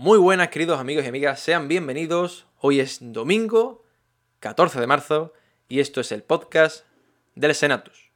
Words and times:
Muy 0.00 0.16
buenas 0.16 0.50
queridos 0.50 0.78
amigos 0.78 1.04
y 1.04 1.08
amigas, 1.08 1.40
sean 1.40 1.66
bienvenidos. 1.66 2.46
Hoy 2.60 2.78
es 2.78 2.98
domingo 3.00 3.84
14 4.38 4.78
de 4.78 4.86
marzo 4.86 5.32
y 5.68 5.80
esto 5.80 6.00
es 6.00 6.12
el 6.12 6.22
podcast 6.22 6.84
del 7.34 7.52
Senatus. 7.52 8.08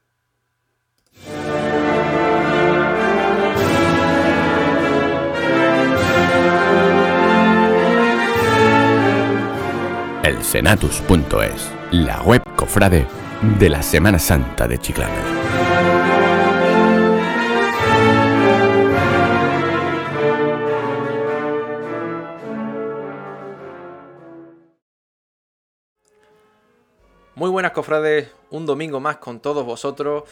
El 10.23 10.45
Senatus.es, 10.45 11.73
la 11.91 12.23
web 12.23 12.43
cofrade 12.55 13.09
de 13.59 13.69
la 13.69 13.83
Semana 13.83 14.21
Santa 14.21 14.69
de 14.69 14.79
Chiclana. 14.79 15.71
Muy 27.43 27.51
buenas 27.51 27.73
cofrades, 27.73 28.31
un 28.51 28.67
domingo 28.67 29.01
más 29.01 29.17
con 29.17 29.41
todos 29.41 29.67
vosotros. 29.67 30.23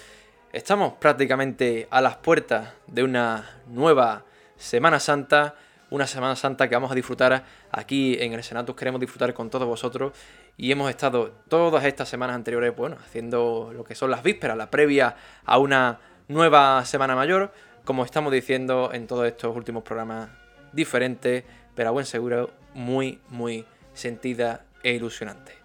Estamos 0.53 0.93
prácticamente 0.93 1.89
a 1.91 2.01
las 2.01 2.19
puertas 2.19 2.73
de 2.87 3.03
una 3.03 3.63
nueva 3.67 4.25
Semana 4.57 5.01
Santa, 5.01 5.57
una 5.91 6.07
Semana 6.07 6.37
Santa 6.37 6.69
que 6.69 6.77
vamos 6.77 6.93
a 6.93 6.95
disfrutar 6.95 7.45
aquí 7.73 8.17
en 8.21 8.33
el 8.33 8.45
Senatus, 8.45 8.77
queremos 8.77 9.01
disfrutar 9.01 9.35
con 9.35 9.51
todos 9.51 9.67
vosotros 9.67 10.13
y 10.57 10.71
hemos 10.71 10.89
estado 10.89 11.33
todas 11.49 11.85
estas 11.85 12.09
semanas 12.09 12.37
anteriores, 12.37 12.77
bueno, 12.77 12.97
haciendo 13.05 13.73
lo 13.75 13.83
que 13.83 13.97
son 13.97 14.13
las 14.13 14.23
vísperas, 14.23 14.57
la 14.57 14.71
previa 14.71 15.17
a 15.45 15.59
una 15.59 15.99
nueva 16.29 16.85
Semana 16.85 17.17
Mayor, 17.17 17.53
como 17.85 18.05
estamos 18.05 18.33
diciendo 18.33 18.91
en 18.93 19.09
todos 19.09 19.27
estos 19.27 19.57
últimos 19.57 19.83
programas 19.83 20.29
diferentes, 20.73 21.43
pero 21.75 21.89
a 21.89 21.91
buen 21.91 22.07
seguro 22.07 22.51
muy, 22.73 23.21
muy 23.31 23.67
sentida 23.95 24.65
e 24.85 24.93
ilusionante. 24.93 25.60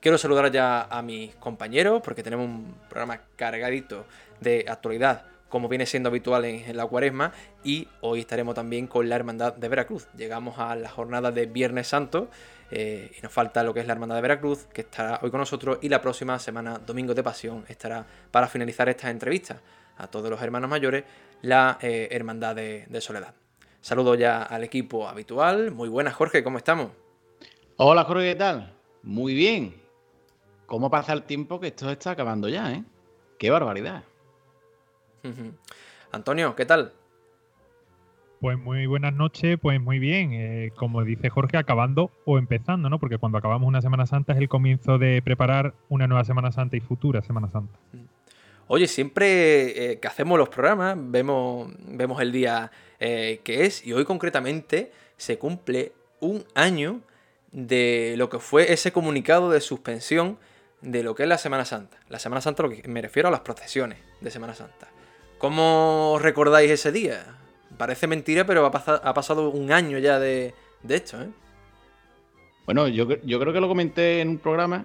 Quiero 0.00 0.16
saludar 0.16 0.50
ya 0.50 0.84
a 0.84 1.02
mis 1.02 1.34
compañeros 1.36 2.00
porque 2.02 2.22
tenemos 2.22 2.46
un 2.46 2.74
programa 2.88 3.20
cargadito 3.36 4.06
de 4.40 4.64
actualidad 4.66 5.26
como 5.50 5.68
viene 5.68 5.84
siendo 5.84 6.08
habitual 6.08 6.46
en, 6.46 6.76
la 6.76 6.86
cuaresma 6.86 7.32
y 7.62 7.86
hoy 8.00 8.20
estaremos 8.20 8.54
también 8.54 8.86
con 8.86 9.08
la 9.10 9.16
Hermandad 9.16 9.54
de 9.56 9.68
Veracruz. 9.68 10.06
Llegamos 10.16 10.58
a 10.58 10.74
la 10.76 10.88
jornada 10.88 11.32
de 11.32 11.44
Viernes 11.44 11.88
Santo 11.88 12.30
eh, 12.70 13.10
y 13.18 13.20
nos 13.20 13.32
falta 13.32 13.62
lo 13.62 13.74
que 13.74 13.80
es 13.80 13.86
la 13.86 13.92
Hermandad 13.92 14.16
de 14.16 14.22
Veracruz 14.22 14.66
que 14.72 14.82
estará 14.82 15.18
hoy 15.22 15.30
con 15.30 15.40
nosotros 15.40 15.78
y 15.82 15.88
la 15.90 16.00
próxima 16.00 16.38
semana, 16.38 16.78
Domingo 16.78 17.12
de 17.12 17.22
Pasión, 17.22 17.66
estará 17.68 18.06
para 18.30 18.46
finalizar 18.46 18.88
estas 18.88 19.10
entrevistas 19.10 19.58
a 19.98 20.06
todos 20.06 20.30
los 20.30 20.40
hermanos 20.40 20.70
mayores 20.70 21.04
la 21.42 21.78
eh, 21.82 22.08
Hermandad 22.12 22.54
de, 22.54 22.86
de 22.88 23.00
Soledad. 23.02 23.34
Saludo 23.82 24.14
ya 24.14 24.44
al 24.44 24.64
equipo 24.64 25.08
habitual. 25.08 25.72
Muy 25.72 25.88
buenas, 25.88 26.14
Jorge, 26.14 26.42
¿cómo 26.42 26.56
estamos? 26.56 26.92
Hola, 27.76 28.04
Jorge, 28.04 28.30
¿qué 28.30 28.36
tal? 28.36 28.72
Muy 29.02 29.34
bien, 29.34 29.79
cómo 30.70 30.88
pasa 30.88 31.12
el 31.12 31.24
tiempo 31.24 31.58
que 31.58 31.66
esto 31.66 31.90
está 31.90 32.12
acabando 32.12 32.48
ya, 32.48 32.72
¿eh? 32.72 32.84
Qué 33.40 33.50
barbaridad. 33.50 34.04
Antonio, 36.12 36.54
¿qué 36.54 36.64
tal? 36.64 36.92
Pues 38.40 38.56
muy 38.56 38.86
buenas 38.86 39.12
noches, 39.12 39.58
pues 39.60 39.80
muy 39.80 39.98
bien. 39.98 40.32
Eh, 40.32 40.70
como 40.76 41.02
dice 41.02 41.28
Jorge, 41.28 41.56
acabando 41.56 42.12
o 42.24 42.38
empezando, 42.38 42.88
¿no? 42.88 43.00
Porque 43.00 43.18
cuando 43.18 43.36
acabamos 43.36 43.66
una 43.66 43.82
Semana 43.82 44.06
Santa 44.06 44.32
es 44.32 44.38
el 44.38 44.48
comienzo 44.48 44.96
de 44.96 45.20
preparar 45.22 45.74
una 45.88 46.06
nueva 46.06 46.22
Semana 46.22 46.52
Santa 46.52 46.76
y 46.76 46.80
futura 46.80 47.20
Semana 47.20 47.48
Santa. 47.48 47.76
Oye, 48.68 48.86
siempre 48.86 49.90
eh, 49.90 49.98
que 49.98 50.06
hacemos 50.06 50.38
los 50.38 50.50
programas 50.50 50.96
vemos, 50.96 51.68
vemos 51.80 52.22
el 52.22 52.30
día 52.30 52.70
eh, 53.00 53.40
que 53.42 53.66
es 53.66 53.84
y 53.84 53.92
hoy 53.92 54.04
concretamente 54.04 54.92
se 55.16 55.36
cumple 55.36 55.94
un 56.20 56.44
año 56.54 57.00
de 57.50 58.14
lo 58.16 58.30
que 58.30 58.38
fue 58.38 58.72
ese 58.72 58.92
comunicado 58.92 59.50
de 59.50 59.60
suspensión 59.60 60.38
de 60.80 61.02
lo 61.02 61.14
que 61.14 61.24
es 61.24 61.28
la 61.28 61.38
Semana 61.38 61.64
Santa. 61.64 61.98
La 62.08 62.18
Semana 62.18 62.40
Santa, 62.40 62.62
lo 62.62 62.70
que 62.70 62.86
me 62.88 63.02
refiero 63.02 63.28
a 63.28 63.30
las 63.30 63.40
procesiones 63.40 63.98
de 64.20 64.30
Semana 64.30 64.54
Santa. 64.54 64.88
¿Cómo 65.38 66.18
recordáis 66.20 66.70
ese 66.70 66.92
día? 66.92 67.24
Parece 67.76 68.06
mentira, 68.06 68.44
pero 68.44 68.66
ha, 68.66 68.70
pasado, 69.14 69.50
un 69.50 69.72
año 69.72 69.98
ya 69.98 70.18
de, 70.18 70.54
esto, 70.88 71.22
¿eh? 71.22 71.28
Bueno, 72.66 72.88
yo, 72.88 73.08
yo 73.22 73.40
creo 73.40 73.52
que 73.52 73.60
lo 73.60 73.68
comenté 73.68 74.20
en 74.20 74.28
un 74.28 74.38
programa. 74.38 74.84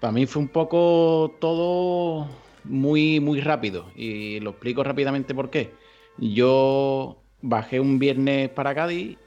Para 0.00 0.12
mí 0.12 0.26
fue 0.26 0.42
un 0.42 0.48
poco 0.48 1.36
todo 1.40 2.28
muy, 2.64 3.20
muy 3.20 3.40
rápido. 3.40 3.90
Y 3.94 4.40
lo 4.40 4.50
explico 4.50 4.84
rápidamente 4.84 5.34
por 5.34 5.50
qué. 5.50 5.72
Yo 6.18 7.22
bajé 7.40 7.80
un 7.80 7.98
viernes 7.98 8.48
para 8.50 8.74
Cádiz, 8.74 9.18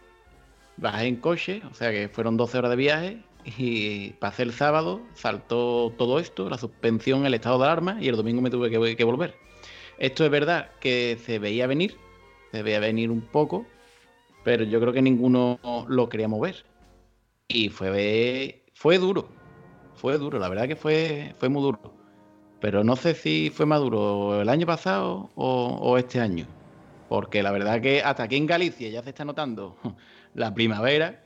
bajé 0.78 1.08
en 1.08 1.16
coche, 1.18 1.62
o 1.70 1.74
sea 1.74 1.92
que 1.92 2.10
fueron 2.10 2.38
12 2.38 2.58
horas 2.58 2.72
de 2.72 2.78
viaje, 2.78 3.18
y 3.46 4.12
pasé 4.14 4.44
el 4.44 4.54
sábado, 4.54 5.02
saltó 5.14 5.94
todo 5.98 6.20
esto, 6.20 6.50
la 6.50 6.58
suspensión, 6.58 7.26
el 7.26 7.34
estado 7.34 7.58
de 7.60 7.66
alarma, 7.66 7.98
y 8.00 8.08
el 8.08 8.16
domingo 8.16 8.42
me 8.42 8.50
tuve 8.50 8.70
que, 8.70 9.04
volver. 9.04 9.36
Esto 9.98 10.26
es 10.26 10.32
verdad 10.32 10.72
que 10.80 11.18
se 11.24 11.40
veía 11.40 11.68
venir, 11.68 11.98
se 12.52 12.64
veía 12.64 12.80
venir 12.80 13.12
un 13.12 13.22
poco, 13.22 13.66
pero 14.44 14.64
yo 14.64 14.80
creo 14.80 14.94
que 14.94 15.02
ninguno 15.02 15.60
lo 15.88 16.10
quería 16.10 16.28
mover. 16.28 16.66
Y 17.48 17.70
fue, 17.70 18.64
fue 18.74 18.98
duro, 18.98 19.28
fue 19.96 20.18
duro, 20.18 20.40
la 20.40 20.50
verdad 20.50 20.68
que 20.68 20.76
fue, 20.76 21.36
fue 21.38 21.50
muy 21.50 21.62
duro. 21.62 21.94
Pero 22.60 22.84
no 22.84 22.96
sé 22.96 23.16
si 23.16 23.50
fue 23.50 23.66
más 23.66 23.80
duro 23.80 24.42
el 24.42 24.50
año 24.50 24.68
pasado 24.68 25.32
o, 25.36 25.78
o 25.82 25.98
este 25.98 26.20
año. 26.20 26.46
Porque 27.10 27.44
la 27.44 27.52
verdad 27.52 27.82
que 27.82 28.02
hasta 28.02 28.24
aquí 28.24 28.38
en 28.38 28.46
Galicia 28.46 28.90
ya 28.90 29.04
se 29.04 29.10
está 29.10 29.26
notando 29.26 29.78
la 30.34 30.54
primavera 30.54 31.24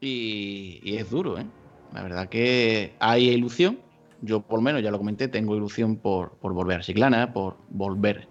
y, 0.00 0.96
es 0.96 1.10
duro, 1.10 1.38
¿eh? 1.38 1.46
La 1.92 2.02
verdad 2.02 2.28
que 2.28 2.94
hay 3.00 3.28
ilusión. 3.28 3.78
Yo, 4.22 4.40
por 4.40 4.58
lo 4.58 4.62
menos, 4.62 4.82
ya 4.82 4.90
lo 4.90 4.98
comenté, 4.98 5.28
tengo 5.28 5.56
ilusión 5.56 5.96
por, 5.96 6.38
volver 6.40 6.80
a 6.80 6.82
Chiclana, 6.82 7.32
por 7.32 7.56
volver 7.70 8.28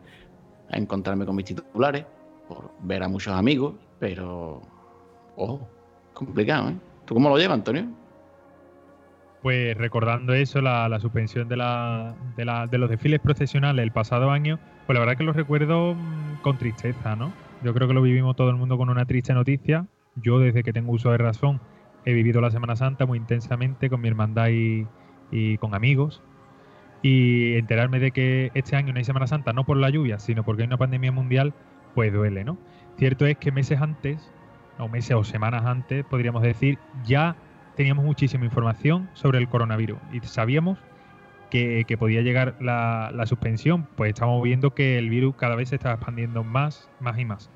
a 0.69 0.77
encontrarme 0.77 1.25
con 1.25 1.35
mis 1.35 1.45
titulares, 1.45 2.05
por 2.47 2.71
ver 2.81 3.03
a 3.03 3.07
muchos 3.07 3.33
amigos, 3.33 3.75
pero. 3.99 4.61
Ojo, 5.35 5.67
complicado, 6.13 6.69
¿eh? 6.69 6.75
¿Tú 7.05 7.13
cómo 7.13 7.29
lo 7.29 7.37
llevas, 7.37 7.55
Antonio? 7.55 7.87
Pues 9.41 9.77
recordando 9.77 10.33
eso, 10.33 10.61
la, 10.61 10.99
suspensión 10.99 11.47
de, 11.47 11.55
de, 11.55 12.77
los 12.77 12.89
desfiles 12.89 13.21
procesionales 13.21 13.83
el 13.83 13.91
pasado 13.91 14.31
año, 14.31 14.59
pues 14.85 14.95
la 14.95 14.99
verdad 14.99 15.17
que 15.17 15.23
lo 15.23 15.31
recuerdo 15.31 15.95
mm, 15.95 16.41
con 16.41 16.57
tristeza, 16.57 17.15
¿no? 17.15 17.31
Yo 17.63 17.73
creo 17.73 17.87
que 17.87 17.93
lo 17.93 18.01
vivimos 18.01 18.35
todo 18.35 18.49
el 18.49 18.57
mundo 18.57 18.77
con 18.77 18.89
una 18.89 19.05
triste 19.05 19.33
noticia, 19.33 19.87
yo 20.21 20.39
desde 20.39 20.63
que 20.63 20.73
tengo 20.73 20.91
uso 20.91 21.11
de 21.11 21.17
razón 21.17 21.61
he 22.05 22.13
vivido 22.13 22.41
la 22.41 22.51
Semana 22.51 22.75
Santa 22.75 23.05
muy 23.05 23.17
intensamente 23.17 23.89
con 23.89 24.01
mi 24.01 24.07
hermandad 24.07 24.49
y, 24.49 25.57
con 25.57 25.75
amigos. 25.75 26.21
Y 27.01 27.55
enterarme 27.55 27.99
de 27.99 28.11
que 28.11 28.51
este 28.55 28.75
año 28.75 28.91
no 28.91 28.97
hay 28.97 29.05
Semana 29.05 29.27
Santa, 29.27 29.53
no 29.53 29.63
por 29.65 29.77
la 29.77 29.89
lluvia, 29.89 30.19
sino 30.19 30.43
porque 30.43 30.63
hay 30.63 30.67
una 30.67 30.77
pandemia 30.77 31.11
mundial, 31.11 31.53
pues 31.95 32.11
duele, 32.11 32.43
¿no? 32.43 32.57
Cierto 32.97 33.25
es 33.25 33.37
que 33.37 33.51
meses 33.51 33.79
antes, 33.79 34.31
o 34.77 34.89
meses 34.89 35.15
o 35.15 35.23
semanas 35.23 35.65
antes, 35.65 36.03
podríamos 36.05 36.41
decir, 36.41 36.77
ya 37.05 37.35
teníamos 37.75 38.03
muchísima 38.03 38.43
información 38.43 39.09
sobre 39.13 39.37
el 39.37 39.47
coronavirus 39.47 39.99
y 40.11 40.19
sabíamos 40.21 40.77
que, 41.49 41.95
podía 41.97 42.21
llegar 42.21 42.55
la, 42.59 43.11
la, 43.13 43.25
suspensión, 43.25 43.87
pues 43.95 44.09
estamos 44.09 44.41
viendo 44.43 44.73
que 44.75 44.97
el 44.97 45.09
virus 45.09 45.35
cada 45.35 45.55
vez 45.55 45.69
se 45.69 45.75
está 45.75 45.91
expandiendo 45.91 46.43
más, 46.43 46.89
más 46.99 47.17
y 47.17 47.25
más. 47.25 47.49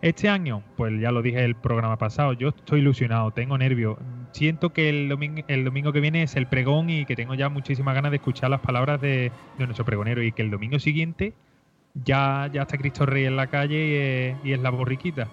Este 0.00 0.28
año, 0.28 0.62
pues 0.76 0.92
ya 1.00 1.10
lo 1.10 1.22
dije 1.22 1.44
el 1.44 1.56
programa 1.56 1.98
pasado, 1.98 2.32
yo 2.32 2.50
estoy 2.50 2.80
ilusionado, 2.80 3.32
tengo 3.32 3.58
nervios. 3.58 3.96
Siento 4.30 4.72
que 4.72 4.88
el 4.88 5.08
domingo, 5.08 5.42
el 5.48 5.64
domingo 5.64 5.92
que 5.92 5.98
viene 5.98 6.22
es 6.22 6.36
el 6.36 6.46
pregón 6.46 6.88
y 6.88 7.04
que 7.04 7.16
tengo 7.16 7.34
ya 7.34 7.48
muchísimas 7.48 7.96
ganas 7.96 8.12
de 8.12 8.18
escuchar 8.18 8.48
las 8.50 8.60
palabras 8.60 9.00
de, 9.00 9.32
nuestro 9.58 9.84
pregonero 9.84 10.22
y 10.22 10.30
que 10.30 10.42
el 10.42 10.50
domingo 10.52 10.78
siguiente 10.78 11.32
ya, 11.94 12.48
ya 12.52 12.62
está 12.62 12.78
Cristo 12.78 13.06
Rey 13.06 13.24
en 13.24 13.34
la 13.34 13.48
calle 13.48 14.36
y 14.44 14.52
es, 14.52 14.60
la 14.60 14.70
borriquita. 14.70 15.26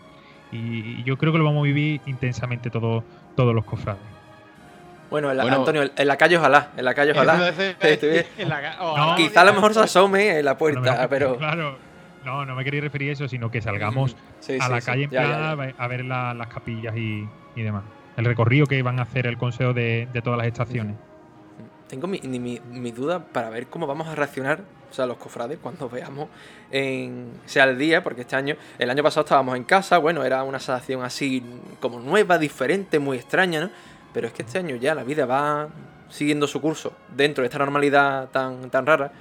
Y, 0.52 1.04
yo 1.04 1.18
creo 1.18 1.32
que 1.32 1.38
lo 1.38 1.46
vamos 1.46 1.62
a 1.62 1.66
vivir 1.66 2.02
intensamente 2.08 2.72
todos 2.72 3.04
los 3.38 3.66
cofrades. 3.66 4.02
Bueno, 5.12 5.30
Antonio, 5.30 5.84
en 5.96 6.08
la 6.08 6.18
calle 6.18 6.38
ojalá, 6.38 6.72
en 6.76 6.86
la 6.86 6.96
calle 6.96 7.12
ojalá. 7.12 7.54
Quizá 9.18 9.42
a 9.42 9.46
lo 9.46 9.54
mejor 9.54 9.76
se 9.76 9.82
asome 9.82 10.40
en 10.40 10.46
la 10.46 10.58
puerta, 10.58 11.08
pero... 11.08 11.38
Claro, 11.38 11.78
no, 12.26 12.46
no 12.46 12.56
me 12.56 12.64
quería 12.64 12.82
referir 12.82 13.10
a 13.10 13.14
eso, 13.14 13.28
sino 13.28 13.50
que 13.50 13.62
salgamos 13.62 14.16
a 14.60 14.70
la 14.70 14.82
calle 14.82 15.08
a 15.18 15.88
ver 15.88 16.06
las 16.06 16.48
capillas 16.48 16.96
y, 16.98 17.28
demás. 17.56 17.84
El 18.18 18.26
recorrido 18.26 18.66
que 18.66 18.82
van 18.82 19.00
a 19.00 19.04
hacer 19.04 19.28
el 19.28 19.38
consejo 19.38 19.74
de, 19.74 20.08
todas 20.24 20.38
las 20.38 20.48
estaciones. 20.48 20.96
Tengo 21.88 22.08
mi, 22.08 22.20
mi, 22.20 22.92
duda 22.92 23.24
para 23.24 23.50
ver 23.50 23.68
cómo 23.68 23.86
vamos 23.86 24.08
a 24.08 24.16
reaccionar, 24.16 24.62
o 24.90 24.94
sea, 24.94 25.06
los 25.06 25.18
cofrades, 25.18 25.60
cuando 25.62 25.88
veamos 25.88 26.30
en, 26.72 27.32
sea 27.46 27.66
el 27.66 27.78
día, 27.78 28.02
porque 28.04 28.22
este 28.22 28.36
año, 28.36 28.56
el 28.80 28.90
año 28.90 29.04
pasado 29.04 29.24
estábamos 29.24 29.56
en 29.56 29.64
casa, 29.66 30.00
bueno, 30.00 30.24
era 30.24 30.44
una 30.44 30.60
sensación 30.60 31.04
así 31.04 31.44
como 31.80 32.00
nueva, 32.00 32.40
diferente, 32.40 32.98
muy 32.98 33.18
extraña, 33.18 33.62
¿no? 33.62 33.70
Pero 34.14 34.28
es 34.28 34.34
que 34.34 34.42
este 34.42 34.58
año 34.58 34.76
ya 34.78 34.96
la 34.96 35.04
vida 35.04 35.26
va 35.28 35.68
siguiendo 36.10 36.48
su 36.48 36.60
curso 36.60 36.94
dentro 37.16 37.44
de 37.44 37.48
esta 37.48 37.60
normalidad 37.60 38.30
tan, 38.30 38.70
tan 38.72 38.86
rara 38.86 39.12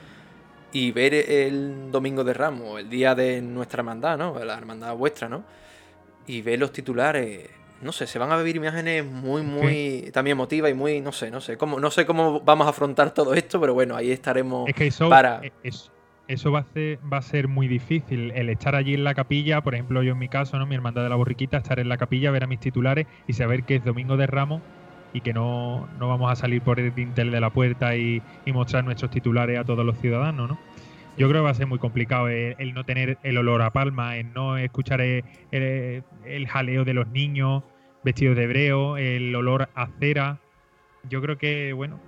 y 0.75 0.93
ver 0.93 1.15
el 1.15 1.91
domingo 1.91 2.23
de 2.23 2.35
Ramos, 2.35 2.81
el 2.81 2.91
día 2.91 3.15
de 3.15 3.41
nuestra 3.41 3.81
hermandad, 3.81 4.19
¿no? 4.19 4.45
La 4.45 4.59
hermandad 4.59 4.95
vuestra, 4.95 5.31
¿no? 5.31 5.43
y 6.27 6.43
ves 6.43 6.59
los 6.59 6.73
titulares, 6.73 7.49
no 7.83 7.93
sé, 7.93 8.07
se 8.07 8.19
van 8.19 8.33
a 8.33 8.37
vivir 8.37 8.57
imágenes 8.57 9.05
muy, 9.05 9.43
muy 9.43 10.11
también 10.13 10.37
emotivas 10.37 10.71
y 10.71 10.75
muy, 10.75 11.01
no 11.01 11.13
sé, 11.13 11.31
no 11.31 11.41
sé 11.41 11.57
cómo, 11.57 11.81
no 11.81 11.91
sé 11.91 12.07
cómo 12.07 12.41
vamos 12.41 12.67
a 12.67 12.71
afrontar 12.71 13.13
todo 13.13 13.35
esto, 13.35 13.61
pero 13.61 13.75
bueno, 13.75 13.97
ahí 13.97 14.11
estaremos 14.11 14.69
es 14.69 14.75
que 14.75 14.87
eso, 14.87 15.09
para. 15.09 15.41
e, 15.43 15.53
eso 16.27 16.51
va 16.51 16.61
a, 16.61 16.65
ser, 16.65 16.99
va 17.13 17.19
a 17.19 17.23
ser 17.23 17.49
muy 17.49 17.69
difícil. 17.69 18.31
El 18.31 18.49
estar 18.49 18.75
allí 18.75 18.95
en 18.95 19.05
la 19.05 19.15
capilla, 19.15 19.61
por 19.61 19.75
ejemplo, 19.75 20.03
yo 20.03 20.13
en 20.13 20.19
mi 20.19 20.31
caso, 20.31 20.59
¿no? 20.59 20.65
Mi 20.65 20.75
hermandad 20.75 21.03
de 21.03 21.11
la 21.11 21.17
borriquita, 21.17 21.59
estar 21.59 21.79
en 21.79 21.91
la 21.91 21.99
capilla, 21.99 22.31
ver 22.31 22.45
a 22.45 22.47
mis 22.47 22.61
titulares 22.61 23.07
y 23.27 23.35
saber 23.35 23.65
que 23.65 23.77
es 23.77 23.85
domingo 23.85 24.17
de 24.17 24.27
Ramos 24.27 24.63
y 25.15 25.21
que 25.21 25.33
no, 25.33 25.89
no 25.99 26.09
vamos 26.09 26.31
a 26.31 26.35
salir 26.35 26.61
por 26.61 26.81
el 26.81 26.93
dintel 26.93 27.31
de 27.31 27.41
la 27.41 27.51
puerta 27.51 27.97
y, 27.97 28.21
mostrar 28.53 28.85
nuestros 28.85 29.11
titulares 29.11 29.59
a 29.59 29.65
todos 29.65 29.87
los 29.87 29.97
ciudadanos, 29.99 30.51
¿no? 30.51 30.59
Yo 31.17 31.29
creo 31.29 31.41
que 31.41 31.45
va 31.45 31.51
a 31.51 31.55
ser 31.55 31.69
muy 31.69 31.79
complicado 31.79 32.29
el, 32.29 32.75
no 32.75 32.85
tener 32.85 33.19
el 33.23 33.39
olor 33.39 33.63
a 33.63 33.71
palma, 33.71 34.17
el 34.17 34.33
no 34.35 34.59
escuchar 34.59 35.01
el, 35.01 35.25
el, 35.53 36.49
jaleo 36.49 36.85
de 36.85 36.93
los 36.93 37.07
niños 37.07 37.63
vestidos 38.03 38.37
de 38.37 38.43
hebreo, 38.43 38.97
el 38.97 39.33
olor 39.37 39.69
a 39.77 39.87
cera. 40.01 40.41
Yo 41.09 41.23
creo 41.23 41.39
que, 41.39 41.73
bueno, 41.73 42.01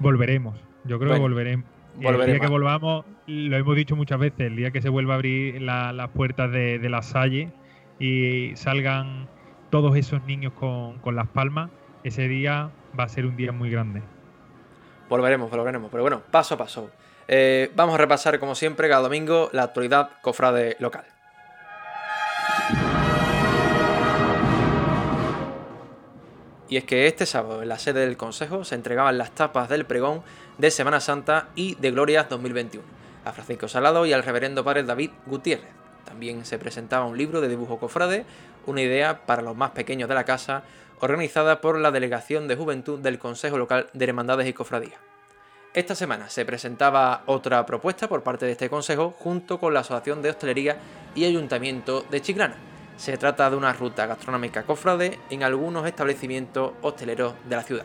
volveremos. 0.00 0.60
Yo 0.84 0.98
creo 0.98 1.14
que 1.14 1.20
volveremos. 1.20 1.66
el 2.00 2.26
día 2.26 2.40
que 2.40 2.48
volvamos, 2.48 3.04
lo 3.28 3.56
hemos 3.56 3.76
dicho 3.76 3.94
muchas 3.94 4.18
veces, 4.18 4.40
el 4.40 4.56
día 4.56 4.72
que 4.72 4.82
se 4.82 4.88
vuelva 4.88 5.14
a 5.14 5.16
abrir 5.16 5.62
las 5.62 6.08
puertas 6.08 6.50
de, 6.50 6.80
de 6.80 6.88
la 6.88 7.02
Salle 7.02 7.52
y 8.00 8.50
salgan 8.56 9.28
todos 9.70 9.96
esos 9.96 10.22
niños 10.24 10.52
con, 10.54 11.14
las 11.14 11.28
palmas, 11.28 11.70
ese 12.04 12.28
día 12.28 12.70
va 12.98 13.04
a 13.04 13.08
ser 13.08 13.26
un 13.26 13.36
día 13.36 13.52
muy 13.52 13.70
grande. 13.70 14.02
Volveremos, 15.08 15.50
volveremos, 15.50 15.90
pero 15.90 16.02
bueno, 16.02 16.22
paso 16.30 16.54
a 16.54 16.58
paso. 16.58 16.90
Eh, 17.26 17.70
vamos 17.74 17.94
a 17.94 17.98
repasar, 17.98 18.38
como 18.38 18.54
siempre, 18.54 18.88
cada 18.88 19.02
domingo 19.02 19.50
la 19.52 19.64
actualidad 19.64 20.10
cofrade 20.22 20.76
local. 20.78 21.04
Y 26.70 26.76
es 26.76 26.84
que 26.84 27.06
este 27.06 27.24
sábado 27.24 27.62
en 27.62 27.68
la 27.68 27.78
sede 27.78 28.00
del 28.00 28.18
Consejo 28.18 28.64
se 28.64 28.74
entregaban 28.74 29.16
las 29.16 29.30
tapas 29.30 29.70
del 29.70 29.86
pregón 29.86 30.22
de 30.58 30.70
Semana 30.70 31.00
Santa 31.00 31.48
y 31.54 31.76
de 31.76 31.90
Glorias 31.90 32.28
2021 32.28 32.98
a 33.24 33.32
Francisco 33.32 33.68
Salado 33.68 34.06
y 34.06 34.12
al 34.12 34.22
reverendo 34.22 34.64
padre 34.64 34.82
David 34.82 35.10
Gutiérrez. 35.26 35.77
También 36.08 36.46
se 36.46 36.58
presentaba 36.58 37.04
un 37.04 37.18
libro 37.18 37.42
de 37.42 37.48
dibujo 37.48 37.78
cofrade 37.78 38.24
una 38.64 38.80
idea 38.80 39.26
para 39.26 39.42
los 39.42 39.54
más 39.54 39.72
pequeños 39.72 40.08
de 40.08 40.14
la 40.14 40.24
casa, 40.24 40.62
organizada 41.00 41.60
por 41.60 41.78
la 41.78 41.90
Delegación 41.90 42.48
de 42.48 42.56
Juventud 42.56 42.98
del 42.98 43.18
Consejo 43.18 43.58
Local 43.58 43.90
de 43.92 44.04
Hermandades 44.06 44.48
y 44.48 44.54
Cofradías. 44.54 44.98
Esta 45.74 45.94
semana 45.94 46.30
se 46.30 46.46
presentaba 46.46 47.22
otra 47.26 47.64
propuesta 47.66 48.08
por 48.08 48.22
parte 48.22 48.46
de 48.46 48.52
este 48.52 48.70
consejo 48.70 49.14
junto 49.18 49.60
con 49.60 49.74
la 49.74 49.80
Asociación 49.80 50.22
de 50.22 50.30
Hostelería 50.30 50.78
y 51.14 51.26
Ayuntamiento 51.26 52.06
de 52.10 52.22
Chiclana. 52.22 52.56
Se 52.96 53.18
trata 53.18 53.50
de 53.50 53.56
una 53.56 53.74
ruta 53.74 54.06
gastronómica 54.06 54.64
cofrade 54.64 55.18
en 55.28 55.42
algunos 55.42 55.86
establecimientos 55.86 56.72
hosteleros 56.80 57.34
de 57.48 57.56
la 57.56 57.62
ciudad. 57.62 57.84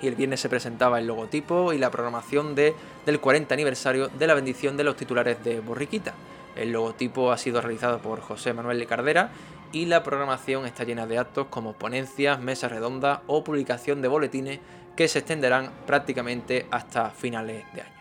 Y 0.00 0.06
el 0.06 0.14
viernes 0.14 0.40
se 0.40 0.48
presentaba 0.48 1.00
el 1.00 1.08
logotipo 1.08 1.72
y 1.72 1.78
la 1.78 1.90
programación 1.90 2.54
de, 2.54 2.74
del 3.04 3.20
40 3.20 3.52
aniversario 3.52 4.08
de 4.08 4.26
la 4.28 4.34
bendición 4.34 4.76
de 4.76 4.84
los 4.84 4.96
titulares 4.96 5.42
de 5.44 5.60
Borriquita. 5.60 6.14
El 6.60 6.72
logotipo 6.72 7.32
ha 7.32 7.38
sido 7.38 7.62
realizado 7.62 8.00
por 8.00 8.20
José 8.20 8.52
Manuel 8.52 8.78
de 8.78 8.84
Cardera 8.84 9.30
y 9.72 9.86
la 9.86 10.02
programación 10.02 10.66
está 10.66 10.84
llena 10.84 11.06
de 11.06 11.16
actos 11.16 11.46
como 11.48 11.72
ponencias, 11.72 12.38
mesas 12.38 12.70
redondas 12.70 13.20
o 13.26 13.42
publicación 13.42 14.02
de 14.02 14.08
boletines 14.08 14.60
que 14.94 15.08
se 15.08 15.20
extenderán 15.20 15.70
prácticamente 15.86 16.66
hasta 16.70 17.08
finales 17.12 17.64
de 17.72 17.80
año. 17.80 17.99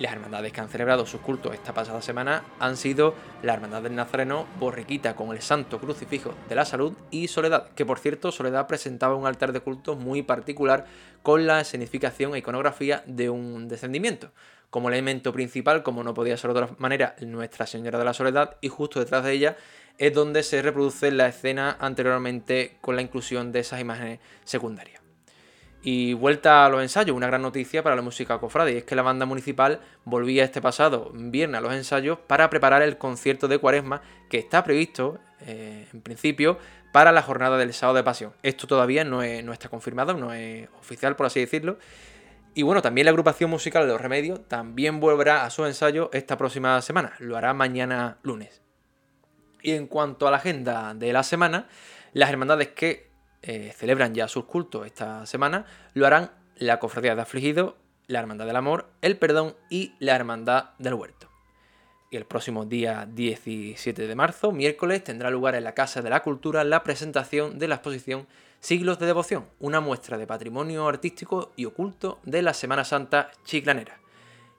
Las 0.00 0.14
hermandades 0.14 0.54
que 0.54 0.62
han 0.62 0.70
celebrado 0.70 1.04
sus 1.04 1.20
cultos 1.20 1.52
esta 1.52 1.74
pasada 1.74 2.00
semana 2.00 2.42
han 2.58 2.78
sido 2.78 3.14
la 3.42 3.52
Hermandad 3.52 3.82
del 3.82 3.94
Nazareno, 3.94 4.46
Borriquita 4.58 5.14
con 5.14 5.30
el 5.32 5.42
Santo 5.42 5.78
Crucifijo 5.78 6.32
de 6.48 6.54
la 6.54 6.64
Salud 6.64 6.94
y 7.10 7.28
Soledad, 7.28 7.68
que 7.74 7.84
por 7.84 7.98
cierto 7.98 8.32
Soledad 8.32 8.66
presentaba 8.66 9.14
un 9.14 9.26
altar 9.26 9.52
de 9.52 9.60
culto 9.60 9.96
muy 9.96 10.22
particular 10.22 10.86
con 11.22 11.46
la 11.46 11.60
escenificación 11.60 12.34
e 12.34 12.38
iconografía 12.38 13.02
de 13.04 13.28
un 13.28 13.68
descendimiento. 13.68 14.30
Como 14.70 14.88
elemento 14.88 15.34
principal, 15.34 15.82
como 15.82 16.02
no 16.02 16.14
podía 16.14 16.38
ser 16.38 16.54
de 16.54 16.60
otra 16.60 16.76
manera, 16.78 17.14
Nuestra 17.20 17.66
Señora 17.66 17.98
de 17.98 18.06
la 18.06 18.14
Soledad 18.14 18.56
y 18.62 18.68
justo 18.68 19.00
detrás 19.00 19.22
de 19.22 19.32
ella 19.32 19.58
es 19.98 20.14
donde 20.14 20.42
se 20.44 20.62
reproduce 20.62 21.10
la 21.10 21.28
escena 21.28 21.76
anteriormente 21.78 22.78
con 22.80 22.96
la 22.96 23.02
inclusión 23.02 23.52
de 23.52 23.60
esas 23.60 23.82
imágenes 23.82 24.18
secundarias. 24.44 24.99
Y 25.82 26.12
vuelta 26.12 26.66
a 26.66 26.68
los 26.68 26.82
ensayos, 26.82 27.16
una 27.16 27.26
gran 27.26 27.40
noticia 27.40 27.82
para 27.82 27.96
la 27.96 28.02
música 28.02 28.38
cofrade, 28.38 28.74
y 28.74 28.76
es 28.78 28.84
que 28.84 28.94
la 28.94 29.02
banda 29.02 29.24
municipal 29.24 29.80
volvía 30.04 30.44
este 30.44 30.60
pasado 30.60 31.10
viernes 31.14 31.58
a 31.58 31.62
los 31.62 31.72
ensayos 31.72 32.18
para 32.26 32.50
preparar 32.50 32.82
el 32.82 32.98
concierto 32.98 33.48
de 33.48 33.58
Cuaresma 33.58 34.02
que 34.28 34.38
está 34.38 34.62
previsto, 34.62 35.18
eh, 35.40 35.88
en 35.92 36.02
principio, 36.02 36.58
para 36.92 37.12
la 37.12 37.22
jornada 37.22 37.56
del 37.56 37.72
sábado 37.72 37.96
de 37.96 38.04
pasión. 38.04 38.32
Esto 38.42 38.66
todavía 38.66 39.04
no, 39.04 39.22
no 39.42 39.52
está 39.52 39.68
confirmado, 39.70 40.12
no 40.14 40.34
es 40.34 40.68
oficial, 40.78 41.16
por 41.16 41.26
así 41.26 41.40
decirlo. 41.40 41.78
Y 42.52 42.62
bueno, 42.62 42.82
también 42.82 43.04
la 43.04 43.10
agrupación 43.10 43.48
musical 43.48 43.86
de 43.86 43.92
Los 43.92 44.00
Remedios 44.00 44.46
también 44.48 45.00
volverá 45.00 45.44
a 45.44 45.50
su 45.50 45.64
ensayo 45.66 46.10
esta 46.12 46.36
próxima 46.36 46.82
semana, 46.82 47.14
lo 47.20 47.36
hará 47.36 47.54
mañana 47.54 48.18
lunes. 48.22 48.60
Y 49.62 49.72
en 49.72 49.86
cuanto 49.86 50.26
a 50.26 50.30
la 50.30 50.38
agenda 50.38 50.94
de 50.94 51.12
la 51.12 51.22
semana, 51.22 51.68
las 52.12 52.30
hermandades 52.30 52.68
que 52.68 53.09
eh, 53.42 53.72
celebran 53.76 54.14
ya 54.14 54.28
sus 54.28 54.44
cultos 54.44 54.86
esta 54.86 55.24
semana 55.26 55.64
lo 55.94 56.06
harán 56.06 56.30
la 56.56 56.78
Cofradía 56.78 57.14
de 57.14 57.22
Afligido, 57.22 57.76
la 58.06 58.20
Hermandad 58.20 58.46
del 58.46 58.56
Amor, 58.56 58.90
el 59.00 59.16
Perdón 59.16 59.56
y 59.70 59.94
la 59.98 60.14
Hermandad 60.14 60.70
del 60.78 60.94
Huerto. 60.94 61.28
Y 62.10 62.16
el 62.16 62.26
próximo 62.26 62.66
día 62.66 63.08
17 63.10 64.06
de 64.06 64.14
marzo, 64.14 64.52
miércoles, 64.52 65.04
tendrá 65.04 65.30
lugar 65.30 65.54
en 65.54 65.64
la 65.64 65.74
Casa 65.74 66.02
de 66.02 66.10
la 66.10 66.22
Cultura 66.22 66.64
la 66.64 66.82
presentación 66.82 67.58
de 67.58 67.68
la 67.68 67.76
exposición 67.76 68.26
Siglos 68.58 68.98
de 68.98 69.06
Devoción, 69.06 69.46
una 69.58 69.80
muestra 69.80 70.18
de 70.18 70.26
patrimonio 70.26 70.86
artístico 70.86 71.52
y 71.56 71.64
oculto 71.64 72.18
de 72.24 72.42
la 72.42 72.52
Semana 72.52 72.84
Santa 72.84 73.30
chiclanera. 73.44 74.00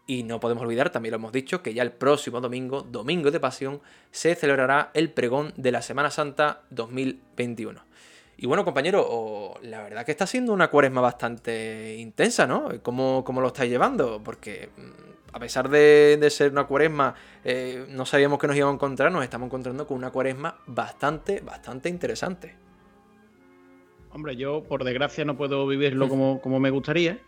Y 0.08 0.24
no 0.24 0.40
podemos 0.40 0.64
olvidar, 0.64 0.90
también 0.90 1.12
lo 1.12 1.18
hemos 1.18 1.32
dicho, 1.32 1.62
que 1.62 1.74
ya 1.74 1.84
el 1.84 1.92
próximo 1.92 2.42
domingo, 2.42 2.82
Domingo 2.82 3.30
de 3.30 3.40
Pasión, 3.40 3.82
se 4.10 4.34
celebrará 4.34 4.90
el 4.96 5.12
pregón 5.12 5.54
de 5.56 5.72
la 5.72 5.84
Semana 5.84 6.10
Santa 6.10 6.64
2021. 6.72 7.91
Y 8.42 8.48
bueno, 8.48 8.66
compañero, 8.66 9.54
la 9.62 9.84
verdad 9.84 10.04
que 10.04 10.10
está 10.10 10.26
siendo 10.26 10.52
una 10.52 10.70
cuaresma 10.70 11.00
bastante 11.00 11.96
intensa, 12.00 12.48
¿no? 12.48 12.70
¿Cómo, 12.82 13.24
cómo 13.24 13.40
lo 13.40 13.50
estáis 13.50 13.70
llevando? 13.70 14.20
Porque 14.24 14.70
mm, 14.76 15.36
a 15.36 15.40
pesar 15.40 15.70
de, 15.70 16.28
ser 16.32 16.52
una 16.52 16.64
cuaresma, 16.64 17.14
eh, 17.44 17.86
no 17.90 18.04
sabíamos 18.04 18.40
que 18.40 18.48
nos 18.48 18.56
íbamos 18.56 18.74
a 18.74 18.78
encontrar, 18.78 19.12
nos 19.12 19.24
estamos 19.24 19.46
encontrando 19.46 19.86
con 19.86 19.96
una 19.96 20.10
cuaresma 20.10 20.58
bastante, 20.66 21.42
bastante 21.42 21.90
interesante. 21.90 22.56
Hombre, 24.12 24.36
yo 24.36 24.64
por 24.64 24.86
desgracia 24.86 25.24
no 25.24 25.38
puedo 25.38 25.68
vivirlo 25.68 26.10
como, 26.10 26.42
como 26.42 26.60
me 26.60 26.72
gustaría, 26.72 27.20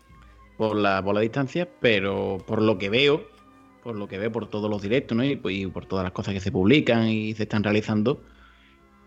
por 0.56 0.74
la, 0.74 1.00
por 1.00 1.14
la 1.14 1.20
distancia, 1.20 1.68
pero 1.78 2.38
por 2.44 2.60
lo 2.60 2.76
que 2.76 2.90
veo, 2.90 3.22
por 3.84 3.94
lo 3.94 4.08
que 4.08 4.18
veo 4.18 4.32
por 4.32 4.50
todos 4.50 4.68
los 4.68 4.82
directos 4.82 5.16
¿no? 5.16 5.22
y, 5.22 5.40
y, 5.44 5.66
por 5.68 5.86
todas 5.86 6.02
las 6.02 6.12
cosas 6.12 6.34
que 6.34 6.40
se 6.40 6.50
publican 6.50 7.06
y 7.06 7.34
se 7.34 7.44
están 7.44 7.62
realizando, 7.62 8.20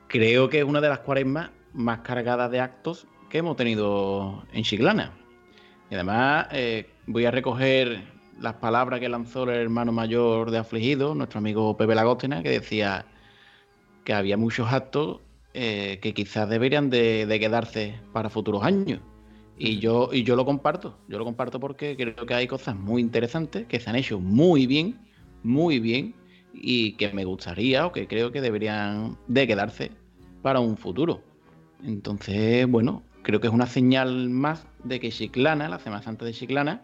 creo 0.08 0.48
que 0.48 0.60
es 0.60 0.64
una 0.64 0.80
de 0.80 0.88
las 0.88 1.00
cuaresmas 1.00 1.50
más 1.78 2.00
cargadas 2.00 2.52
de 2.52 2.60
actos 2.60 3.08
que 3.30 3.38
hemos 3.38 3.56
tenido 3.56 4.44
en 4.52 4.64
Chiclana. 4.64 5.14
Y 5.90 5.96
además 5.96 6.48
eh, 6.52 6.90
voy 7.06 7.26
a 7.26 7.32
recoger 7.32 8.04
las 8.42 8.56
palabras 8.56 9.00
que 9.00 9.08
lanzó 9.08 9.44
el 9.44 9.62
hermano 9.62 9.92
mayor 9.92 10.52
de 10.52 10.58
Afligido, 10.58 11.16
nuestro 11.16 11.38
amigo 11.38 11.78
Pepe 11.78 11.96
Lagóstena, 11.96 12.44
que 12.44 12.50
decía 12.50 13.06
que 14.04 14.14
había 14.14 14.38
muchos 14.38 14.72
actos 14.72 15.22
eh, 15.54 16.00
que 16.02 16.14
quizás 16.14 16.50
deberían 16.50 16.90
de, 16.90 17.26
de 17.26 17.40
quedarse 17.40 18.00
para 18.12 18.30
futuros 18.30 18.64
años. 18.64 19.00
Y 19.58 19.80
yo, 19.80 20.10
y 20.12 20.24
yo 20.24 20.36
lo 20.36 20.46
comparto, 20.46 20.98
yo 21.08 21.18
lo 21.18 21.26
comparto 21.26 21.60
porque 21.60 21.96
creo 21.96 22.26
que 22.26 22.34
hay 22.34 22.48
cosas 22.48 22.76
muy 22.76 23.02
interesantes 23.02 23.66
que 23.68 23.80
se 23.80 23.90
han 23.90 23.96
hecho 23.96 24.20
muy 24.20 24.68
bien, 24.68 25.00
muy 25.42 25.80
bien, 25.80 26.14
y 26.54 26.94
que 26.94 27.12
me 27.12 27.26
gustaría 27.26 27.86
o 27.86 27.92
que 27.92 28.08
creo 28.08 28.32
que 28.32 28.42
deberían 28.42 29.18
de 29.28 29.48
quedarse 29.48 29.92
para 30.42 30.60
un 30.60 30.78
futuro. 30.78 31.22
Entonces, 31.84 32.68
bueno, 32.68 33.04
creo 33.24 33.40
que 33.40 33.48
es 33.48 33.54
una 33.54 33.68
señal 33.68 34.30
más 34.30 34.66
de 34.84 35.00
que 35.00 35.12
Chiclana, 35.12 35.70
la 35.70 35.80
Semana 35.80 36.04
Santa 36.04 36.26
de 36.26 36.34
Chiclana, 36.34 36.82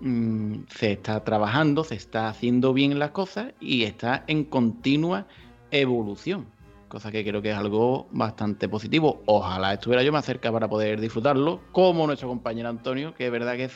mm, 0.00 0.64
se 0.68 0.92
está 0.92 1.24
trabajando, 1.24 1.84
se 1.84 1.94
está 1.94 2.28
haciendo 2.28 2.72
bien 2.72 2.98
las 2.98 3.10
cosas 3.10 3.54
y 3.60 3.84
está 3.84 4.24
en 4.26 4.44
continua 4.44 5.26
evolución 5.70 6.46
cosa 6.88 7.10
que 7.10 7.24
creo 7.24 7.42
que 7.42 7.50
es 7.50 7.56
algo 7.56 8.06
bastante 8.10 8.68
positivo. 8.68 9.22
Ojalá 9.26 9.74
estuviera 9.74 10.02
yo 10.02 10.12
más 10.12 10.24
cerca 10.24 10.52
para 10.52 10.68
poder 10.68 11.00
disfrutarlo, 11.00 11.60
como 11.72 12.06
nuestro 12.06 12.28
compañero 12.28 12.68
Antonio, 12.68 13.14
que 13.14 13.26
es 13.26 13.32
verdad 13.32 13.56
que, 13.56 13.70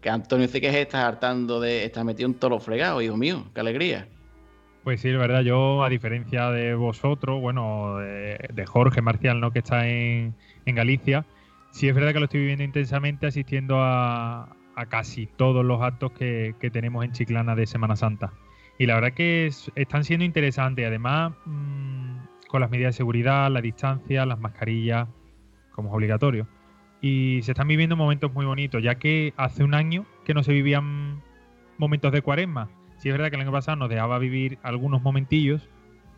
que 0.00 0.10
Antonio 0.10 0.48
sí 0.48 0.60
que 0.60 0.80
está 0.80 1.06
hartando 1.06 1.60
de 1.60 1.84
estar 1.84 2.04
metido 2.04 2.28
en 2.28 2.34
todo 2.34 2.50
lo 2.50 2.60
fregado, 2.60 3.02
hijo 3.02 3.16
mío, 3.16 3.44
qué 3.54 3.60
alegría. 3.60 4.08
Pues 4.86 5.00
sí, 5.00 5.08
es 5.08 5.18
verdad, 5.18 5.40
yo 5.40 5.82
a 5.82 5.88
diferencia 5.88 6.48
de 6.52 6.76
vosotros, 6.76 7.40
bueno, 7.40 7.96
de, 7.96 8.66
Jorge 8.66 9.02
Marcial, 9.02 9.40
¿no? 9.40 9.50
que 9.50 9.58
está 9.58 9.88
en, 9.88 10.36
Galicia, 10.64 11.26
sí 11.72 11.88
es 11.88 11.94
verdad 11.96 12.12
que 12.12 12.20
lo 12.20 12.26
estoy 12.26 12.38
viviendo 12.38 12.62
intensamente 12.62 13.26
asistiendo 13.26 13.78
a, 13.80 14.56
casi 14.88 15.26
todos 15.26 15.64
los 15.64 15.82
actos 15.82 16.12
que, 16.12 16.54
que 16.60 16.70
tenemos 16.70 17.04
en 17.04 17.10
Chiclana 17.10 17.56
de 17.56 17.66
Semana 17.66 17.96
Santa. 17.96 18.32
Y 18.78 18.86
la 18.86 18.94
verdad 18.94 19.12
que 19.12 19.50
están 19.74 20.04
siendo 20.04 20.24
interesantes. 20.24 20.86
Además, 20.86 21.32
mm, 21.46 22.18
con 22.46 22.60
las 22.60 22.70
medidas 22.70 22.94
de 22.94 22.98
seguridad, 22.98 23.50
la 23.50 23.62
distancia, 23.62 24.24
las 24.24 24.38
mascarillas, 24.38 25.08
como 25.72 25.88
es 25.88 25.96
obligatorio. 25.96 26.46
Y 27.00 27.40
se 27.42 27.50
están 27.50 27.66
viviendo 27.66 27.96
momentos 27.96 28.32
muy 28.32 28.46
bonitos, 28.46 28.80
ya 28.84 28.94
que 28.94 29.34
hace 29.36 29.64
un 29.64 29.74
año 29.74 30.06
que 30.24 30.32
no 30.32 30.44
se 30.44 30.52
vivían 30.52 31.24
momentos 31.76 32.12
de 32.12 32.22
cuaresma. 32.22 32.68
Sí 32.98 33.08
es 33.08 33.14
verdad 33.14 33.30
que 33.30 33.36
el 33.36 33.42
año 33.42 33.52
pasado 33.52 33.76
nos 33.76 33.88
dejaba 33.88 34.18
vivir 34.18 34.58
algunos 34.62 35.02
momentillos, 35.02 35.68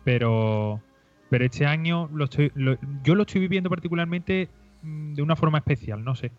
pero, 0.03 0.81
pero 1.29 1.45
este 1.45 1.65
año 1.65 2.09
lo 2.13 2.25
estoy, 2.25 2.51
yo 3.03 3.15
lo 3.15 3.23
estoy 3.23 3.41
viviendo 3.41 3.69
particularmente 3.69 4.49
mm, 4.81 5.13
de 5.13 5.21
una 5.21 5.35
forma 5.35 5.57
especial, 5.57 6.03
no 6.03 6.15
sé. 6.15 6.31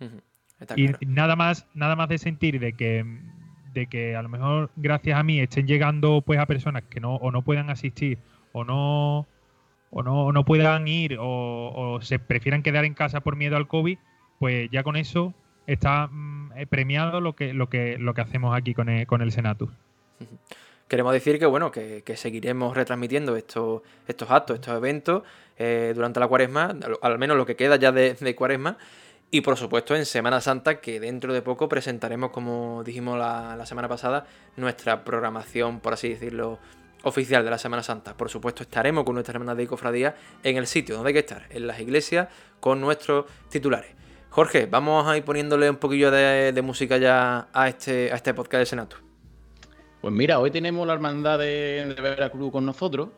y 0.76 0.88
nada 1.06 1.36
más, 1.36 1.66
nada 1.74 1.96
más 1.96 2.08
de 2.08 2.18
sentir 2.18 2.58
de 2.60 2.72
que 2.72 3.04
de 3.76 3.86
que 3.86 4.16
a 4.16 4.22
lo 4.22 4.30
mejor 4.30 4.70
gracias 4.76 5.18
a 5.18 5.22
mí 5.22 5.38
estén 5.38 5.66
llegando 5.66 6.22
pues 6.22 6.40
a 6.40 6.46
personas 6.46 6.82
que 6.84 6.98
no 6.98 7.16
o 7.16 7.30
no 7.30 7.42
puedan 7.42 7.68
asistir 7.68 8.18
o 8.52 8.64
no 8.64 9.26
o 9.90 10.02
no, 10.02 10.32
no 10.32 10.44
puedan 10.44 10.88
ir 10.88 11.18
o, 11.20 11.98
se 12.02 12.18
prefieran 12.18 12.62
quedar 12.62 12.84
en 12.84 12.94
casa 12.94 13.20
por 13.20 13.36
miedo 13.36 13.56
al 13.56 13.68
COVID, 13.68 13.98
pues 14.38 14.68
ya 14.70 14.82
con 14.82 14.96
eso 14.96 15.34
está 15.66 16.08
mm, 16.08 16.52
eh, 16.56 16.66
premiado 16.66 17.20
lo 17.20 17.34
que, 17.34 17.52
lo 17.52 17.68
que, 17.68 17.98
lo 17.98 18.14
que 18.14 18.20
hacemos 18.20 18.56
aquí 18.56 18.74
con 18.74 18.88
el, 18.88 19.06
con 19.06 19.22
el 19.22 19.32
Senatus. 19.32 19.70
Queremos 20.88 21.12
decir 21.12 21.40
que 21.40 21.46
bueno, 21.46 21.72
que, 21.72 22.02
seguiremos 22.14 22.76
retransmitiendo 22.76 23.34
estos, 23.34 23.82
estos 24.06 24.30
actos, 24.30 24.54
estos 24.54 24.76
eventos 24.76 25.24
eh, 25.58 25.92
durante 25.96 26.20
la 26.20 26.28
cuaresma, 26.28 26.76
al, 27.02 27.18
menos 27.18 27.36
lo 27.36 27.44
que 27.44 27.56
queda 27.56 27.74
ya 27.74 27.90
de, 27.90 28.36
cuaresma, 28.36 28.78
y 29.32 29.40
por 29.40 29.56
supuesto 29.56 29.96
en 29.96 30.06
Semana 30.06 30.40
Santa, 30.40 30.80
que 30.80 31.00
dentro 31.00 31.34
de 31.34 31.42
poco 31.42 31.68
presentaremos, 31.68 32.30
como 32.30 32.84
dijimos 32.84 33.18
la, 33.18 33.66
semana 33.66 33.88
pasada, 33.88 34.26
nuestra 34.56 35.02
programación, 35.02 35.80
por 35.80 35.92
así 35.92 36.10
decirlo, 36.10 36.60
oficial 37.02 37.44
de 37.44 37.50
la 37.50 37.58
Semana 37.58 37.82
Santa. 37.82 38.16
Por 38.16 38.30
supuesto, 38.30 38.62
estaremos 38.62 39.02
con 39.02 39.14
nuestra 39.14 39.32
hermana 39.32 39.56
de 39.56 39.66
cofradía 39.66 40.14
en 40.44 40.56
el 40.56 40.68
sitio 40.68 40.94
donde 40.94 41.08
hay 41.08 41.14
que 41.14 41.20
estar, 41.20 41.46
en 41.50 41.66
las 41.66 41.80
iglesias, 41.80 42.28
con 42.60 42.80
nuestros 42.80 43.26
titulares. 43.50 43.90
Jorge, 44.36 44.66
vamos 44.66 45.08
a 45.08 45.16
ir 45.16 45.24
poniéndole 45.24 45.70
un 45.70 45.76
poquillo 45.76 46.10
de, 46.10 46.60
música 46.60 46.98
ya 46.98 47.48
a 47.54 47.68
este, 47.68 48.12
a 48.12 48.16
este 48.16 48.34
podcast 48.34 48.58
de 48.60 48.66
Senato. 48.66 48.96
Pues 50.02 50.12
mira, 50.12 50.38
hoy 50.40 50.50
tenemos 50.50 50.86
la 50.86 50.92
hermandad 50.92 51.38
de, 51.38 51.96
Veracruz 51.98 52.52
con 52.52 52.66
nosotros. 52.66 53.08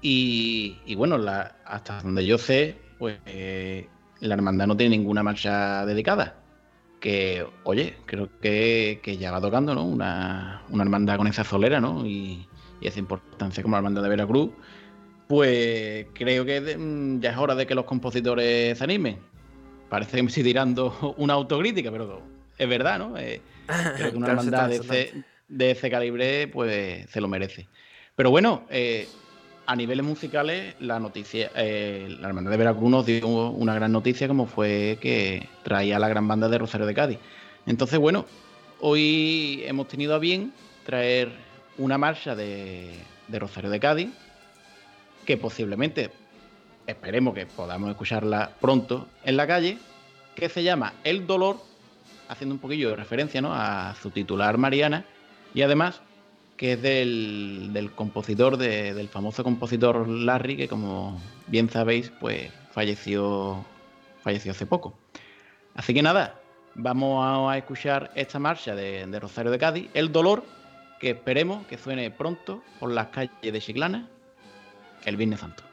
Y, 0.00 0.94
bueno, 0.96 1.18
hasta 1.66 2.00
donde 2.00 2.24
yo 2.24 2.38
sé, 2.38 2.78
pues 2.98 3.18
eh, 3.26 3.86
la 4.20 4.32
hermandad 4.32 4.66
no 4.66 4.78
tiene 4.78 4.96
ninguna 4.96 5.22
marcha 5.22 5.84
dedicada. 5.84 6.36
Que, 7.00 7.46
oye, 7.64 7.96
creo 8.06 8.30
que, 8.40 9.18
ya 9.20 9.32
va 9.32 9.42
tocando, 9.42 9.74
¿no? 9.74 9.84
Una, 9.84 10.62
hermandad 10.72 11.18
con 11.18 11.26
esa 11.26 11.44
solera, 11.44 11.82
¿no? 11.82 12.06
Y, 12.06 12.48
esa 12.80 12.98
importancia 12.98 13.62
como 13.62 13.74
la 13.74 13.80
hermandad 13.80 14.02
de 14.02 14.08
Veracruz. 14.08 14.52
Pues 15.28 16.06
creo 16.14 16.46
que 16.46 16.78
mm, 16.78 17.20
ya 17.20 17.32
es 17.32 17.36
hora 17.36 17.54
de 17.54 17.66
que 17.66 17.74
los 17.74 17.84
compositores 17.84 18.78
se 18.78 18.84
animen. 18.84 19.29
Parece 19.90 20.16
que 20.16 20.22
me 20.22 20.28
estoy 20.28 20.44
tirando 20.44 21.14
una 21.18 21.34
autocrítica, 21.34 21.90
pero 21.90 22.22
es 22.56 22.68
verdad, 22.68 22.98
¿no? 22.98 23.18
Eh, 23.18 23.42
creo 23.96 24.12
que 24.12 24.16
una 24.16 24.28
hermandad 24.28 24.68
de 24.68 24.76
ese, 24.76 25.24
de 25.48 25.70
ese, 25.72 25.90
calibre, 25.90 26.48
pues 26.48 27.10
se 27.10 27.20
lo 27.20 27.28
merece. 27.28 27.68
Pero 28.16 28.30
bueno, 28.30 28.64
eh, 28.70 29.06
a 29.66 29.76
niveles 29.76 30.04
musicales, 30.04 30.74
la 30.80 30.98
noticia, 30.98 31.52
eh, 31.54 32.16
la 32.20 32.26
Hermandad 32.28 32.50
de 32.50 32.56
Veracruz 32.56 32.90
nos 32.90 33.06
dio 33.06 33.26
una 33.50 33.74
gran 33.74 33.92
noticia 33.92 34.26
como 34.26 34.46
fue 34.46 34.98
que 35.00 35.48
traía 35.62 35.98
la 35.98 36.08
gran 36.08 36.26
banda 36.26 36.48
de 36.48 36.58
Rosario 36.58 36.86
de 36.86 36.94
Cádiz. 36.94 37.18
Entonces, 37.66 37.98
bueno, 37.98 38.26
hoy 38.80 39.62
hemos 39.66 39.86
tenido 39.86 40.14
a 40.14 40.18
bien 40.18 40.52
traer 40.84 41.30
una 41.78 41.98
marcha 41.98 42.34
de, 42.34 42.94
Rosario 43.28 43.70
de 43.70 43.78
Cádiz, 43.78 44.08
que 45.24 45.36
posiblemente, 45.36 46.10
esperemos 46.90 47.34
que 47.34 47.46
podamos 47.46 47.90
escucharla 47.90 48.52
pronto 48.60 49.08
en 49.24 49.36
la 49.36 49.46
calle, 49.46 49.78
que 50.34 50.48
se 50.48 50.62
llama 50.62 50.94
El 51.04 51.26
Dolor, 51.26 51.56
haciendo 52.28 52.54
un 52.54 52.60
poquillo 52.60 52.90
de 52.90 52.96
referencia 52.96 53.40
¿no? 53.40 53.52
a 53.52 53.94
su 54.00 54.10
titular 54.10 54.58
Mariana, 54.58 55.04
y 55.54 55.62
además 55.62 56.00
que 56.56 56.74
es 56.74 56.82
del, 56.82 57.90
compositor, 57.94 58.58
del 58.58 59.08
famoso 59.08 59.42
compositor 59.42 60.06
Larry, 60.06 60.58
que 60.58 60.68
como 60.68 61.18
bien 61.46 61.70
sabéis, 61.70 62.12
pues 62.20 62.52
falleció, 62.72 63.64
falleció 64.22 64.52
hace 64.52 64.66
poco. 64.66 64.92
Así 65.74 65.94
que 65.94 66.02
nada, 66.02 66.38
vamos 66.74 67.50
a 67.50 67.56
escuchar 67.56 68.10
esta 68.14 68.38
marcha 68.38 68.74
de, 68.74 69.06
de 69.06 69.20
Rosario 69.20 69.50
de 69.50 69.58
Cádiz, 69.58 69.88
El 69.94 70.12
Dolor, 70.12 70.44
que 71.00 71.10
esperemos 71.10 71.66
que 71.66 71.78
suene 71.78 72.10
pronto 72.10 72.62
por 72.78 72.90
las 72.90 73.06
calles 73.06 73.30
de 73.40 73.58
Chiclana 73.58 74.06
el 75.06 75.16
Viernes 75.16 75.40
Santo. 75.40 75.69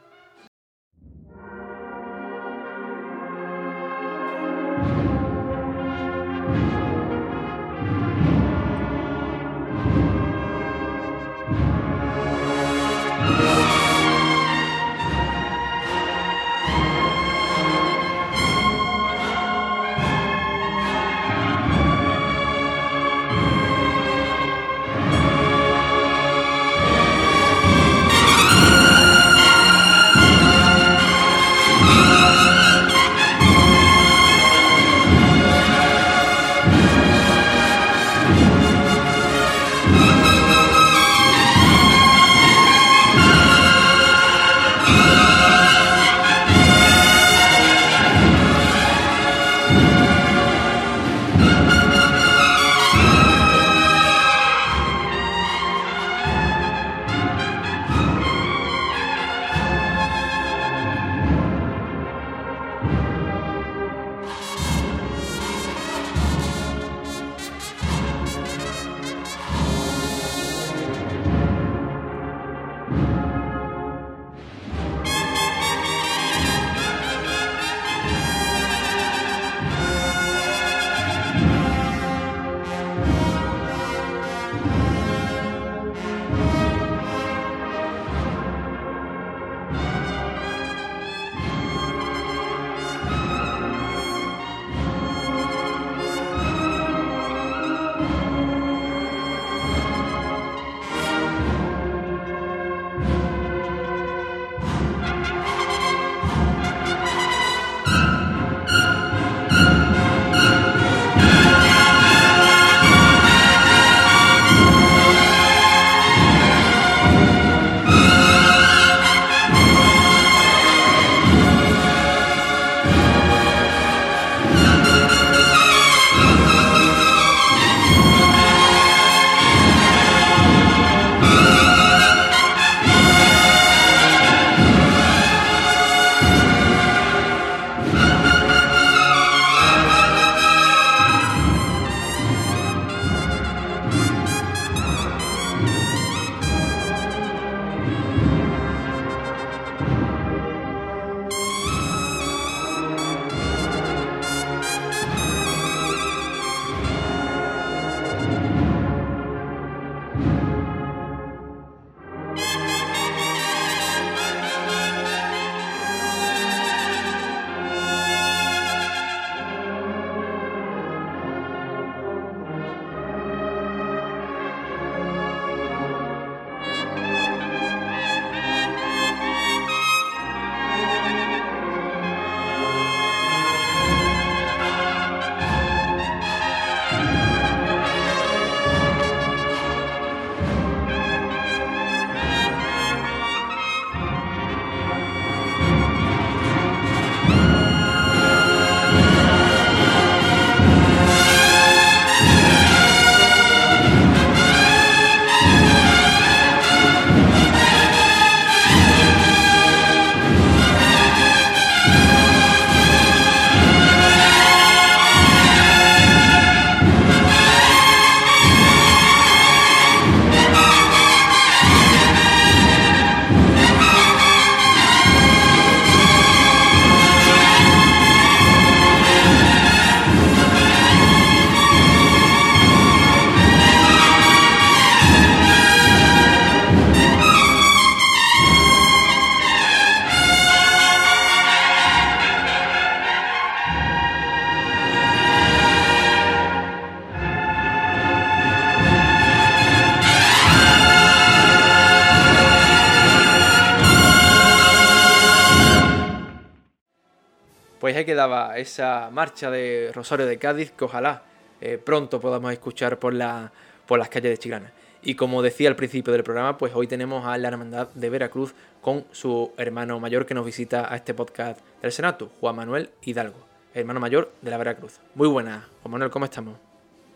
Esa 258.58 259.10
marcha 259.10 259.50
de 259.50 259.90
Rosario 259.94 260.26
de 260.26 260.38
Cádiz 260.38 260.72
que 260.72 260.84
ojalá 260.84 261.22
eh, 261.60 261.78
pronto 261.78 262.20
podamos 262.20 262.52
escuchar 262.52 262.98
por, 262.98 263.14
la, 263.14 263.52
por 263.86 263.98
las 263.98 264.08
calles 264.08 264.30
de 264.30 264.38
Chiclana. 264.38 264.72
Y 265.02 265.14
como 265.14 265.42
decía 265.42 265.68
al 265.68 265.76
principio 265.76 266.12
del 266.12 266.24
programa, 266.24 266.58
pues 266.58 266.72
hoy 266.74 266.86
tenemos 266.86 267.24
a 267.24 267.38
la 267.38 267.48
Hermandad 267.48 267.88
de 267.94 268.10
Veracruz 268.10 268.54
con 268.82 269.04
su 269.12 269.52
hermano 269.56 270.00
mayor 270.00 270.26
que 270.26 270.34
nos 270.34 270.44
visita 270.44 270.92
a 270.92 270.96
este 270.96 271.14
podcast 271.14 271.60
del 271.82 271.92
Senato, 271.92 272.30
Juan 272.40 272.56
Manuel 272.56 272.90
Hidalgo, 273.02 273.38
hermano 273.74 274.00
mayor 274.00 274.32
de 274.42 274.50
la 274.50 274.58
Veracruz. 274.58 275.00
Muy 275.14 275.28
buenas, 275.28 275.64
Juan 275.82 275.92
Manuel, 275.92 276.10
¿cómo 276.10 276.24
estamos? 276.24 276.56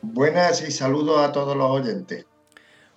Buenas 0.00 0.62
y 0.66 0.70
saludos 0.70 1.20
a 1.20 1.32
todos 1.32 1.56
los 1.56 1.70
oyentes. 1.70 2.24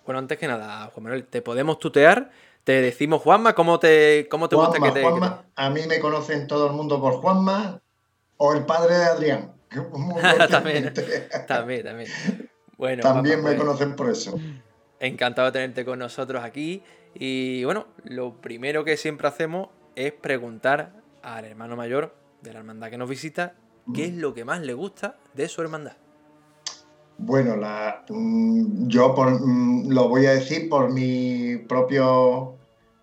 Bueno, 0.06 0.20
antes 0.20 0.38
que 0.38 0.48
nada, 0.48 0.86
Juan 0.94 1.04
Manuel, 1.04 1.26
¿te 1.26 1.42
podemos 1.42 1.80
tutear? 1.80 2.32
Te 2.64 2.82
decimos 2.82 3.22
Juanma, 3.22 3.54
¿cómo 3.54 3.80
te, 3.80 4.28
cómo 4.30 4.50
te 4.50 4.56
gusta 4.56 4.80
que 4.80 4.92
te, 4.92 5.02
Juanma, 5.02 5.46
A 5.56 5.70
mí 5.70 5.82
me 5.88 6.00
conocen 6.00 6.48
todo 6.48 6.68
el 6.68 6.74
mundo 6.74 7.02
por 7.02 7.14
Juanma 7.14 7.82
o 8.38 8.54
el 8.54 8.66
padre 8.66 8.98
de 8.98 9.04
Adrián. 9.06 9.56
también, 10.50 10.94
también, 11.48 11.84
también. 11.84 12.10
Bueno, 12.78 13.04
también 13.04 13.38
me 13.40 13.52
pues, 13.52 13.58
conocen 13.58 13.96
por 13.96 14.10
eso. 14.10 14.40
Encantado 15.00 15.48
de 15.48 15.52
tenerte 15.54 15.86
con 15.86 16.00
nosotros 16.00 16.44
aquí. 16.44 16.84
Y 17.14 17.64
bueno, 17.64 17.88
lo 18.04 18.42
primero 18.42 18.84
que 18.84 18.98
siempre 18.98 19.28
hacemos 19.28 19.70
es 19.96 20.12
preguntar 20.14 20.94
al 21.22 21.46
hermano 21.46 21.76
mayor 21.76 22.16
de 22.42 22.54
la 22.54 22.60
hermandad 22.60 22.90
que 22.90 22.98
nos 22.98 23.10
visita 23.10 23.56
qué 23.94 24.06
es 24.06 24.14
lo 24.14 24.34
que 24.34 24.46
más 24.46 24.62
le 24.62 24.74
gusta 24.74 25.18
de 25.34 25.48
su 25.48 25.62
hermandad. 25.62 25.94
Bueno, 27.18 27.56
la, 27.56 28.04
mm, 28.10 28.88
yo 28.88 29.16
mm, 29.16 29.90
lo 29.90 30.10
voy 30.10 30.26
a 30.26 30.32
decir 30.32 30.68
por 30.70 30.92
mi 30.92 31.58
propio 31.68 32.56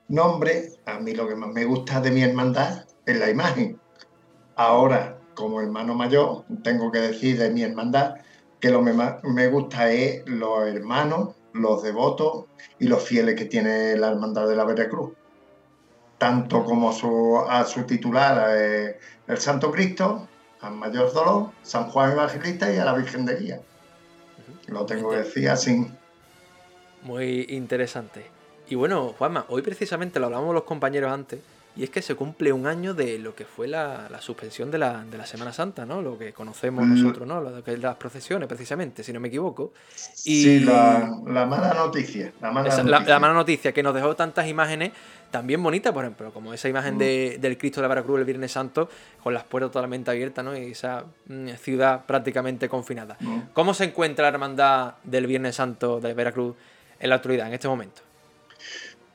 nombre. 0.09 0.73
A 0.85 0.99
mí 0.99 1.15
lo 1.15 1.27
que 1.27 1.35
más 1.35 1.51
me 1.51 1.65
gusta 1.65 2.01
de 2.01 2.11
mi 2.11 2.23
hermandad 2.23 2.85
es 3.07 3.19
la 3.19 3.31
imagen. 3.31 3.81
Ahora, 4.55 5.19
como 5.35 5.61
hermano 5.61 5.95
mayor, 5.95 6.45
tengo 6.63 6.91
que 6.91 7.01
decir 7.01 7.39
de 7.39 7.51
mi 7.51 7.63
hermandad 7.63 8.17
que 8.61 8.71
lo 8.71 8.85
que 8.85 8.93
más 8.93 9.23
me 9.25 9.49
gusta 9.49 9.91
es 9.91 10.23
los 10.27 10.67
hermanos, 10.67 11.35
los 11.53 11.83
devotos 11.83 12.47
y 12.79 12.87
los 12.87 13.03
fieles 13.03 13.35
que 13.35 13.47
tiene 13.47 13.97
la 13.97 14.11
hermandad 14.11 14.49
de 14.49 14.57
la 14.57 14.65
Veracruz. 14.65 15.13
Tanto 16.19 16.65
como 16.65 16.93
su, 16.93 17.39
a 17.49 17.65
su 17.65 17.83
titular, 17.83 18.57
eh, 18.57 18.99
el 19.27 19.39
Santo 19.39 19.73
Cristo, 19.73 20.29
al 20.61 20.75
Mayor 20.75 21.13
Dolor, 21.13 21.51
San 21.63 21.91
Juan 21.91 22.13
Evangelista 22.13 22.73
y 22.73 22.79
a 22.79 22.85
la 22.85 22.95
Virgen 22.95 23.27
de 23.27 23.37
Guía 23.37 23.61
lo 24.69 24.87
tengo 24.87 25.11
que 25.11 25.17
decir 25.19 25.49
así. 25.49 25.87
Muy 27.03 27.47
interesante. 27.49 28.25
Y 28.69 28.75
bueno, 28.75 29.15
Juanma, 29.19 29.45
hoy 29.49 29.63
precisamente 29.63 30.21
lo 30.21 30.27
hablamos 30.27 30.55
los 30.55 30.65
compañeros 30.65 31.13
antes, 31.13 31.41
y 31.75 31.85
es 31.85 31.91
que 31.91 32.03
se 32.03 32.15
cumple 32.15 32.53
un 32.53 32.67
año 32.67 32.93
de 32.93 33.19
lo 33.19 33.35
que 33.35 33.45
fue 33.45 33.67
la, 33.67 34.09
suspensión 34.21 34.71
de 34.71 34.79
la, 34.79 35.05
Semana 35.25 35.53
Santa, 35.53 35.87
¿no? 35.87 36.03
Lo 36.03 36.19
que 36.19 36.33
conocemos 36.33 36.85
mm. 36.87 36.95
nosotros, 36.95 37.27
¿no? 37.27 37.41
Lo 37.41 37.65
que 37.65 37.73
es 37.73 37.81
las 37.81 37.97
procesiones, 37.97 38.47
precisamente, 38.47 39.03
si 39.03 39.13
no 39.13 39.21
me 39.21 39.29
equivoco. 39.29 39.73
Y... 40.25 40.43
Sí, 40.43 40.61
la, 40.61 41.09
mala 41.25 41.73
noticia. 41.75 42.33
La 42.41 42.51
mala, 42.51 42.69
noticia. 42.69 43.09
La, 43.09 43.19
mala 43.19 43.33
noticia 43.33 43.73
que 43.73 43.83
nos 43.83 43.95
dejó 43.95 44.15
tantas 44.15 44.47
imágenes 44.49 44.93
también 45.31 45.63
bonitas, 45.63 45.93
por 45.95 46.05
ejemplo, 46.05 46.31
como 46.33 46.53
esa 46.53 46.69
imagen 46.69 46.99
de, 46.99 47.37
mm. 47.39 47.41
del 47.41 47.57
Cristo 47.57 47.81
de 47.81 47.83
la 47.83 47.89
Veracruz 47.89 48.19
el 48.19 48.27
Viernes 48.27 48.53
Santo, 48.53 48.91
con 49.23 49.33
las 49.33 49.45
puertas 49.45 49.73
totalmente 49.73 50.11
abiertas, 50.11 50.45
¿no? 50.45 50.57
Y 50.57 50.73
esa 50.73 51.05
mm, 51.27 51.49
ciudad 51.61 52.05
prácticamente 52.05 52.69
confinada. 52.69 53.17
¿Cómo 53.55 53.73
se 53.73 53.85
encuentra 53.85 54.25
la 54.25 54.29
hermandad 54.29 54.95
del 55.05 55.27
Viernes 55.27 55.57
Santo 55.57 56.01
de 56.01 56.13
Veracruz 56.13 56.55
en 57.01 57.09
la 57.09 57.17
actualidad, 57.17 57.47
en 57.47 57.55
este 57.55 57.69
momento? 57.69 58.03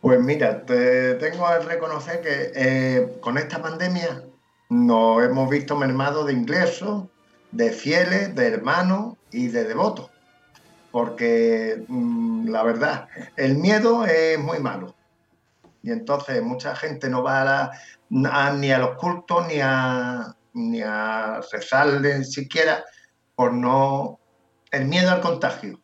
Pues 0.07 0.21
mira, 0.21 0.65
te 0.65 1.15
tengo 1.15 1.45
que 1.49 1.65
reconocer 1.65 2.21
que 2.21 2.51
eh, 2.55 3.17
con 3.19 3.37
esta 3.37 3.61
pandemia 3.61 4.23
nos 4.69 5.21
hemos 5.21 5.49
visto 5.49 5.75
mermados 5.75 6.27
de 6.27 6.31
ingresos, 6.31 7.09
de 7.51 7.71
fieles, 7.71 8.33
de 8.33 8.47
hermanos 8.47 9.17
y 9.31 9.49
de 9.49 9.65
devotos. 9.65 10.09
Porque 10.91 11.83
mm, 11.89 12.47
la 12.47 12.63
verdad, 12.63 13.09
el 13.35 13.57
miedo 13.57 14.05
es 14.05 14.39
muy 14.39 14.59
malo. 14.59 14.95
Y 15.83 15.91
entonces 15.91 16.41
mucha 16.41 16.73
gente 16.73 17.09
no 17.09 17.21
va 17.21 17.71
ni 18.09 18.71
a 18.71 18.79
los 18.79 18.95
cultos 18.95 19.45
ni 19.49 19.59
a, 19.61 20.33
ni 20.53 20.81
a 20.83 21.41
siquiera 22.23 22.85
por 23.35 23.51
no. 23.51 24.21
el 24.71 24.85
miedo 24.85 25.11
al 25.11 25.19
contagio. 25.19 25.81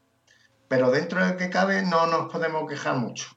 Pero 0.70 0.92
dentro 0.92 1.26
de 1.26 1.36
que 1.36 1.50
cabe 1.50 1.82
no 1.82 2.08
nos 2.08 2.32
podemos 2.32 2.70
quejar 2.70 2.96
mucho 2.96 3.28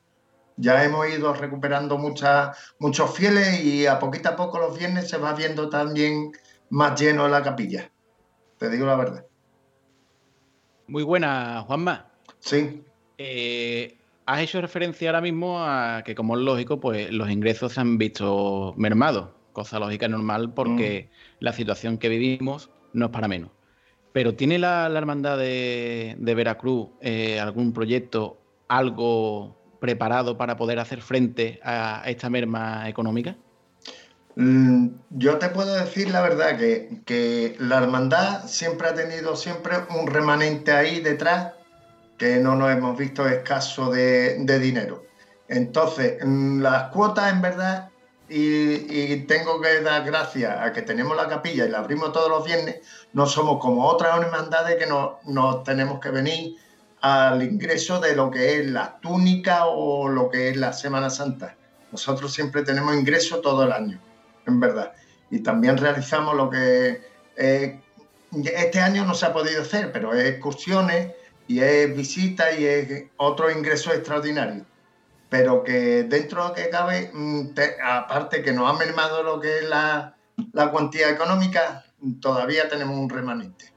ya 0.57 0.85
hemos 0.85 1.09
ido 1.09 1.33
recuperando 1.35 1.99
muchos 1.99 3.15
fieles 3.15 3.63
y 3.63 3.87
a 3.87 3.99
poquito 3.99 4.31
a 4.31 4.37
poco 4.37 4.59
los 4.59 4.79
viernes 4.79 5.09
se 5.09 5.19
va 5.19 5.35
viendo 5.35 5.69
también 5.69 6.33
más 6.71 7.01
lleno 7.01 7.29
la 7.29 7.43
capilla. 7.43 7.91
Te 8.59 8.71
digo 8.71 8.87
la 8.87 8.97
verdad. 8.97 9.27
Muy 10.87 11.03
buena, 11.03 11.63
Juanma. 11.67 12.07
Sí. 12.39 12.83
Eh, 13.19 13.97
has 14.25 14.41
hecho 14.41 14.61
referencia 14.61 15.11
ahora 15.11 15.21
mismo 15.21 15.63
a 15.63 16.03
que, 16.05 16.15
como 16.15 16.37
es 16.37 16.43
lógico, 16.43 16.81
pues 16.81 17.11
los 17.11 17.31
ingresos 17.31 17.73
se 17.73 17.81
han 17.81 17.99
visto 17.99 18.75
mermados, 18.77 19.31
cosa 19.53 19.79
lógica 19.79 20.09
normal 20.09 20.53
porque 20.55 21.09
mm. 21.11 21.37
la 21.41 21.53
situación 21.53 21.99
que 21.99 22.09
vivimos 22.09 22.71
no 22.93 23.07
es 23.07 23.13
para 23.13 23.29
menos. 23.29 23.51
Pero 24.13 24.35
¿tiene 24.35 24.59
la, 24.59 24.87
hermandad 24.87 25.37
de, 25.37 26.17
Veracruz 26.19 26.89
eh, 27.03 27.39
algún 27.39 27.75
proyecto, 27.75 28.39
algo 28.69 29.57
preparado 29.81 30.37
para 30.37 30.57
poder 30.57 30.79
hacer 30.79 31.03
frente 31.03 31.61
a 31.63 32.03
esta 32.07 32.31
merma 32.31 32.89
económica? 32.89 33.37
Mm, 34.37 34.89
yo 35.11 35.39
te 35.39 35.49
puedo 35.49 35.75
decir 35.75 36.11
la 36.11 36.21
verdad 36.21 36.59
que, 36.59 37.57
la 37.59 37.79
hermandad 37.79 38.45
siempre 38.47 38.89
ha 38.89 38.95
tenido 38.95 39.35
siempre 39.35 39.77
un 39.99 40.07
remanente 40.07 40.73
ahí 40.73 41.01
detrás 41.01 41.55
que 42.19 42.37
no 42.37 42.55
nos 42.55 42.71
hemos 42.71 42.99
visto 42.99 43.27
escaso 43.27 43.91
de, 43.91 44.59
dinero. 44.61 45.05
Entonces, 45.49 46.19
mm, 46.23 46.61
las 46.61 46.91
cuotas 46.91 47.33
en 47.33 47.41
verdad, 47.41 47.91
y, 48.29 49.17
tengo 49.27 49.61
que 49.61 49.81
dar 49.83 50.05
gracias 50.05 50.55
a 50.61 50.73
que 50.73 50.83
tenemos 50.83 51.17
la 51.17 51.29
capilla 51.29 51.65
y 51.65 51.71
la 51.71 51.79
abrimos 51.79 52.13
todos 52.13 52.29
los 52.29 52.45
viernes, 52.45 52.77
no 53.15 53.27
somos 53.27 53.61
como 53.61 53.87
otras 53.87 54.19
hermandades 54.21 54.77
que 54.77 54.87
nos 54.87 55.25
no 55.25 55.63
tenemos 55.63 56.01
que 56.01 56.11
venir 56.11 56.57
al 57.07 57.43
ingreso 57.43 58.01
de 58.01 58.17
lo 58.17 58.31
que 58.31 58.59
es 58.59 58.67
la 58.71 58.99
túnica 59.01 59.67
o 59.67 60.09
lo 60.09 60.29
que 60.29 60.49
es 60.49 60.57
la 60.57 60.73
Semana 60.73 61.09
Santa. 61.09 61.57
Nosotros 61.93 62.33
siempre 62.33 62.63
tenemos 62.63 62.95
ingreso 62.95 63.41
todo 63.41 63.65
el 63.65 63.73
año, 63.73 64.01
en 64.47 64.59
verdad. 64.59 64.93
Y 65.31 65.41
también 65.41 65.77
realizamos 65.77 66.35
lo 66.35 66.51
que 66.51 67.03
eh, 67.37 67.81
este 68.33 68.81
año 68.81 69.05
no 69.05 69.15
se 69.15 69.27
ha 69.27 69.33
podido 69.33 69.63
hacer, 69.63 69.93
pero 69.93 70.15
es 70.15 70.25
excursiones 70.25 71.13
y 71.47 71.61
es 71.61 71.97
visitas 71.97 72.59
y 72.59 72.67
es 72.67 73.05
otro 73.19 73.51
ingreso 73.51 73.93
extraordinario. 73.93 74.65
Pero 75.29 75.63
que 75.63 76.05
dentro 76.05 76.43
de 76.43 76.49
lo 76.49 76.55
que 76.55 76.71
cabe, 76.71 77.11
mm, 77.13 77.51
aparte 77.85 78.43
que 78.43 78.53
nos 78.53 78.69
ha 78.69 78.79
mermado 78.79 79.23
lo 79.23 79.41
que 79.41 79.59
es 79.59 79.69
la, 79.69 80.17
la 80.53 80.71
cuantía 80.71 81.11
económica, 81.11 81.85
todavía 82.21 82.69
tenemos 82.69 82.97
un 82.97 83.09
remanente 83.09 83.73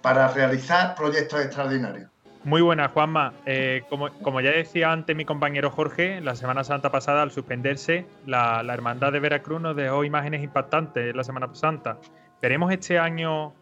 para 0.00 0.28
realizar 0.28 0.94
proyectos 0.94 1.40
extraordinarios. 1.40 2.10
Muy 2.44 2.62
buena, 2.62 2.88
Juanma. 2.88 3.34
Eh, 3.46 3.82
como, 3.88 4.40
ya 4.40 4.50
decía 4.50 4.92
antes 4.92 5.14
mi 5.16 5.24
compañero 5.24 5.70
Jorge, 5.70 6.20
la 6.20 6.36
Semana 6.36 6.64
Santa 6.64 6.90
pasada, 6.90 7.22
al 7.22 7.30
suspenderse, 7.30 8.06
la, 8.26 8.62
Hermandad 8.72 9.12
de 9.12 9.20
Veracruz 9.20 9.60
nos 9.60 9.76
dejó 9.76 10.04
imágenes 10.04 10.42
impactantes 10.42 11.14
la 11.14 11.24
Semana 11.24 11.48
Santa. 11.52 11.98
¿Veremos 12.40 12.72
este 12.72 12.98
año 12.98 13.54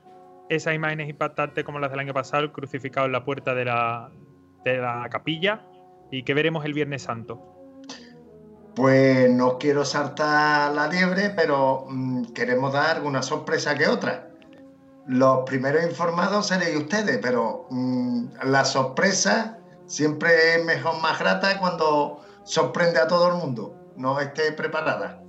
esas 0.49 0.75
imágenes 0.75 1.09
impactantes 1.09 1.65
como 1.65 1.79
las 1.79 1.91
del 1.91 2.01
año 2.01 2.15
pasado, 2.15 2.53
crucificado 2.53 3.07
en 3.07 3.13
la 3.13 3.25
puerta 3.25 3.55
de 3.55 3.65
la, 3.65 4.11
de 4.65 4.79
la 4.79 5.09
capilla? 5.11 5.63
¿Y 6.11 6.23
qué 6.23 6.35
veremos 6.35 6.65
el 6.65 6.75
Viernes 6.75 7.03
Santo? 7.03 7.41
Pues 8.75 9.31
no 9.31 9.57
quiero 9.59 9.87
saltar 9.87 10.75
la 10.75 10.87
liebre, 10.87 11.31
pero 11.31 11.87
mm, 11.89 12.27
queremos 12.35 12.75
dar 12.75 13.03
una 13.03 13.23
sorpresa 13.23 13.75
que 13.75 13.89
otra 13.89 14.26
los 15.07 15.45
primeros 15.45 15.85
informados 15.85 16.49
seréis 16.49 16.77
ustedes, 16.77 17.19
pero 17.23 17.67
mm, 17.71 18.27
la 18.45 18.65
sorpresa 18.65 19.59
siempre 19.87 20.57
es 20.57 20.65
mejor, 20.65 21.01
más 21.01 21.19
grata 21.19 21.59
cuando 21.59 22.21
sorprende 22.45 22.99
a 22.99 23.07
todo 23.07 23.29
el 23.29 23.35
mundo, 23.35 23.93
no 23.97 24.19
esté 24.21 24.53
preparada. 24.53 25.23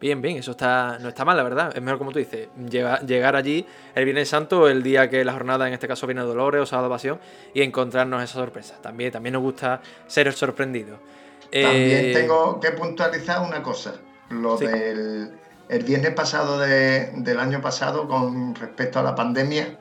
Bien, 0.00 0.20
bien, 0.20 0.36
eso 0.36 0.50
está, 0.50 0.98
no 0.98 1.08
está 1.08 1.24
mal, 1.24 1.36
la 1.36 1.42
verdad. 1.42 1.72
Es 1.74 1.80
mejor, 1.80 1.98
como 1.98 2.12
tú 2.12 2.18
dices, 2.18 2.48
llegar, 2.68 3.36
allí 3.36 3.64
el 3.94 4.04
Viernes 4.04 4.28
Santo, 4.28 4.68
el 4.68 4.82
día 4.82 5.08
que 5.08 5.24
la 5.24 5.32
jornada, 5.32 5.66
en 5.66 5.72
este 5.72 5.88
caso, 5.88 6.06
viene 6.06 6.20
Dolores 6.20 6.60
o 6.60 6.66
Sábado 6.66 6.90
Pasión, 6.90 7.18
y 7.54 7.62
encontrarnos 7.62 8.22
esa 8.22 8.34
sorpresa. 8.34 8.74
También, 8.82 9.12
también 9.12 9.32
nos 9.32 9.42
gusta 9.42 9.80
ser 10.06 10.30
sorprendidos. 10.34 10.98
También 11.44 12.06
eh, 12.06 12.12
tengo 12.12 12.60
que 12.60 12.72
puntualizar 12.72 13.40
una 13.40 13.62
cosa. 13.62 13.94
Lo 14.28 14.58
del 14.58 15.32
el 15.68 15.84
viernes 15.84 16.12
pasado 16.12 16.58
del 16.58 17.40
año 17.40 17.60
pasado, 17.60 18.06
con 18.08 18.54
respecto 18.54 18.98
a 18.98 19.02
la 19.02 19.14
pandemia, 19.14 19.80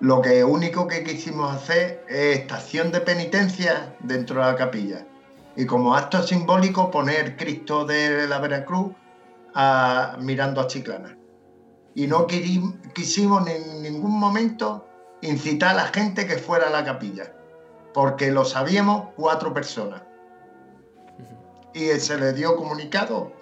lo 0.00 0.20
que 0.20 0.44
único 0.44 0.86
que 0.86 1.04
quisimos 1.04 1.54
hacer 1.54 2.04
es 2.08 2.38
estación 2.40 2.90
de 2.92 3.00
penitencia 3.00 3.94
dentro 4.00 4.40
de 4.40 4.50
la 4.50 4.56
capilla. 4.56 5.06
Y 5.54 5.66
como 5.66 5.94
acto 5.94 6.22
simbólico 6.22 6.90
poner 6.90 7.36
Cristo 7.36 7.84
de 7.84 8.26
la 8.26 8.38
Veracruz 8.38 8.92
mirando 10.18 10.60
a 10.60 10.66
Chiclana. 10.66 11.16
Y 11.94 12.06
no 12.06 12.26
quisimos 12.26 13.46
en 13.48 13.82
ningún 13.82 14.18
momento 14.18 14.88
incitar 15.20 15.70
a 15.70 15.74
la 15.74 15.86
gente 15.88 16.26
que 16.26 16.36
fuera 16.36 16.68
a 16.68 16.70
la 16.70 16.84
capilla, 16.84 17.32
porque 17.94 18.30
lo 18.30 18.44
sabíamos 18.44 19.10
cuatro 19.14 19.52
personas. 19.54 20.02
Y 21.74 21.86
se 22.00 22.18
le 22.18 22.32
dio 22.32 22.56
comunicado 22.56 23.32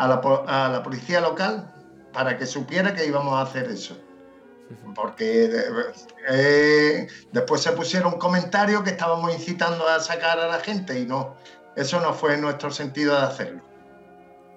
a 0.00 0.68
la, 0.68 0.82
policía 0.82 1.20
local 1.20 1.70
para 2.12 2.38
que 2.38 2.46
supiera 2.46 2.94
que 2.94 3.06
íbamos 3.06 3.34
a 3.34 3.42
hacer 3.42 3.70
eso. 3.70 3.96
Porque 4.94 5.50
eh, 6.28 7.08
después 7.32 7.60
se 7.60 7.72
pusieron 7.72 8.18
comentarios 8.18 8.82
que 8.82 8.90
estábamos 8.90 9.34
incitando 9.34 9.86
a 9.86 10.00
sacar 10.00 10.38
a 10.38 10.46
la 10.46 10.60
gente 10.60 10.98
y 10.98 11.06
no, 11.06 11.34
eso 11.76 12.00
no 12.00 12.14
fue 12.14 12.36
nuestro 12.38 12.70
sentido 12.70 13.14
de 13.14 13.22
hacerlo. 13.22 13.62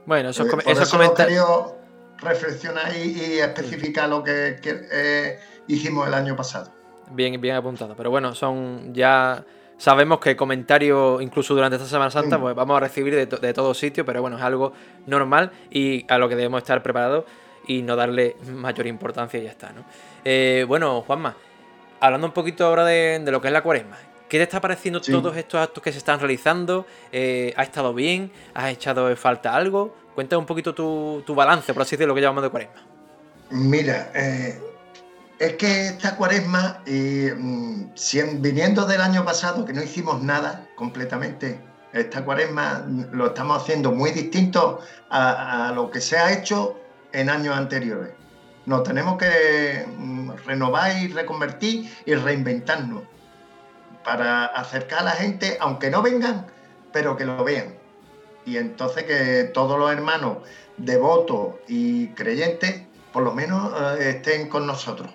Bueno, 0.06 0.29
esos, 0.29 0.47
eh, 0.47 0.58
esos 0.65 0.89
comentarios... 0.89 1.73
reflexionar 2.19 2.95
y, 2.95 3.39
especificar 3.39 4.08
lo 4.08 4.23
que, 4.23 4.60
eh, 4.63 5.39
hicimos 5.67 6.08
el 6.08 6.13
año 6.13 6.36
pasado. 6.38 6.71
Bien, 7.12 7.39
bien 7.41 7.56
apuntado. 7.56 7.95
Pero 7.97 8.12
bueno, 8.12 8.34
son 8.34 8.93
ya 8.93 9.43
sabemos 9.84 10.19
que 10.19 10.38
comentarios, 10.38 11.22
incluso 11.22 11.54
durante 11.54 11.76
esta 11.76 11.89
Semana 11.89 12.10
Santa, 12.10 12.39
pues 12.39 12.56
vamos 12.56 12.78
a 12.78 12.80
recibir 12.80 13.13
de, 13.13 13.26
de 13.26 13.54
todos 13.54 13.78
sitios, 13.78 14.08
pero 14.08 14.22
bueno, 14.22 14.38
es 14.38 14.41
algo 14.41 14.72
normal 15.08 15.52
y 15.69 16.06
a 16.08 16.17
lo 16.17 16.30
que 16.30 16.38
debemos 16.38 16.60
estar 16.60 16.82
preparados 16.82 17.26
y 17.67 17.82
no 17.82 17.98
darle 17.98 18.38
mayor 18.50 18.88
importancia 18.88 19.41
y 19.41 19.43
ya 19.43 19.50
está, 19.50 19.74
¿no? 19.74 19.84
Eh, 20.24 20.63
bueno, 20.69 21.02
Juanma, 21.02 21.36
hablando 22.00 22.28
un 22.28 22.32
poquito 22.32 22.65
ahora 22.65 22.86
de, 22.86 23.22
lo 23.28 23.41
que 23.41 23.48
es 23.50 23.54
la 23.54 23.62
cuaresma, 23.62 23.98
¿qué 24.30 24.38
te 24.38 24.43
está 24.43 24.62
pareciendo 24.62 25.02
todos 25.02 25.36
estos 25.36 25.60
actos 25.60 25.84
que 25.84 25.91
se 25.91 25.98
están 25.98 26.17
realizando? 26.17 26.86
Eh, 27.12 27.54
¿Ha 27.58 27.63
estado 27.63 27.93
bien? 27.93 28.32
¿Has 28.54 28.72
echado 28.72 29.10
de 29.10 29.17
falta 29.17 29.54
algo? 29.54 29.98
Cuéntame 30.15 30.39
un 30.39 30.46
poquito 30.46 30.74
tu, 30.74 31.36
balance, 31.36 31.74
por 31.74 31.82
así 31.82 31.98
decirlo, 31.98 32.13
lo 32.13 32.15
que 32.15 32.22
llamamos 32.22 32.43
de 32.46 32.50
cuaresma. 32.50 32.82
Mira, 33.50 34.13
eh, 34.15 34.62
es 35.43 35.53
que 35.58 35.88
esta 35.88 36.15
cuaresma, 36.15 36.82
mm, 36.86 38.41
viniendo 38.41 38.86
del 38.86 39.01
año 39.01 39.25
pasado, 39.25 39.65
que 39.65 39.73
no 39.73 39.84
hicimos 39.84 40.21
nada 40.23 40.67
completamente, 40.75 41.60
esta 41.91 42.23
cuaresma 42.23 42.86
lo 43.12 43.27
estamos 43.27 43.62
haciendo 43.62 43.91
muy 43.91 44.12
distinto 44.12 44.79
a, 45.10 45.71
lo 45.75 45.91
que 45.91 45.99
se 46.01 46.17
ha 46.17 46.32
hecho 46.32 46.79
en 47.12 47.29
años 47.29 47.56
anteriores. 47.58 48.12
Nos 48.65 48.84
tenemos 48.84 49.17
que 49.17 49.86
mm, 49.97 50.32
renovar 50.45 50.97
y 50.97 51.10
reconvertir 51.10 51.91
y 52.06 52.15
reinventarnos 52.15 53.03
para 54.06 54.45
acercar 54.45 54.99
a 54.99 55.03
la 55.03 55.12
gente, 55.12 55.58
aunque 55.60 55.89
no 55.89 56.01
vengan, 56.01 56.47
pero 56.93 57.17
que 57.17 57.25
lo 57.25 57.43
vean. 57.43 57.75
Y 58.45 58.58
entonces 58.58 59.03
que 59.03 59.43
todos 59.53 59.77
los 59.77 59.91
hermanos 59.91 60.38
devotos 60.77 61.56
y 61.67 62.08
creyentes 62.10 62.84
por 63.12 63.23
lo 63.23 63.34
menos 63.34 63.71
eh, 63.99 64.10
estén 64.10 64.49
con 64.49 64.65
nosotros. 64.65 65.10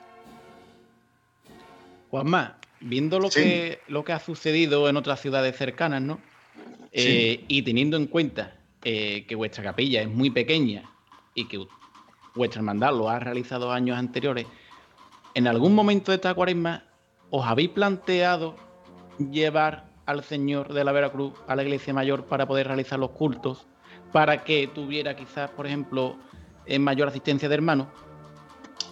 Juanma, 2.10 2.58
viendo 2.80 3.18
lo, 3.20 3.28
que, 3.30 3.80
lo 3.88 4.04
que 4.04 4.12
ha 4.12 4.20
sucedido 4.20 4.88
en 4.88 4.96
otras 4.96 5.20
ciudades 5.20 5.56
cercanas, 5.56 6.02
¿no? 6.02 6.20
Eh, 6.92 7.44
y 7.48 7.62
teniendo 7.62 7.96
en 7.96 8.06
cuenta 8.06 8.56
eh, 8.82 9.26
que 9.28 9.34
vuestra 9.34 9.62
capilla 9.62 10.02
es 10.02 10.08
muy 10.08 10.30
pequeña 10.30 10.90
y 11.34 11.46
que 11.46 11.66
vuestra 12.34 12.60
hermandad 12.60 12.92
lo 12.92 13.08
ha 13.08 13.18
realizado 13.18 13.70
años 13.72 13.98
anteriores, 13.98 14.46
¿en 15.34 15.46
algún 15.46 15.74
momento 15.74 16.12
de 16.12 16.16
esta 16.16 16.34
cuaresma 16.34 16.84
os 17.30 17.46
habéis 17.46 17.70
planteado 17.70 18.56
llevar 19.30 19.88
al 20.06 20.24
Señor 20.24 20.72
de 20.72 20.84
la 20.84 20.92
Veracruz 20.92 21.34
a 21.46 21.54
la 21.54 21.62
iglesia 21.62 21.92
mayor 21.92 22.24
para 22.24 22.46
poder 22.46 22.66
realizar 22.66 22.98
los 22.98 23.10
cultos, 23.10 23.66
para 24.12 24.42
que 24.42 24.66
tuviera 24.68 25.14
quizás, 25.14 25.50
por 25.50 25.66
ejemplo, 25.66 26.16
en 26.64 26.82
mayor 26.82 27.08
asistencia 27.08 27.48
de 27.48 27.54
hermanos? 27.54 27.88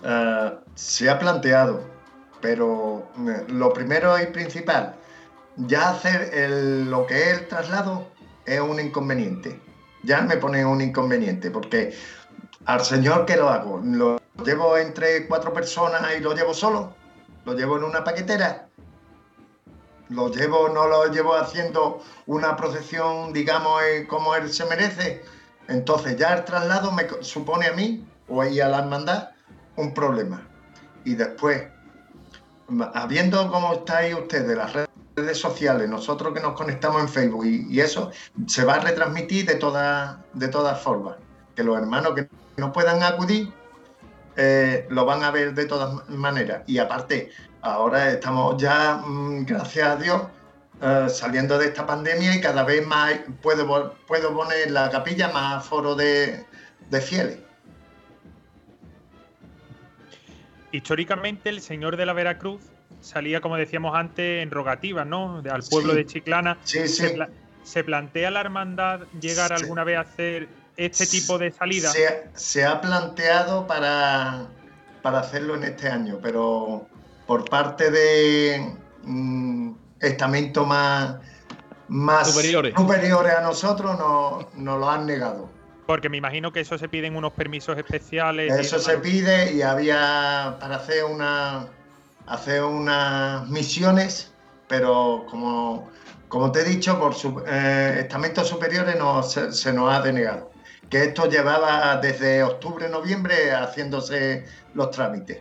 Eh, 0.05 0.51
se 0.75 1.09
ha 1.09 1.19
planteado, 1.19 1.96
pero 2.41 3.09
eh, 3.29 3.45
lo 3.49 3.73
primero 3.73 4.21
y 4.21 4.27
principal, 4.27 4.95
ya 5.57 5.91
hacer 5.91 6.51
lo 6.87 7.07
que 7.07 7.31
es 7.31 7.39
el 7.39 7.49
traslado 7.49 8.09
es 8.45 8.61
un 8.61 8.79
inconveniente. 8.79 9.61
Ya 10.03 10.21
me 10.23 10.37
pone 10.37 10.65
un 10.65 10.81
inconveniente, 10.81 11.51
porque 11.51 11.97
al 12.67 12.85
señor 12.85 13.27
que 13.27 13.37
lo 13.37 13.49
hago, 13.49 13.81
lo 13.83 14.21
llevo 14.45 14.77
entre 14.77 15.27
cuatro 15.27 15.53
personas 15.53 16.03
y 16.17 16.21
lo 16.21 16.35
llevo 16.35 16.55
solo, 16.55 16.95
lo 17.45 17.55
llevo 17.55 17.79
en 17.79 17.85
una 17.85 18.05
paquetera, 18.05 18.69
lo 20.09 20.31
llevo, 20.31 20.69
no 20.69 20.87
lo 20.87 21.07
llevo 21.13 21.35
haciendo 21.35 22.03
una 22.27 22.57
procesión, 22.57 23.33
digamos, 23.33 23.83
eh, 23.83 24.07
como 24.09 24.35
él 24.35 24.53
se 24.53 24.65
merece. 24.67 25.25
Entonces 25.69 26.17
ya 26.17 26.35
el 26.35 26.45
traslado 26.45 26.93
me 26.93 27.07
supone 27.23 27.67
a 27.67 27.73
mí 27.73 28.07
o 28.29 28.41
ahí 28.41 28.61
a 28.61 28.69
la 28.69 28.79
hermandad 28.79 29.31
un 29.77 29.93
problema. 29.95 30.47
Y 31.05 31.15
después 31.15 31.65
habiendo 32.95 33.51
cómo 33.51 33.75
estáis 33.75 34.15
ustedes, 34.15 34.57
las 34.57 34.73
redes 34.73 35.39
sociales, 35.39 35.89
nosotros 35.89 36.35
que 36.35 36.41
nos 36.41 36.55
conectamos 36.55 37.01
en 37.01 37.09
Facebook 37.09 37.47
y, 37.47 37.81
eso, 37.81 38.11
se 38.47 38.65
va 38.65 38.75
a 38.75 38.81
retransmitir 38.81 39.47
de, 39.47 39.55
todas 39.57 40.17
de 40.35 40.49
todas 40.49 40.81
formas. 40.81 41.17
Que 41.55 41.65
los 41.65 41.79
hermanos 41.79 42.13
que 42.15 42.29
no 42.57 42.73
puedan 42.73 43.03
acudir 43.03 43.53
eh, 44.37 44.87
lo 44.91 45.07
van 45.07 45.25
a 45.25 45.31
ver 45.31 45.55
de 45.55 45.65
todas 45.65 46.09
maneras. 46.11 46.63
Y 46.67 46.79
aparte, 46.79 47.31
ahora 47.63 48.11
estamos 48.11 48.61
ya, 48.61 48.97
mm, 48.97 49.47
gracias 49.47 49.89
a 49.89 49.97
Dios, 49.97 50.23
eh, 50.83 51.07
saliendo 51.09 51.59
de 51.59 51.67
esta 51.67 51.87
pandemia 51.87 52.37
y 52.37 52.41
cada 52.41 52.63
vez 52.65 52.87
más 52.87 53.15
puedo, 53.43 53.95
puedo 54.07 54.35
poner 54.35 54.71
la 54.71 54.91
capilla 54.91 55.29
más 55.31 55.65
foro 55.65 55.95
de, 55.95 56.45
de 56.91 57.01
fieles. 57.01 57.46
Históricamente 60.77 61.49
el 61.49 61.61
señor 61.61 61.97
de 61.97 62.07
la 62.07 62.13
Veracruz 62.13 62.63
salía, 63.01 63.41
como 63.41 63.57
decíamos 63.57 63.97
antes, 63.97 64.43
en 64.43 64.51
rogativas, 64.51 65.07
¿no? 65.07 65.43
Al 65.51 65.63
pueblo 65.63 65.95
de 65.95 66.07
Chiclana. 66.07 66.59
Sí, 66.65 66.87
sí. 66.89 67.07
Se, 67.63 67.83
plantea 67.83 68.31
la 68.31 68.41
hermandad 68.41 69.01
llegar 69.21 69.53
alguna 69.53 69.83
vez 69.83 69.99
a 69.99 70.01
hacer 70.03 70.49
este 70.77 71.07
tipo 71.07 71.39
de 71.39 71.51
salida? 71.51 71.91
Se, 72.35 72.65
ha 72.65 72.81
planteado 72.81 73.67
para, 73.67 74.47
para 75.03 75.21
hacerlo 75.21 75.57
en 75.57 75.65
este 75.65 75.89
año, 75.89 76.19
pero 76.23 76.87
por 77.27 77.49
parte 77.49 77.91
de 77.91 78.77
mm, 79.03 79.73
estamentos 80.01 80.67
más, 80.67 81.17
más 81.89 82.33
superiores. 82.33 82.75
a 83.37 83.41
nosotros 83.41 83.99
nos 83.99 84.55
no 84.55 84.79
lo 84.79 84.91
han 84.91 85.07
negado. 85.07 85.56
Porque 85.87 86.09
me 86.09 86.17
imagino 86.17 86.53
que 86.53 86.61
eso 86.61 86.77
se 86.79 86.89
piden 86.89 87.17
unos 87.17 87.33
permisos 87.33 87.79
especiales. 87.79 88.53
Eso 88.53 88.79
se 88.79 88.99
pide 88.99 89.53
y 89.53 89.63
había 89.63 90.57
para 90.61 90.77
hacer 90.77 91.05
una 91.05 91.69
hacer 92.27 92.63
unas 92.63 93.49
misiones, 93.49 94.33
pero 94.69 95.25
como, 95.31 95.89
como 96.29 96.53
te 96.53 96.61
he 96.61 96.65
dicho, 96.65 96.99
por 96.99 97.15
eh, 97.47 97.99
estamentos 98.01 98.49
superiores 98.49 98.97
no, 98.99 99.23
se, 99.23 99.73
nos 99.73 99.93
ha 99.93 100.01
denegado. 100.03 100.51
Que 100.91 101.05
esto 101.05 101.29
llevaba 101.29 101.97
desde 101.97 102.43
octubre, 102.43 102.89
noviembre 102.89 103.53
haciéndose 103.53 104.45
los 104.75 104.91
trámites. 104.91 105.41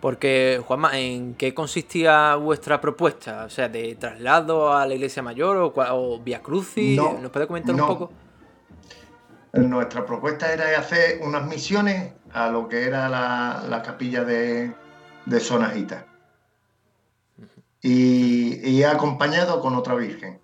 Porque, 0.00 0.62
Juanma, 0.64 0.98
¿en 0.98 1.34
qué 1.34 1.52
consistía 1.52 2.36
vuestra 2.36 2.80
propuesta? 2.80 3.44
O 3.44 3.50
sea, 3.50 3.68
¿de 3.68 3.94
traslado 3.96 4.72
a 4.72 4.86
la 4.86 4.94
iglesia 4.94 5.22
mayor 5.22 5.56
o, 5.56 5.72
o 5.74 6.20
vía 6.20 6.42
crucis? 6.42 6.96
¿Nos 6.96 7.30
puede 7.30 7.46
comentar 7.46 7.74
un 7.74 7.86
poco? 7.86 8.12
Nuestra 9.56 10.04
propuesta 10.04 10.52
era 10.52 10.78
hacer 10.78 11.20
unas 11.22 11.46
misiones 11.46 12.12
a 12.32 12.48
lo 12.48 12.68
que 12.68 12.84
era 12.84 13.08
la, 13.08 13.82
capilla 13.84 14.24
de, 14.24 14.72
de 15.24 15.40
Sonajita. 15.40 16.06
Y, 17.82 18.68
y, 18.68 18.82
acompañado 18.82 19.60
con 19.60 19.76
otra 19.76 19.94
virgen 19.94 20.40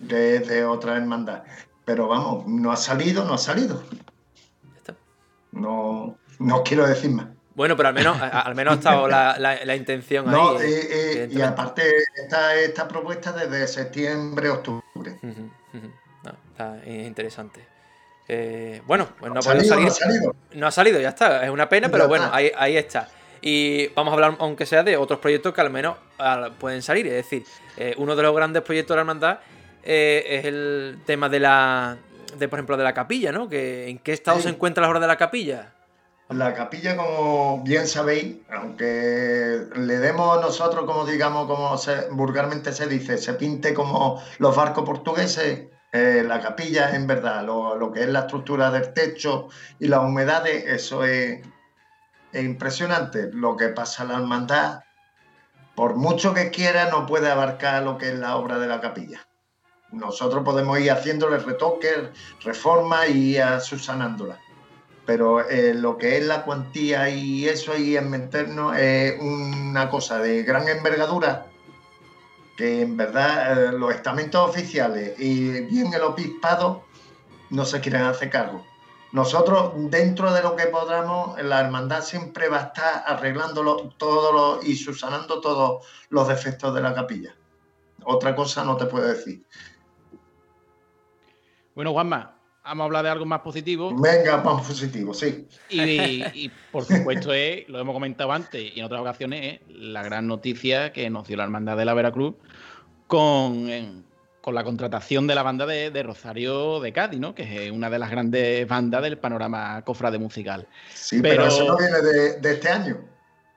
de, 0.00 0.40
de, 0.40 0.64
otra 0.64 0.96
hermandad. 0.96 1.44
Pero 1.84 2.08
vamos, 2.08 2.46
no 2.46 2.72
ha 2.72 2.76
salido, 2.76 3.24
no 3.24 3.34
ha 3.34 3.38
salido. 3.38 3.82
No, 5.52 6.16
no 6.38 6.62
quiero 6.64 6.86
decir 6.86 7.10
más. 7.10 7.26
Bueno, 7.54 7.76
pero 7.76 7.90
al 7.90 7.94
menos, 7.94 8.16
al 8.20 8.54
menos 8.54 8.72
ha 8.72 8.76
estado 8.76 9.08
la, 9.08 9.36
la, 9.38 9.76
intención 9.76 10.28
ahí. 10.28 11.28
y, 11.30 11.38
y, 11.38 11.42
aparte, 11.42 11.82
está 12.16 12.54
esta 12.54 12.88
propuesta 12.88 13.32
desde 13.32 13.66
septiembre, 13.68 14.48
octubre. 14.48 15.18
Es 16.84 17.06
interesante. 17.06 17.66
Eh, 18.28 18.80
bueno, 18.86 19.08
pues 19.18 19.32
no, 19.32 19.40
ha 19.40 19.42
salido, 19.42 19.90
salir. 19.90 20.20
No 20.52 20.66
ha, 20.66 20.70
salido. 20.70 21.00
ya 21.00 21.08
está. 21.08 21.44
Es 21.44 21.50
una 21.50 21.68
pena, 21.68 21.88
pero 21.88 22.06
bueno, 22.06 22.30
ahí, 22.32 22.76
está. 22.76 23.08
Y 23.42 23.88
vamos 23.88 24.12
a 24.12 24.14
hablar, 24.14 24.36
aunque 24.38 24.66
sea, 24.66 24.82
de 24.82 24.96
otros 24.96 25.18
proyectos 25.18 25.52
que 25.52 25.60
al 25.60 25.70
menos 25.70 25.96
pueden 26.58 26.82
salir. 26.82 27.06
Es 27.08 27.14
decir, 27.14 27.44
eh, 27.76 27.94
uno 27.98 28.14
de 28.14 28.22
los 28.22 28.34
grandes 28.34 28.62
proyectos 28.62 28.94
de 28.94 28.96
la 28.96 29.00
hermandad 29.00 29.38
eh, 29.82 30.24
es 30.26 30.44
el 30.44 31.00
tema 31.06 31.28
de 31.28 31.40
la. 31.40 31.98
De, 32.38 32.46
por 32.46 32.60
ejemplo, 32.60 32.76
de 32.76 32.84
la 32.84 32.94
capilla, 32.94 33.32
¿no? 33.32 33.48
Que, 33.48 33.88
¿En 33.88 33.98
qué 33.98 34.12
estado 34.12 34.40
se 34.40 34.48
encuentra 34.48 34.82
la 34.82 34.88
hora 34.88 35.00
de 35.00 35.08
la 35.08 35.16
capilla? 35.16 35.72
La 36.28 36.54
capilla, 36.54 36.96
como 36.96 37.60
bien 37.64 37.88
sabéis, 37.88 38.36
aunque 38.52 39.64
le 39.74 39.98
demos 39.98 40.40
nosotros, 40.40 40.84
como 40.84 41.04
digamos, 41.04 41.48
como 41.48 41.76
vulgarmente 42.16 42.72
se 42.72 42.86
dice, 42.86 43.18
se 43.18 43.34
pinte 43.34 43.74
como 43.74 44.22
los 44.38 44.54
barcos 44.54 44.84
portugueses, 44.84 45.62
Eh, 45.92 46.22
la 46.24 46.40
capilla, 46.40 46.94
en 46.94 47.06
verdad, 47.06 47.44
lo, 47.44 47.90
que 47.92 48.02
es 48.02 48.08
la 48.08 48.20
estructura 48.20 48.70
del 48.70 48.92
techo 48.92 49.48
y 49.80 49.88
las 49.88 50.00
humedades, 50.00 50.64
eso 50.66 51.04
es, 51.04 51.40
es 52.32 52.44
impresionante. 52.44 53.30
Lo 53.32 53.56
que 53.56 53.68
pasa 53.68 54.04
en 54.04 54.10
la 54.10 54.18
hermandad, 54.18 54.84
por 55.74 55.96
mucho 55.96 56.32
que 56.32 56.50
quiera, 56.50 56.90
no 56.90 57.06
puede 57.06 57.28
abarcar 57.28 57.82
lo 57.82 57.98
que 57.98 58.10
es 58.10 58.14
la 58.14 58.36
obra 58.36 58.58
de 58.58 58.68
la 58.68 58.80
capilla. 58.80 59.26
Nosotros 59.90 60.44
podemos 60.44 60.78
ir 60.78 60.92
haciéndole 60.92 61.38
retoques, 61.38 61.98
reformas 62.44 63.08
y 63.08 63.36
ir 63.36 63.60
subsanándola. 63.60 64.38
Pero 65.06 65.48
eh, 65.48 65.74
lo 65.74 65.98
que 65.98 66.18
es 66.18 66.24
la 66.24 66.44
cuantía 66.44 67.08
y 67.08 67.48
eso 67.48 67.72
ahí 67.72 67.96
en 67.96 68.10
meternos 68.10 68.76
es 68.78 69.20
una 69.20 69.90
cosa 69.90 70.18
de 70.18 70.44
gran 70.44 70.68
envergadura 70.68 71.49
que 72.60 72.82
en 72.82 72.94
verdad 72.94 73.68
eh, 73.68 73.72
los 73.72 73.90
estamentos 73.94 74.50
oficiales 74.50 75.18
y 75.18 75.62
bien 75.62 75.94
el 75.94 76.02
obispado 76.02 76.84
no 77.48 77.64
se 77.64 77.80
quieren 77.80 78.02
hacer 78.02 78.28
cargo. 78.28 78.66
Nosotros, 79.12 79.72
dentro 79.90 80.30
de 80.30 80.42
lo 80.42 80.56
que 80.56 80.66
podamos, 80.66 81.42
la 81.42 81.60
hermandad 81.60 82.02
siempre 82.02 82.50
va 82.50 82.58
a 82.58 82.62
estar 82.66 83.04
arreglándolo 83.06 83.94
todo 83.96 84.60
y 84.62 84.76
subsanando 84.76 85.40
todos 85.40 85.86
los 86.10 86.28
defectos 86.28 86.74
de 86.74 86.82
la 86.82 86.92
capilla. 86.92 87.34
Otra 88.04 88.36
cosa 88.36 88.62
no 88.62 88.76
te 88.76 88.84
puedo 88.84 89.06
decir. 89.06 89.42
Bueno, 91.74 91.92
Juanma, 91.92 92.39
vamos 92.70 92.84
a 92.84 92.86
hablar 92.86 93.04
de 93.04 93.10
algo 93.10 93.26
más 93.26 93.40
positivo. 93.40 93.92
Venga, 93.96 94.36
más 94.38 94.64
positivo, 94.64 95.12
sí. 95.12 95.48
Y, 95.70 96.48
por 96.70 96.84
supuesto 96.84 97.32
es, 97.32 97.68
lo 97.68 97.80
hemos 97.80 97.92
comentado 97.92 98.30
antes 98.30 98.62
y 98.74 98.78
en 98.78 98.86
otras 98.86 99.00
ocasiones, 99.00 99.60
es 99.68 99.76
la 99.76 100.04
gran 100.04 100.28
noticia 100.28 100.92
que 100.92 101.10
nos 101.10 101.26
dio 101.26 101.36
la 101.36 101.44
Hermandad 101.44 101.76
de 101.76 101.84
la 101.84 101.94
Veracruz 101.94 102.36
con, 103.08 104.04
con 104.40 104.54
la 104.54 104.62
contratación 104.62 105.26
de 105.26 105.34
la 105.34 105.42
banda 105.42 105.66
de, 105.66 106.02
Rosario 106.04 106.78
de 106.78 106.92
Cádiz, 106.92 107.18
¿no? 107.18 107.34
Que 107.34 107.66
es 107.66 107.72
una 107.72 107.90
de 107.90 107.98
las 107.98 108.08
grandes 108.08 108.68
bandas 108.68 109.02
del 109.02 109.18
panorama 109.18 109.82
cofrade 109.84 110.18
musical. 110.20 110.68
Sí, 110.94 111.20
pero, 111.20 111.46
eso 111.46 111.64
no 111.64 111.76
viene 111.76 112.00
de, 112.40 112.52
este 112.52 112.68
año. 112.68 113.00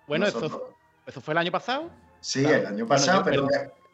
Bueno, 0.08 0.26
eso, 0.26 0.74
eso, 1.06 1.22
fue 1.22 1.36
el 1.36 1.38
año 1.38 1.52
pasado. 1.52 1.92
Sí, 2.20 2.44
el 2.44 2.66
año 2.66 2.88
pasado, 2.88 3.22
pero 3.24 3.48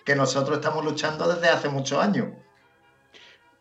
que 0.05 0.15
nosotros 0.15 0.60
estamos 0.60 0.86
luchando 0.86 1.27
desde 1.27 1.49
hace 1.49 1.67
muchos 1.67 2.01
años. 2.01 2.29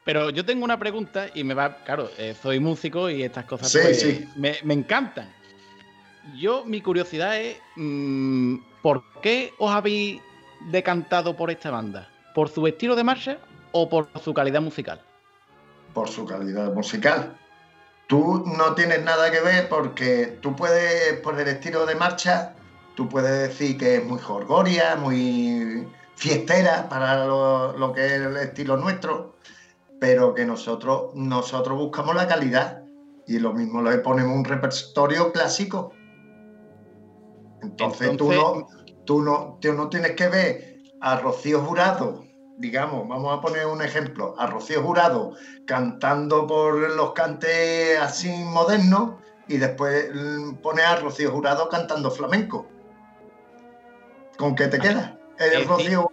Pero 0.09 0.31
yo 0.31 0.43
tengo 0.43 0.65
una 0.65 0.79
pregunta 0.79 1.27
y 1.35 1.45
me 1.45 1.53
va, 1.53 1.85
claro, 1.85 2.09
eh, 2.17 2.35
soy 2.43 2.61
músico 2.61 3.11
y 3.11 3.25
estas 3.25 3.45
cosas 3.45 3.71
pues, 3.71 4.27
Me, 4.37 4.73
encantan. 4.73 5.31
Yo, 6.35 6.65
mi 6.65 6.81
curiosidad 6.81 7.39
es, 7.39 7.59
mm, 7.77 8.57
¿por 8.81 9.03
qué 9.21 9.53
os 9.59 9.71
habéis 9.71 10.23
decantado 10.71 11.37
por 11.37 11.51
esta 11.51 11.71
banda? 11.71 12.09
¿Por 12.35 12.49
su 12.49 12.67
estilo 12.67 12.97
de 12.97 13.05
marcha 13.05 13.37
o 13.73 13.91
por 13.91 14.09
su 14.25 14.33
calidad 14.33 14.63
musical? 14.63 14.99
Por 15.93 16.09
su 16.09 16.25
calidad 16.25 16.73
musical. 16.73 17.37
Tú 18.07 18.45
no 18.57 18.75
tienes 18.75 19.05
nada 19.05 19.31
que 19.31 19.41
ver 19.41 19.69
porque 19.69 20.39
tú 20.41 20.57
puedes, 20.57 21.21
por 21.21 21.39
el 21.39 21.49
estilo 21.49 21.85
de 21.85 21.97
marcha, 21.97 22.55
tú 22.95 23.11
puedes 23.11 23.51
decir 23.51 23.77
que 23.77 23.97
es 23.97 24.05
muy 24.07 24.19
jorgoria, 24.19 24.97
muy 24.97 25.87
fiestera 26.17 26.89
para 26.89 27.27
lo, 27.27 27.77
lo 27.77 27.93
que 27.93 28.07
es 28.07 28.13
el 28.13 28.39
estilo 28.39 28.79
nuestro 28.79 29.37
pero 30.01 30.35
que 30.35 30.45
nosotros, 30.45 31.15
nosotros 31.15 31.79
buscamos 31.79 32.15
la 32.15 32.29
calidad 32.29 32.83
y 33.27 33.39
lo 33.39 33.53
mismo 33.53 33.83
le 33.83 33.99
ponemos 33.99 34.37
un 34.37 34.45
repertorio 34.45 35.33
clásico. 35.33 35.93
Entonces, 37.63 38.17
Tú, 38.17 38.33
no, 38.33 38.67
tú, 39.05 39.23
no, 39.23 39.59
tú 39.61 39.73
no 39.73 39.89
tienes 39.89 40.13
que 40.13 40.29
ver 40.29 40.79
a 41.01 41.19
Rocío 41.19 41.61
Jurado, 41.61 42.25
digamos, 42.57 43.07
vamos 43.09 43.37
a 43.37 43.41
poner 43.41 43.67
un 43.67 43.83
ejemplo, 43.83 44.35
a 44.39 44.47
Rocío 44.47 44.83
Jurado 44.83 45.33
cantando 45.67 46.47
por 46.47 46.77
los 46.97 47.13
cantes 47.13 47.99
así 48.01 48.31
modernos 48.31 49.17
y 49.49 49.59
después 49.59 50.11
pones 50.63 50.85
a 50.85 50.97
Rocío 50.97 51.31
Jurado 51.31 51.69
cantando 51.69 52.11
flamenco. 52.11 52.67
¿Con 54.39 54.55
qué 54.55 54.69
te 54.69 54.79
queda? 54.79 55.19
El 55.39 55.67
Rocío 55.67 56.11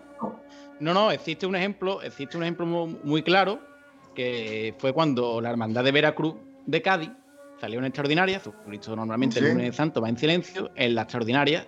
no, 0.79 0.93
no, 0.93 1.09
existe 1.09 1.45
un 1.45 1.55
ejemplo, 1.55 2.01
existe 2.01 2.35
un 2.35 2.43
ejemplo 2.43 2.65
muy 2.65 3.23
claro 3.23 3.59
que 4.15 4.73
fue 4.79 4.93
cuando 4.93 5.39
la 5.41 5.51
Hermandad 5.51 5.83
de 5.83 5.91
Veracruz 5.91 6.35
de 6.65 6.81
Cádiz 6.81 7.11
salió 7.59 7.79
en 7.79 7.85
extraordinaria, 7.85 8.41
Cristo 8.65 8.95
normalmente 8.95 9.39
el 9.39 9.49
lunes 9.49 9.75
santo 9.75 10.01
va 10.01 10.09
en 10.09 10.17
silencio, 10.17 10.71
en 10.75 10.95
la 10.95 11.03
extraordinaria 11.03 11.67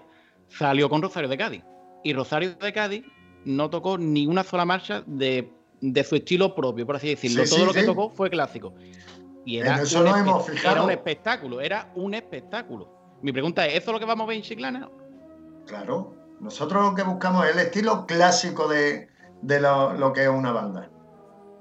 salió 0.50 0.90
con 0.90 1.02
Rosario 1.02 1.30
de 1.30 1.38
Cádiz. 1.38 1.64
Y 2.04 2.14
Rosario 2.14 2.56
de 2.56 2.74
Cádiz 2.74 3.06
no 3.46 3.70
tocó 3.70 3.98
ni 3.98 4.28
una 4.28 4.44
sola 4.44 4.66
marcha 4.66 5.04
de, 5.06 5.52
su 6.08 6.16
estilo 6.16 6.56
propio, 6.56 6.86
por 6.86 6.96
así 6.96 7.10
decirlo. 7.10 7.44
Todo 7.48 7.66
lo 7.66 7.74
que 7.74 7.84
tocó 7.84 8.10
fue 8.10 8.30
clásico. 8.30 8.74
Y 9.46 9.58
era, 9.58 9.82
eso 9.82 10.02
un 10.02 10.08
hemos 10.08 10.46
fijado. 10.46 10.76
era 10.76 10.84
un 10.84 10.92
espectáculo, 10.92 11.62
era 11.62 11.92
un 11.96 12.14
espectáculo. 12.14 13.18
Mi 13.22 13.32
pregunta 13.32 13.66
es, 13.66 13.76
¿eso 13.76 13.92
es 13.92 13.94
lo 13.94 14.00
que 14.00 14.06
vamos 14.06 14.26
a 14.26 14.28
ver 14.28 14.38
en 14.38 14.44
Chiclana? 14.44 14.90
Claro, 15.66 16.14
nosotros 16.40 16.84
lo 16.84 16.96
que 16.96 17.04
buscamos 17.04 17.46
es 17.46 17.54
el 17.54 17.60
estilo 17.60 18.06
clásico 18.06 18.68
de, 18.68 19.10
lo 19.42 20.14
que 20.14 20.24
es 20.24 20.30
una 20.30 20.52
banda. 20.52 20.90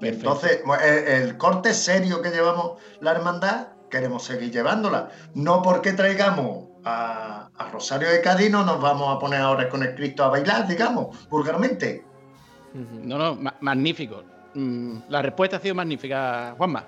Entonces, 0.01 0.61
el, 0.83 1.37
corte 1.37 1.73
serio 1.73 2.21
que 2.21 2.29
llevamos 2.29 2.79
la 3.01 3.11
hermandad, 3.11 3.67
queremos 3.89 4.23
seguir 4.23 4.51
llevándola. 4.51 5.09
No 5.33 5.61
porque 5.61 5.93
traigamos 5.93 6.65
a, 6.85 7.49
Rosario 7.71 8.09
de 8.09 8.21
Cádiz, 8.21 8.51
no 8.51 8.63
nos 8.63 8.79
vamos 8.79 9.15
a 9.15 9.19
poner 9.19 9.41
ahora 9.41 9.67
con 9.69 9.83
el 9.83 9.95
Cristo 9.95 10.23
a 10.23 10.29
bailar, 10.29 10.67
digamos, 10.67 11.27
vulgarmente. 11.29 12.05
No, 12.73 13.17
no, 13.17 13.51
magnífico. 13.61 14.23
Mm, 14.53 14.99
la 15.09 15.21
respuesta 15.21 15.57
ha 15.57 15.59
sido 15.59 15.75
magnífica, 15.75 16.53
Juanma. 16.57 16.85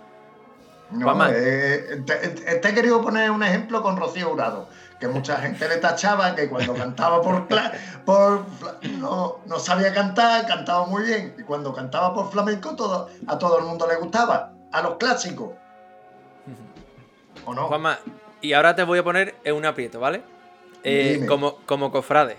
No, 0.91 1.27
eh, 1.27 2.03
te, 2.05 2.67
he 2.67 2.73
querido 2.73 3.01
poner 3.01 3.29
un 3.29 3.43
ejemplo 3.43 3.83
con 3.83 3.95
Rocío 3.97 4.31
Urado 4.31 4.67
que 4.99 5.07
mucha 5.07 5.37
gente 5.37 5.67
le 5.69 5.77
tachaba 5.77 6.35
que 6.35 6.49
cuando 6.49 6.73
cantaba 6.73 7.21
por, 7.21 7.47
por 8.05 8.45
no, 8.99 9.18
no, 9.45 9.59
sabía 9.59 9.93
cantar, 9.93 10.47
cantaba 10.47 10.85
muy 10.85 11.03
bien, 11.03 11.35
y 11.37 11.43
cuando 11.43 11.73
cantaba 11.73 12.13
por 12.13 12.31
flamenco 12.31 12.75
todo, 12.75 13.09
a 13.27 13.37
todo 13.37 13.59
el 13.59 13.65
mundo 13.65 13.87
le 13.87 13.95
gustaba, 13.95 14.53
a 14.71 14.81
los 14.81 14.95
clásicos. 14.97 15.51
¿O 17.45 17.53
no? 17.53 17.67
Juanma, 17.67 17.99
y 18.41 18.53
ahora 18.53 18.75
te 18.75 18.83
voy 18.83 18.99
a 18.99 19.03
poner 19.03 19.35
en 19.43 19.55
un 19.55 19.65
aprieto, 19.65 19.99
¿vale? 19.99 20.21
Eh, 20.83 21.25
como, 21.27 21.57
como 21.65 21.91
cofrade, 21.91 22.37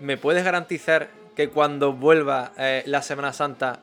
¿me 0.00 0.16
puedes 0.16 0.44
garantizar 0.44 1.08
que 1.34 1.48
cuando 1.50 1.92
vuelva 1.92 2.52
eh, 2.58 2.82
la 2.86 3.02
Semana 3.02 3.32
Santa, 3.32 3.80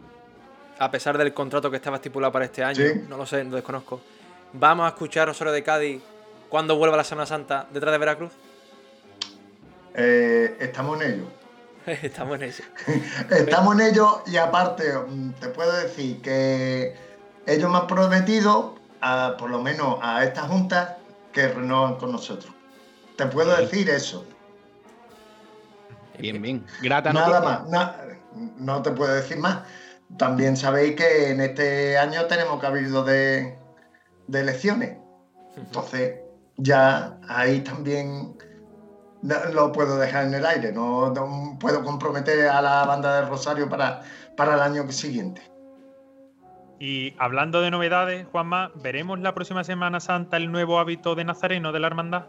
a 0.78 0.92
pesar 0.92 1.18
del 1.18 1.34
contrato 1.34 1.72
que 1.72 1.78
estaba 1.78 1.98
estipulado 1.98 2.32
para 2.32 2.46
este 2.46 2.64
año, 2.64 2.84
no 3.08 3.18
lo 3.18 3.26
sé, 3.26 3.44
lo 3.44 3.56
desconozco, 3.56 4.02
vamos 4.54 4.86
a 4.86 4.90
escuchar 4.90 5.28
Rosario 5.28 5.54
de 5.54 5.64
Cádiz 5.64 6.02
cuando 6.50 6.76
vuelva 6.76 6.98
la 6.98 7.04
Semana 7.04 7.26
Santa 7.26 7.68
detrás 7.72 7.92
de 7.92 7.98
Veracruz? 7.98 8.32
Eh, 9.96 10.58
estamos 10.60 11.02
en 11.02 11.14
ello. 11.14 11.43
estamos 12.02 12.38
en 12.38 12.44
ello. 12.44 12.64
estamos 13.30 13.76
en 13.76 13.82
ello 13.82 14.24
y 14.26 14.38
aparte 14.38 14.94
mm, 14.94 15.34
te 15.34 15.50
puedo 15.50 15.72
decir 15.74 16.22
que 16.22 16.96
ellos 17.46 17.70
me 17.70 17.78
han 17.78 17.88
prometido, 17.88 18.76
por 19.38 19.50
lo 19.50 19.62
menos 19.62 20.00
a 20.02 20.24
esta 20.24 20.44
junta, 20.44 20.98
que 21.32 21.48
renovan 21.48 21.96
con 21.96 22.12
nosotros. 22.12 22.54
Te 23.18 23.26
puedo 23.26 23.56
decir 23.56 23.90
eso. 23.90 24.26
Bien, 26.18 26.42
bien. 26.42 26.66
Grata 26.82 27.12
Nada 27.12 27.42
más. 27.42 27.98
no 28.58 28.82
te 28.82 28.92
puedo 28.92 29.14
decir 29.14 29.38
más. 29.38 29.64
También 30.18 30.56
sabéis 30.56 30.96
que 30.96 31.32
en 31.32 31.42
este 31.42 31.98
año 31.98 32.26
tenemos 32.26 32.62
cabildo 32.62 33.04
de, 33.04 33.58
de 34.28 34.40
elecciones. 34.40 34.98
Entonces, 35.58 36.20
ya 36.58 37.18
ahí 37.28 37.62
también 37.62 38.38
lo 39.24 39.72
puedo 39.72 39.98
dejar 39.98 40.26
en 40.26 40.34
el 40.34 40.46
aire, 40.46 40.72
no, 40.72 41.14
puedo 41.60 41.84
comprometer 41.84 42.48
a 42.48 42.62
la 42.62 42.86
banda 42.86 43.22
de 43.22 43.30
Rosario 43.30 43.70
para, 43.70 44.02
para 44.36 44.56
el 44.56 44.62
año 44.62 44.92
siguiente. 44.92 45.42
Y 46.80 47.16
hablando 47.18 47.62
de 47.62 47.72
novedades, 47.72 48.28
Juanma, 48.32 48.72
¿veremos 48.76 49.20
la 49.20 49.34
próxima 49.34 49.64
Semana 49.64 50.02
Santa 50.02 50.36
el 50.38 50.52
nuevo 50.52 50.80
hábito 50.80 51.16
de 51.16 51.24
Nazareno 51.24 51.72
de 51.72 51.80
la 51.80 51.88
hermandad? 51.88 52.26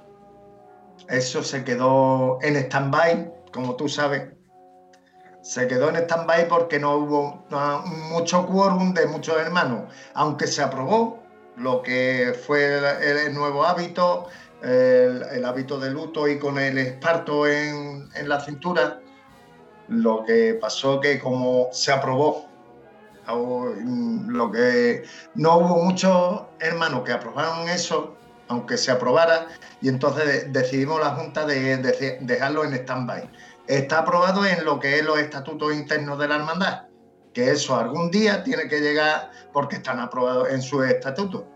Eso 1.08 1.42
se 1.42 1.64
quedó 1.64 2.38
en 2.42 2.54
stand-by, 2.56 3.32
como 3.52 3.74
tú 3.74 3.88
sabes. 3.88 4.32
Se 5.42 5.66
quedó 5.66 5.88
en 5.88 5.96
stand-by 5.96 6.48
porque 6.48 6.78
no 6.78 6.96
hubo 6.96 7.44
mucho 8.12 8.46
quórum 8.46 8.94
de 8.94 9.06
muchos 9.06 9.36
hermanos, 9.36 9.92
aunque 10.14 10.46
se 10.46 10.62
aprobó 10.62 11.24
lo 11.56 11.82
que 11.82 12.34
fue 12.46 12.78
el, 13.26 13.34
nuevo 13.34 13.64
hábito, 13.64 14.28
el, 14.64 15.44
hábito 15.44 15.78
de 15.78 15.90
luto 15.90 16.26
y 16.28 16.38
con 16.38 16.58
el 16.58 16.78
esparto 16.78 17.46
en, 17.46 18.08
la 18.24 18.40
cintura, 18.40 19.00
lo 19.88 20.24
que 20.24 20.54
pasó 20.54 21.00
que 21.00 21.18
como 21.18 21.68
se 21.72 21.92
aprobó, 21.92 22.48
lo 23.26 24.50
que 24.50 25.04
no 25.34 25.58
hubo 25.58 25.84
muchos 25.84 26.42
hermanos 26.60 27.02
que 27.04 27.12
aprobaron 27.12 27.68
eso, 27.68 28.16
aunque 28.48 28.76
se 28.76 28.90
aprobara, 28.90 29.48
y 29.80 29.88
entonces 29.88 30.52
decidimos 30.52 31.00
la 31.00 31.10
Junta 31.10 31.44
de, 31.46 31.76
dejarlo 32.20 32.64
en 32.64 32.74
stand-by. 32.74 33.30
Está 33.66 34.00
aprobado 34.00 34.44
en 34.44 34.64
lo 34.64 34.78
que 34.78 34.98
es 34.98 35.04
los 35.04 35.18
estatutos 35.18 35.74
internos 35.74 36.18
de 36.18 36.28
la 36.28 36.36
hermandad, 36.36 36.82
que 37.32 37.50
eso 37.50 37.76
algún 37.76 38.10
día 38.10 38.44
tiene 38.44 38.68
que 38.68 38.80
llegar 38.80 39.30
porque 39.52 39.76
están 39.76 40.00
aprobados 40.00 40.50
en 40.50 40.60
su 40.60 40.82
estatuto. 40.82 41.46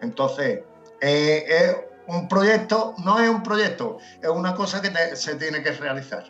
Entonces, 0.00 0.60
eh, 1.00 1.44
es 1.48 1.76
un 2.06 2.28
proyecto, 2.28 2.94
no 3.04 3.20
es 3.20 3.28
un 3.28 3.42
proyecto, 3.42 3.98
es 4.22 4.28
una 4.28 4.54
cosa 4.54 4.80
que 4.80 4.90
se 5.16 5.34
tiene 5.36 5.62
que 5.62 5.72
realizar. 5.72 6.24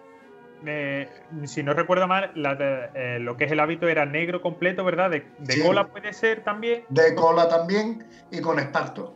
si 1.44 1.62
no 1.62 1.74
recuerdo 1.74 2.06
mal, 2.06 2.32
eh, 2.34 3.18
lo 3.20 3.36
que 3.36 3.44
es 3.44 3.52
el 3.52 3.60
hábito 3.60 3.88
era 3.88 4.06
negro 4.06 4.40
completo, 4.40 4.84
¿verdad? 4.84 5.10
De, 5.10 5.62
cola 5.62 5.88
puede 5.88 6.12
ser 6.12 6.42
también. 6.44 6.84
De 6.88 7.14
cola 7.14 7.48
también 7.48 8.06
y 8.30 8.40
con 8.40 8.58
esparto. 8.58 9.14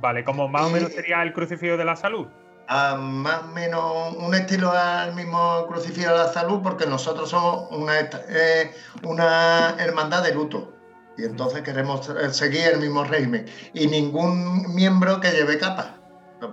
Vale, 0.00 0.24
como 0.24 0.48
más 0.48 0.62
o 0.62 0.70
menos 0.70 0.92
sería 0.92 1.22
el 1.22 1.32
crucifijo 1.32 1.76
de 1.76 1.84
la 1.84 1.96
salud. 1.96 2.26
más 2.68 3.42
o 3.42 3.48
menos 3.48 4.14
un 4.16 4.34
estilo 4.34 4.72
al 4.72 5.14
mismo 5.14 5.66
crucifijo 5.66 6.10
de 6.10 6.18
la 6.18 6.28
salud, 6.28 6.60
porque 6.62 6.86
nosotros 6.86 7.28
somos 7.28 7.70
una, 7.70 7.98
eh, 8.00 8.70
una 9.04 9.76
hermandad 9.78 10.22
de 10.22 10.34
luto 10.34 10.81
y 11.16 11.24
entonces 11.24 11.62
queremos 11.62 12.10
seguir 12.30 12.68
el 12.72 12.80
mismo 12.80 13.04
régimen. 13.04 13.46
Y 13.74 13.86
ningún 13.86 14.74
miembro 14.74 15.20
que 15.20 15.30
lleve 15.30 15.58
capa, 15.58 15.96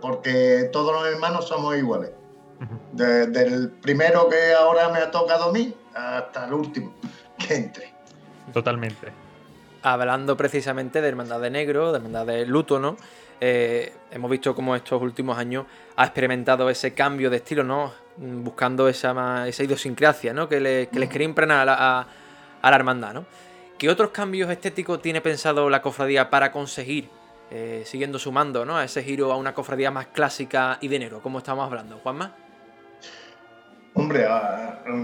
porque 0.01 0.69
todos 0.71 0.93
los 0.93 1.13
hermanos 1.13 1.47
somos 1.47 1.77
iguales. 1.77 2.11
Desde 2.91 3.43
el 3.43 3.69
primero 3.69 4.27
que 4.27 4.53
ahora 4.53 4.89
me 4.89 4.99
ha 4.99 5.11
tocado 5.11 5.45
a 5.45 5.53
mí 5.53 5.73
hasta 5.93 6.45
el 6.45 6.53
último 6.53 6.93
que 7.37 7.55
entre. 7.55 7.93
Totalmente. 8.51 9.07
Hablando 9.81 10.35
precisamente 10.35 11.01
de 11.01 11.07
Hermandad 11.07 11.39
de 11.39 11.49
Negro, 11.49 11.93
de 11.93 11.99
Hermandad 11.99 12.25
de 12.25 12.45
Luto, 12.45 12.79
¿no? 12.79 12.97
Eh, 13.39 13.93
hemos 14.11 14.29
visto 14.29 14.53
cómo 14.53 14.75
estos 14.75 15.01
últimos 15.01 15.37
años 15.37 15.65
ha 15.95 16.03
experimentado 16.03 16.69
ese 16.69 16.93
cambio 16.93 17.29
de 17.29 17.37
estilo, 17.37 17.63
¿no? 17.63 17.93
Buscando 18.17 18.89
esa, 18.89 19.47
esa 19.47 19.63
idiosincrasia, 19.63 20.33
¿no? 20.33 20.49
Que, 20.49 20.59
le, 20.59 20.87
que 20.89 20.99
les 20.99 21.09
quería 21.09 21.25
impregnar 21.25 21.59
a 21.61 21.65
la, 21.65 22.07
a 22.61 22.69
la 22.69 22.75
hermandad, 22.75 23.13
¿no? 23.13 23.25
¿Qué 23.79 23.89
otros 23.89 24.09
cambios 24.09 24.51
estéticos 24.51 25.01
tiene 25.01 25.21
pensado 25.21 25.69
la 25.69 25.81
cofradía 25.81 26.29
para 26.29 26.51
conseguir, 26.51 27.09
eh, 27.49 27.83
siguiendo 27.85 28.19
sumando 28.19 28.65
¿no? 28.65 28.75
a 28.75 28.83
ese 28.83 29.01
giro 29.03 29.31
a 29.31 29.37
una 29.37 29.53
cofradía 29.53 29.89
más 29.89 30.07
clásica 30.07 30.77
y 30.81 30.89
de 30.89 30.97
enero, 30.97 31.21
como 31.21 31.37
estamos 31.37 31.65
hablando? 31.65 31.97
Juanma. 31.99 32.35
Hombre, 33.93 34.27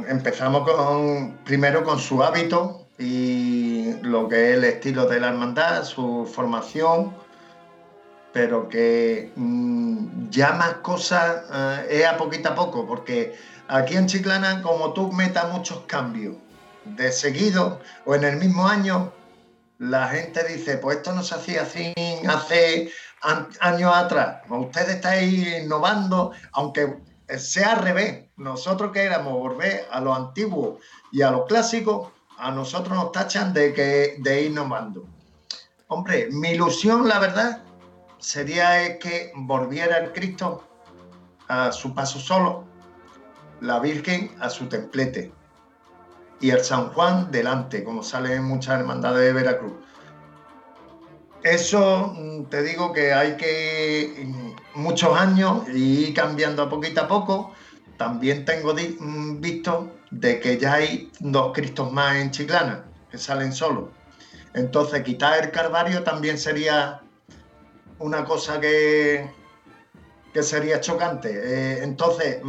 empezamos 0.10 0.70
con, 0.70 1.38
primero 1.46 1.86
con 1.86 2.00
su 2.00 2.22
hábito 2.22 2.90
y 3.00 3.94
lo 4.02 4.28
que 4.28 4.52
es 4.52 4.58
el 4.58 4.66
estilo 4.66 5.06
de 5.06 5.22
la 5.22 5.30
hermandad, 5.30 5.86
su 5.86 6.30
formación, 6.30 7.16
pero 8.34 8.68
que 8.68 9.32
mm, 9.38 10.30
ya 10.30 10.52
más 10.52 10.74
cosas 10.82 11.46
eh, 11.54 12.02
es 12.02 12.06
a 12.06 12.18
poquito 12.18 12.50
a 12.50 12.56
poco, 12.56 12.86
porque 12.86 13.36
aquí 13.70 13.96
en 13.96 14.08
Chiclana, 14.08 14.62
como 14.62 14.92
tú 14.92 15.14
metas 15.14 15.50
muchos 15.50 15.80
cambios 15.88 16.36
de 16.86 17.12
seguido 17.12 17.80
o 18.06 18.16
en 18.16 18.24
el 18.24 18.38
mismo 18.38 18.68
año, 18.68 19.12
la 19.78 20.08
gente 20.08 20.44
dice, 20.48 20.78
pues 20.78 20.98
esto 20.98 21.12
no 21.14 21.24
se 21.24 21.36
hacía 21.36 21.64
así 21.64 21.94
hace 22.28 22.92
años 23.60 23.96
atrás. 23.96 24.44
Ustedes 24.50 24.96
estáis 24.96 25.64
innovando, 25.64 26.32
aunque 26.54 26.98
sea 27.38 27.74
al 27.74 27.82
revés. 27.82 28.26
Nosotros 28.38 28.92
que 28.92 29.04
éramos 29.04 29.34
volver 29.34 29.88
a 29.92 30.00
lo 30.00 30.14
antiguo 30.14 30.80
y 31.12 31.22
a 31.22 31.32
lo 31.32 31.46
clásico, 31.46 32.14
a 32.38 32.52
nosotros 32.52 32.96
nos 32.96 33.12
tachan 33.12 33.54
de, 33.54 33.74
que, 33.74 34.18
de 34.20 34.44
innovando. 34.44 35.06
Hombre, 35.88 36.30
mi 36.32 36.50
ilusión, 36.50 37.08
la 37.08 37.20
verdad, 37.20 37.64
sería 38.18 38.98
que 39.00 39.32
volviera 39.36 39.98
el 39.98 40.12
Cristo 40.14 40.64
a 41.48 41.72
su 41.72 41.94
paso 41.94 42.20
solo, 42.20 42.66
la 43.62 43.80
Virgen 43.80 44.36
a 44.40 44.50
su 44.50 44.68
templete 44.68 45.32
y 46.40 46.50
el 46.50 46.64
San 46.64 46.90
Juan 46.90 47.32
delante, 47.32 47.84
como 47.84 48.04
sale 48.04 48.36
en 48.36 48.44
muchas 48.44 48.80
hermandades 48.80 49.26
de 49.26 49.34
Veracruz. 49.34 49.74
Eso 51.44 52.14
mm, 52.18 52.46
te 52.46 52.64
digo 52.64 52.92
que 52.92 53.14
hay 53.14 53.38
que 53.38 54.26
mm, 54.26 54.82
muchos 54.82 55.18
años 55.18 55.64
y 55.74 56.14
cambiando 56.14 56.64
a 56.64 56.70
poquito 56.70 57.02
a 57.02 57.08
poco. 57.08 57.54
También 57.98 58.46
tengo 58.46 58.74
mm, 58.74 59.40
visto 59.40 59.92
de 60.12 60.40
que 60.40 60.58
ya 60.58 60.74
hay 60.74 61.12
dos 61.20 61.54
Cristos 61.54 61.92
más 61.92 62.16
en 62.18 62.32
Chiclana, 62.32 62.86
que 63.12 63.18
salen 63.18 63.54
solos. 63.54 63.90
Entonces 64.54 65.04
quitar 65.04 65.44
el 65.44 65.52
Carvario 65.52 66.04
también 66.04 66.38
sería 66.38 67.02
una 68.00 68.26
cosa 68.26 68.60
que, 68.60 69.30
que 70.34 70.44
sería 70.44 70.82
chocante. 70.82 71.30
Eh, 71.32 71.84
entonces, 71.84 72.40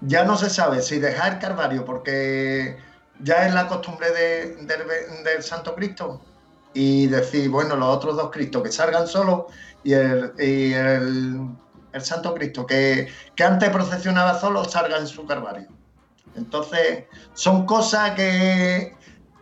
ya 0.00 0.24
no 0.24 0.36
se 0.36 0.50
sabe 0.50 0.82
si 0.82 0.98
dejar 0.98 1.34
el 1.34 1.38
Carvario 1.38 1.84
porque 1.84 2.78
ya 3.20 3.46
es 3.46 3.54
la 3.54 3.66
costumbre 3.66 4.10
del 4.10 5.42
Santo 5.42 5.74
Cristo 5.74 6.20
y 6.74 7.06
decir, 7.06 7.48
bueno, 7.50 7.76
los 7.76 7.96
otros 7.96 8.16
dos 8.16 8.30
Cristos 8.30 8.62
que 8.62 8.72
salgan 8.72 9.06
solos 9.06 9.46
y 9.82 9.92
el, 9.92 11.48
Santo 12.00 12.32
Cristo 12.34 12.64
que, 12.64 13.08
antes 13.44 13.70
procesionaba 13.70 14.38
solo 14.38 14.64
salga 14.64 14.98
en 14.98 15.06
su 15.06 15.26
Carvario. 15.26 15.68
Entonces, 16.36 17.06
son 17.34 17.66
cosas 17.66 18.12
que, 18.12 18.94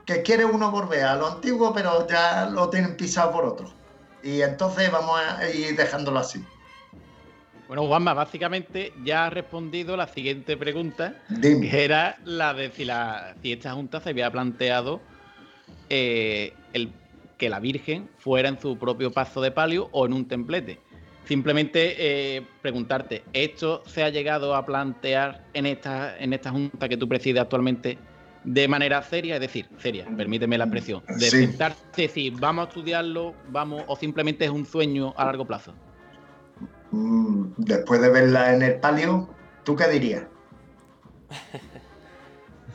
que 0.07 0.23
quiere 0.23 0.47
uno 0.47 0.71
volver 0.71 1.05
a 1.05 1.17
lo 1.17 1.27
antiguo, 1.27 1.75
pero 1.75 2.07
ya 2.07 2.47
lo 2.47 2.71
tienen 2.71 2.97
pisado 2.97 3.33
por 3.33 3.45
otro. 3.45 3.71
Y 4.23 4.41
entonces 4.41 4.91
vamos 4.91 5.21
a 5.21 5.47
ir 5.51 5.77
dejándolo 5.77 6.21
así. 6.21 6.43
Bueno, 7.69 7.87
Juanma, 7.87 8.15
básicamente 8.15 8.93
ya 9.05 9.27
ha 9.27 9.31
respondido 9.31 9.97
la 9.97 10.07
siguiente 10.07 10.57
pregunta, 10.57 11.15
que 11.41 11.85
era 11.85 12.19
la 12.25 12.55
de 12.55 12.71
si, 12.71 12.85
la, 12.85 13.35
si 13.43 13.53
esta 13.53 13.73
Junta 13.73 14.01
se 14.01 14.11
había 14.11 14.31
planteado 14.31 15.01
eh, 15.89 16.53
el, 16.73 16.93
que 17.37 17.49
la 17.49 17.59
Virgen 17.59 18.09
fuera 18.19 18.49
en 18.49 18.61
su 18.61 18.79
propio 18.79 19.11
paso 19.13 19.41
de 19.41 19.51
palio 19.51 19.89
o 19.93 20.07
en 20.07 20.13
un 20.13 20.27
templete. 20.27 20.79
Simplemente 21.25 21.97
eh, 21.99 22.47
preguntarte, 22.63 23.25
¿esto 23.33 23.83
se 23.87 24.05
ha 24.05 24.11
llegado 24.11 24.55
a 24.55 24.65
plantear 24.65 25.45
en 25.53 25.67
esta, 25.67 26.17
en 26.19 26.33
esta 26.33 26.53
Junta 26.53 26.89
que 26.89 26.97
tú 26.97 27.09
presides 27.09 27.43
actualmente 27.43 27.99
de 28.45 28.69
manera 28.69 29.03
seria? 29.03 29.35
Es 29.35 29.41
decir, 29.41 29.67
seria, 29.79 30.07
permíteme 30.17 30.57
la 30.57 30.65
expresión, 30.65 31.03
de 31.19 31.31
sí. 31.31 32.09
si 32.09 32.31
vamos 32.31 32.67
a 32.67 32.69
estudiarlo, 32.69 33.35
vamos, 33.49 33.83
o 33.89 33.97
simplemente 33.97 34.45
es 34.45 34.53
un 34.53 34.65
sueño 34.65 35.15
a 35.17 35.25
largo 35.25 35.45
plazo. 35.45 35.75
Mm, 36.97 37.53
después 37.59 38.01
de 38.01 38.09
verla 38.09 38.55
en 38.55 38.63
el 38.63 38.81
palio, 38.81 39.29
¿tú 39.65 39.77
qué 39.77 39.87
dirías? 39.89 40.23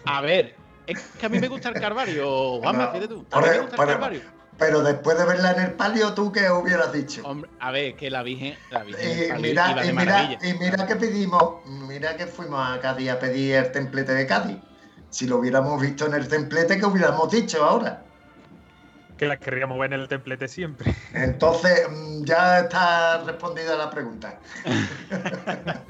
A 0.06 0.22
ver, 0.22 0.56
es 0.86 1.00
que 1.20 1.26
a 1.26 1.30
mí 1.30 1.40
me 1.40 1.48
gusta 1.48 1.70
el 1.70 1.80
Carvario, 1.80 2.60
Juanma, 2.60 2.94
no, 2.94 3.08
tú. 3.08 3.26
A 3.32 3.42
mí 3.42 3.48
me 3.50 3.60
gusta 3.60 3.76
el 3.82 3.90
Carvario. 3.90 4.22
Pero 4.60 4.84
después 4.84 5.18
de 5.18 5.26
verla 5.26 5.54
en 5.54 5.62
el 5.62 5.72
palio, 5.74 6.14
¿tú 6.14 6.32
qué 6.32 6.52
hubieras 6.52 6.94
dicho? 6.94 7.24
Hombre, 7.26 7.50
a 7.60 7.72
ver, 7.72 7.96
que 7.96 8.12
la 8.12 8.22
Virgen. 8.22 8.56
La 8.70 8.84
Virgen 8.84 9.40
y, 9.40 9.42
mira, 9.42 9.84
y, 9.84 9.92
mira, 9.92 10.38
y 10.40 10.54
mira 10.54 10.86
que 10.86 10.96
pedimos, 10.98 11.66
mira 11.66 12.16
que 12.16 12.28
fuimos 12.28 12.60
a 12.60 12.80
Cádiz 12.80 13.10
a 13.10 13.18
pedir 13.18 13.56
el 13.56 13.72
templete 13.72 14.14
de 14.14 14.28
Cádiz. 14.28 14.58
Si 15.10 15.26
lo 15.26 15.38
hubiéramos 15.38 15.82
visto 15.82 16.06
en 16.06 16.14
el 16.14 16.28
templete, 16.28 16.78
¿qué 16.78 16.86
hubiéramos 16.86 17.32
dicho 17.32 17.64
ahora? 17.64 18.06
Que 19.22 19.28
las 19.28 19.38
querríamos 19.38 19.78
ver 19.78 19.94
en 19.94 20.00
el 20.00 20.08
templete 20.08 20.48
siempre. 20.48 20.96
Entonces, 21.14 21.88
mm, 21.88 22.24
ya 22.24 22.62
está 22.62 23.24
respondida 23.24 23.78
la 23.78 23.88
pregunta. 23.88 24.40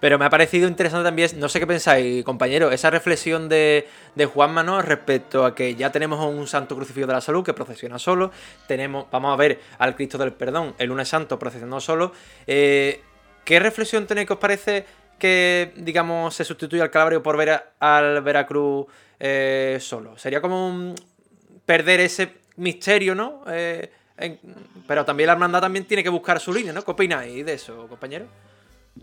Pero 0.00 0.18
me 0.18 0.26
ha 0.26 0.30
parecido 0.30 0.68
interesante 0.68 1.04
también, 1.04 1.30
no 1.40 1.48
sé 1.48 1.58
qué 1.58 1.66
pensáis, 1.66 2.22
compañero, 2.22 2.70
esa 2.70 2.90
reflexión 2.90 3.48
de, 3.48 3.88
de 4.14 4.26
Juan 4.26 4.52
Manuel 4.52 4.82
respecto 4.82 5.46
a 5.46 5.54
que 5.54 5.74
ya 5.74 5.90
tenemos 5.90 6.22
un 6.22 6.46
santo 6.46 6.76
crucifijo 6.76 7.06
de 7.06 7.14
la 7.14 7.22
salud 7.22 7.42
que 7.42 7.54
procesiona 7.54 7.98
solo, 7.98 8.30
tenemos, 8.68 9.06
vamos 9.10 9.32
a 9.32 9.36
ver 9.36 9.58
al 9.78 9.96
Cristo 9.96 10.18
del 10.18 10.34
Perdón, 10.34 10.74
el 10.76 10.90
lunes 10.90 11.08
santo 11.08 11.38
procesionando 11.38 11.80
solo. 11.80 12.12
Eh, 12.46 13.00
¿Qué 13.46 13.58
reflexión 13.58 14.06
tenéis 14.06 14.26
que 14.26 14.34
os 14.34 14.38
parece 14.38 14.84
que, 15.18 15.72
digamos, 15.76 16.34
se 16.34 16.44
sustituya 16.44 16.82
al 16.82 16.90
Calabrio 16.90 17.22
por 17.22 17.38
ver 17.38 17.72
al 17.80 18.20
Veracruz 18.20 18.84
eh, 19.18 19.78
solo? 19.80 20.18
Sería 20.18 20.42
como 20.42 20.68
un, 20.68 20.94
perder 21.66 22.00
ese 22.00 22.38
misterio, 22.56 23.14
¿no? 23.14 23.42
Eh, 23.48 23.90
pero 24.86 25.04
también 25.04 25.26
la 25.26 25.34
hermandad 25.34 25.60
también 25.60 25.84
tiene 25.84 26.02
que 26.02 26.08
buscar 26.08 26.40
su 26.40 26.52
línea, 26.54 26.72
¿no? 26.72 26.82
¿Qué 26.82 26.90
opináis 26.90 27.44
de 27.44 27.52
eso, 27.52 27.86
compañero? 27.88 28.26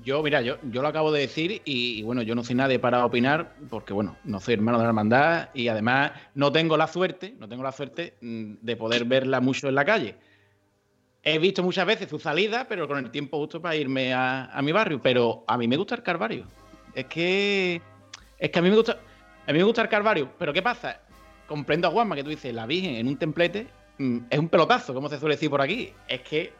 Yo, 0.01 0.23
mira, 0.23 0.41
yo, 0.41 0.57
yo 0.63 0.81
lo 0.81 0.87
acabo 0.87 1.11
de 1.11 1.21
decir 1.21 1.61
y, 1.65 2.01
bueno, 2.01 2.23
yo 2.23 2.33
no 2.33 2.43
soy 2.43 2.55
nadie 2.55 2.79
para 2.79 3.05
opinar 3.05 3.53
porque, 3.69 3.93
bueno, 3.93 4.17
no 4.23 4.39
soy 4.39 4.55
hermano 4.55 4.79
de 4.79 4.85
la 4.85 4.89
hermandad 4.89 5.49
y 5.53 5.67
además 5.67 6.13
no 6.33 6.51
tengo 6.51 6.77
la 6.77 6.87
suerte, 6.87 7.35
no 7.37 7.47
tengo 7.47 7.61
la 7.61 7.71
suerte 7.71 8.15
mm, 8.21 8.55
de 8.61 8.75
poder 8.75 9.05
verla 9.05 9.39
mucho 9.39 9.69
en 9.69 9.75
la 9.75 9.85
calle. 9.85 10.15
He 11.21 11.37
visto 11.37 11.61
muchas 11.61 11.85
veces 11.85 12.09
su 12.09 12.19
salida, 12.19 12.65
pero 12.67 12.87
con 12.87 12.97
el 12.97 13.11
tiempo 13.11 13.37
justo 13.37 13.61
para 13.61 13.75
irme 13.75 14.13
a, 14.13 14.45
a 14.45 14.61
mi 14.61 14.71
barrio. 14.71 14.99
Pero 15.01 15.43
a 15.47 15.57
mí 15.57 15.67
me 15.67 15.77
gusta 15.77 15.95
el 15.95 16.03
Carvario. 16.03 16.47
Es 16.95 17.05
que, 17.05 17.81
es 18.37 18.49
que 18.49 18.59
a 18.59 18.61
mí 18.61 18.69
me 18.69 18.75
gusta, 18.75 18.97
a 19.47 19.51
mí 19.51 19.57
me 19.57 19.63
gusta 19.63 19.83
el 19.83 19.89
Carvario. 19.89 20.31
Pero 20.37 20.51
¿qué 20.51 20.61
pasa? 20.61 21.01
Comprendo 21.47 21.87
a 21.87 21.91
Juanma 21.91 22.15
que 22.15 22.23
tú 22.23 22.29
dices, 22.29 22.53
la 22.53 22.65
Virgen 22.65 22.95
en 22.95 23.07
un 23.07 23.17
templete 23.17 23.67
mm, 23.97 24.19
es 24.29 24.39
un 24.39 24.49
pelotazo, 24.49 24.93
como 24.93 25.09
se 25.09 25.19
suele 25.19 25.35
decir 25.35 25.49
por 25.49 25.61
aquí. 25.61 25.93
Es 26.07 26.21
que 26.21 26.53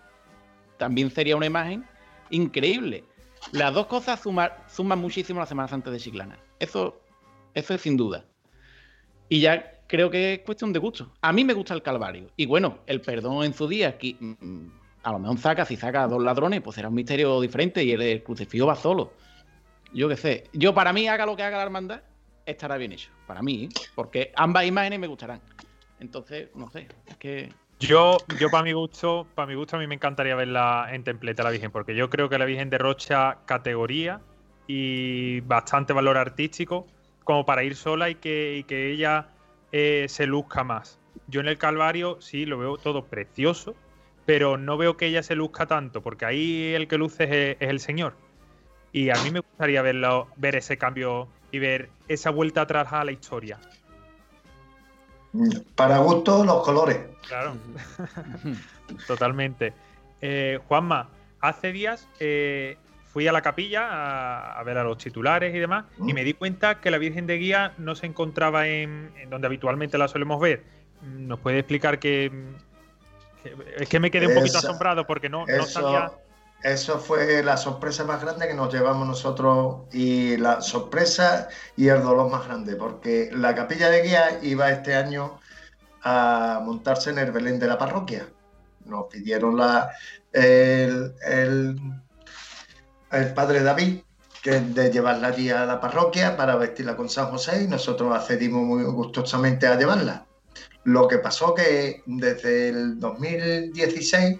también 0.77 1.09
sería 1.11 1.35
una 1.35 1.45
imagen 1.45 1.85
increíble. 2.29 3.03
Las 3.51 3.73
dos 3.73 3.87
cosas 3.87 4.21
suman, 4.21 4.99
muchísimo 4.99 5.39
la 5.39 5.45
Semana 5.45 5.67
Santa 5.67 5.91
de 5.91 5.99
Chiclana. 5.99 6.39
Eso, 6.59 7.01
eso 7.53 7.73
es 7.73 7.81
sin 7.81 7.97
duda. 7.97 8.25
Y 9.29 9.41
ya 9.41 9.79
creo 9.87 10.09
que 10.09 10.33
es 10.33 10.39
cuestión 10.39 10.73
de 10.73 10.79
gusto. 10.79 11.11
A 11.21 11.33
mí 11.33 11.43
me 11.43 11.53
gusta 11.53 11.73
el 11.73 11.81
Calvario. 11.81 12.29
Y 12.37 12.45
bueno, 12.45 12.79
el 12.87 13.01
perdón 13.01 13.43
en 13.43 13.53
su 13.53 13.67
día, 13.67 13.89
aquí, 13.89 14.17
mm, 14.19 14.67
a 15.03 15.11
lo 15.11 15.19
mejor 15.19 15.37
saca, 15.37 15.65
si 15.65 15.75
saca 15.75 16.03
a 16.03 16.07
dos 16.07 16.23
ladrones, 16.23 16.61
pues 16.61 16.75
será 16.75 16.89
un 16.89 16.95
misterio 16.95 17.41
diferente 17.41 17.83
y 17.83 17.91
el, 17.91 18.01
el 18.01 18.23
crucifijo 18.23 18.65
va 18.65 18.75
solo. 18.75 19.13
Yo 19.93 20.09
qué 20.09 20.17
sé. 20.17 20.45
Yo, 20.53 20.73
para 20.73 20.93
mí, 20.93 21.07
haga 21.07 21.25
lo 21.25 21.35
que 21.35 21.43
haga 21.43 21.57
la 21.57 21.63
hermandad, 21.63 22.01
estará 22.45 22.77
bien 22.77 22.91
hecho. 22.91 23.09
Para 23.27 23.41
mí, 23.41 23.65
¿eh? 23.65 23.69
porque 23.95 24.31
ambas 24.35 24.65
imágenes 24.65 24.99
me 24.99 25.07
gustarán. 25.07 25.41
Entonces, 25.99 26.49
no 26.55 26.69
sé, 26.69 26.89
que. 27.19 27.51
Yo, 27.79 28.17
yo 28.39 28.49
para 28.49 28.63
mi 28.63 28.71
gusto, 28.71 29.27
para 29.35 29.47
mi 29.47 29.55
gusto 29.55 29.75
a 29.75 29.79
mí 29.79 29.87
me 29.87 29.95
encantaría 29.95 30.35
verla 30.35 30.87
en 30.91 31.03
templete 31.03 31.43
la 31.43 31.49
Virgen, 31.49 31.71
porque 31.71 31.95
yo 31.95 32.09
creo 32.09 32.29
que 32.29 32.37
la 32.37 32.45
Virgen 32.45 32.69
derrocha 32.69 33.39
categoría 33.45 34.21
y 34.67 35.41
bastante 35.41 35.91
valor 35.91 36.17
artístico 36.17 36.87
como 37.23 37.45
para 37.45 37.63
ir 37.63 37.75
sola 37.75 38.09
y 38.09 38.15
que, 38.15 38.57
y 38.57 38.63
que 38.63 38.91
ella 38.91 39.29
eh, 39.71 40.05
se 40.07 40.27
luzca 40.27 40.63
más. 40.63 40.99
Yo 41.27 41.41
en 41.41 41.47
el 41.47 41.57
Calvario 41.57 42.21
sí 42.21 42.45
lo 42.45 42.57
veo 42.57 42.77
todo 42.77 43.05
precioso, 43.05 43.75
pero 44.25 44.57
no 44.57 44.77
veo 44.77 44.95
que 44.95 45.07
ella 45.07 45.23
se 45.23 45.35
luzca 45.35 45.65
tanto, 45.65 46.01
porque 46.01 46.25
ahí 46.25 46.73
el 46.73 46.87
que 46.87 46.97
luce 46.97 47.23
es, 47.23 47.57
es 47.59 47.69
el 47.69 47.79
Señor. 47.79 48.15
Y 48.93 49.09
a 49.09 49.15
mí 49.15 49.31
me 49.31 49.39
gustaría 49.39 49.81
verlo, 49.81 50.27
ver 50.37 50.55
ese 50.55 50.77
cambio 50.77 51.27
y 51.53 51.59
ver 51.59 51.89
esa 52.07 52.31
vuelta 52.31 52.61
atrás 52.61 52.87
a 52.91 53.03
la 53.05 53.11
historia. 53.11 53.59
Para 55.75 55.99
gusto, 55.99 56.43
los 56.43 56.63
colores. 56.63 56.97
Claro, 57.27 57.55
totalmente. 59.07 59.71
Eh, 60.19 60.59
Juanma, 60.67 61.09
hace 61.41 61.71
días 61.71 62.07
eh, 62.19 62.77
fui 63.11 63.27
a 63.27 63.31
la 63.31 63.43
capilla 63.43 63.87
a, 63.87 64.59
a 64.59 64.63
ver 64.63 64.79
a 64.79 64.83
los 64.83 64.97
titulares 64.97 65.53
y 65.53 65.59
demás, 65.59 65.85
y 65.99 66.11
Mm. 66.11 66.15
me 66.15 66.23
di 66.23 66.33
cuenta 66.33 66.81
que 66.81 66.89
la 66.89 66.97
Virgen 66.97 67.27
de 67.27 67.37
Guía 67.37 67.73
no 67.77 67.93
se 67.93 68.07
encontraba 68.07 68.67
en, 68.67 69.11
en 69.17 69.29
donde 69.29 69.45
habitualmente 69.45 69.97
la 69.99 70.07
solemos 70.07 70.41
ver. 70.41 70.63
¿Nos 71.03 71.39
puede 71.39 71.59
explicar 71.59 71.99
que, 71.99 72.31
que- 73.43 73.55
es 73.77 73.87
que 73.89 73.99
me 73.99 74.09
quedé 74.09 74.25
un 74.25 74.33
poquito 74.33 74.57
Esa- 74.57 74.69
asombrado 74.69 75.05
porque 75.05 75.29
no, 75.29 75.45
no 75.45 75.65
sabía. 75.67 76.11
Eso, 76.63 76.97
fue 76.99 77.43
la 77.43 77.57
sorpresa 77.57 78.05
más 78.05 78.21
grande 78.21 78.47
que 78.47 78.53
nos 78.53 78.73
llevamos 78.73 79.05
nosotros 79.07 79.81
y 79.91 80.37
la 80.37 80.61
sorpresa 80.61 81.49
y 81.75 81.89
el 81.89 82.01
dolor 82.01 82.31
más 82.31 82.45
grande, 82.47 82.77
porque 82.77 83.29
la 83.33 83.53
capilla 83.53 83.89
de 83.89 84.01
guía 84.01 84.39
iba 84.41 84.71
este 84.71 84.95
año 84.95 85.39
a 86.03 86.61
montarse 86.63 87.11
en 87.11 87.19
el 87.19 87.31
Belén 87.33 87.59
de 87.59 87.67
la 87.67 87.77
parroquia. 87.77 88.29
Nos 88.85 89.07
pidieron 89.07 89.57
la, 89.57 89.91
el, 90.33 91.13
el- 91.25 91.77
el 93.11 93.33
padre 93.33 93.63
David 93.63 94.01
que 94.41 94.59
de 94.59 94.91
llevarla 94.91 95.29
allí 95.29 95.49
a 95.49 95.65
la 95.65 95.79
parroquia 95.79 96.35
para 96.35 96.55
vestirla 96.57 96.95
con 96.97 97.07
San 97.09 97.27
José 97.27 97.63
y 97.63 97.67
nosotros 97.67 98.13
accedimos 98.13 98.63
muy 98.63 98.83
gustosamente 98.83 99.67
a 99.67 99.75
llevarla. 99.77 100.25
Lo 100.83 101.07
que 101.07 101.19
pasó 101.19 101.53
que 101.53 102.03
desde 102.05 102.69
el 102.69 102.99
2016 102.99 104.39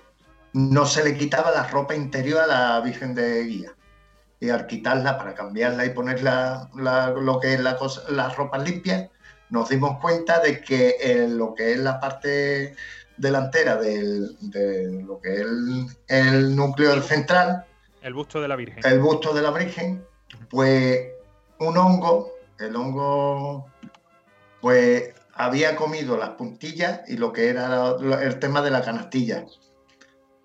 no 0.54 0.86
se 0.86 1.04
le 1.04 1.18
quitaba 1.18 1.52
la 1.52 1.68
ropa 1.68 1.96
interior 1.96 2.42
a 2.42 2.48
la 2.48 2.80
Virgen 2.82 3.14
de 3.16 3.44
Guía. 3.44 3.72
Y 4.40 4.50
al 4.50 4.68
quitarla 4.68 5.18
para 5.18 5.34
cambiarla 5.34 5.86
y 5.86 5.90
ponerla 5.92 6.70
la- 6.76 7.10
lo 7.12 7.40
que 7.40 7.54
es 7.54 7.60
la 7.60 7.78
cosa, 7.78 8.04
las 8.10 8.36
ropas 8.36 8.64
limpias, 8.64 9.10
nos 9.50 9.70
dimos 9.70 10.00
cuenta 10.00 10.40
de 10.40 10.62
que 10.62 10.98
en 11.00 11.38
lo 11.38 11.54
que 11.54 11.74
es 11.74 11.80
la 11.80 12.00
parte 12.00 12.76
delantera 13.18 13.78
del, 13.78 14.36
de 14.42 15.04
lo 15.06 15.20
que 15.22 15.34
es 15.34 15.40
el, 15.42 15.86
el 16.08 16.56
núcleo 16.56 17.02
central, 17.02 17.66
El 18.02 18.14
busto 18.14 18.42
de 18.42 18.48
la 18.48 18.56
Virgen. 18.58 18.80
el 18.86 19.00
busto 19.00 19.34
de 19.34 19.42
la 19.42 19.52
Virgen, 19.52 20.04
pues 20.50 21.08
un 21.60 21.78
hongo, 21.78 22.34
el 22.60 22.76
hongo, 22.76 23.66
pues 24.60 25.14
había 25.36 25.76
comido 25.76 26.18
las 26.18 26.32
puntillas 26.32 27.02
y 27.08 27.18
lo 27.18 27.32
que 27.32 27.48
era 27.50 27.96
el 28.22 28.40
tema 28.40 28.62
de 28.62 28.72
la 28.72 28.82
canastilla. 28.82 29.46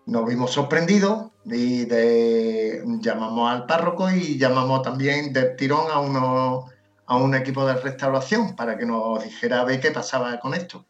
Nos 0.08 0.24
vimos 0.24 0.52
sorprendidos 0.52 1.32
y 1.44 1.86
llamamos 1.86 3.52
al 3.52 3.66
párroco 3.66 4.10
y 4.10 4.38
llamamos 4.38 4.80
también 4.80 5.34
del 5.34 5.54
tirón 5.54 5.90
a, 5.92 6.00
uno, 6.00 6.64
a 7.04 7.16
un 7.18 7.34
equipo 7.34 7.66
de 7.66 7.74
restauración 7.74 8.56
para 8.56 8.78
que 8.78 8.86
nos 8.86 9.22
dijera 9.22 9.60
a 9.60 9.64
ver 9.64 9.80
qué 9.80 9.90
pasaba 9.90 10.40
con 10.40 10.54
esto. 10.54 10.86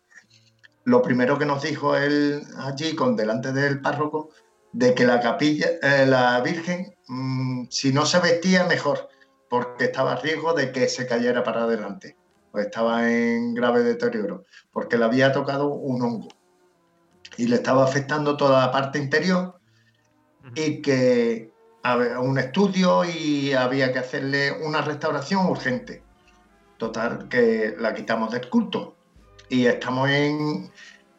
Lo 0.85 1.03
primero 1.03 1.37
que 1.37 1.47
nos 1.47 1.64
dijo 1.64 1.97
él 1.97 2.45
allí, 2.59 2.95
con 2.95 3.16
delante 3.16 3.53
del 3.53 3.81
párroco, 3.81 4.31
de 4.73 4.95
que 4.95 5.05
la 5.05 5.19
capilla, 5.19 5.66
eh, 5.83 6.07
la 6.07 6.41
Virgen, 6.41 6.95
mm, 7.09 7.64
si 7.71 7.93
no 7.93 8.07
se 8.07 8.21
vestía, 8.21 8.66
mejor, 8.66 9.09
porque 9.51 9.87
estaba 9.87 10.12
a 10.12 10.21
riesgo 10.21 10.55
de 10.55 10.71
que 10.71 10.89
se 10.89 11.09
cayera 11.09 11.43
para 11.43 11.64
adelante, 11.64 12.16
pues 12.53 12.66
estaba 12.66 13.11
en 13.11 13.53
grave 13.53 13.83
deterioro, 13.83 14.45
porque 14.71 14.97
le 14.97 15.07
había 15.07 15.33
tocado 15.33 15.71
un 15.71 16.03
hongo 16.03 16.38
y 17.39 17.47
le 17.47 17.57
estaba 17.57 17.84
afectando 17.84 18.36
toda 18.36 18.66
la 18.66 18.72
parte 18.72 18.99
interior 18.99 19.59
y 20.55 20.82
que 20.82 21.51
había 21.82 22.18
un 22.18 22.39
estudio 22.39 23.05
y 23.05 23.53
había 23.55 23.93
que 23.93 24.01
hacerle 24.01 24.53
una 24.53 24.82
restauración 24.82 25.47
urgente. 25.47 26.03
Total, 26.76 27.28
que 27.28 27.74
la 27.78 27.95
quitamos 27.95 28.32
del 28.32 28.49
culto 28.51 28.97
y 29.49 29.66
estamos 29.66 30.11
en, 30.11 30.70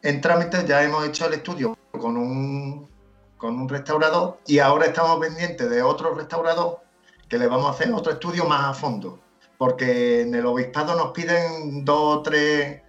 en 0.02 0.20
trámite, 0.20 0.64
ya 0.66 0.82
hemos 0.82 1.06
hecho 1.06 1.26
el 1.26 1.34
estudio 1.34 1.76
con 1.90 2.16
un, 2.16 2.88
con 3.36 3.58
un 3.58 3.68
restaurador 3.68 4.38
y 4.46 4.58
ahora 4.58 4.86
estamos 4.86 5.18
pendientes 5.18 5.68
de 5.68 5.82
otro 5.82 6.14
restaurador 6.14 6.80
que 7.28 7.38
le 7.38 7.46
vamos 7.46 7.66
a 7.66 7.70
hacer 7.70 7.92
otro 7.92 8.12
estudio 8.12 8.44
más 8.44 8.64
a 8.64 8.74
fondo, 8.74 9.20
porque 9.56 10.22
en 10.22 10.34
el 10.34 10.46
obispado 10.46 10.96
nos 10.96 11.12
piden 11.12 11.84
dos 11.84 12.18
o 12.18 12.22
tres, 12.22 12.82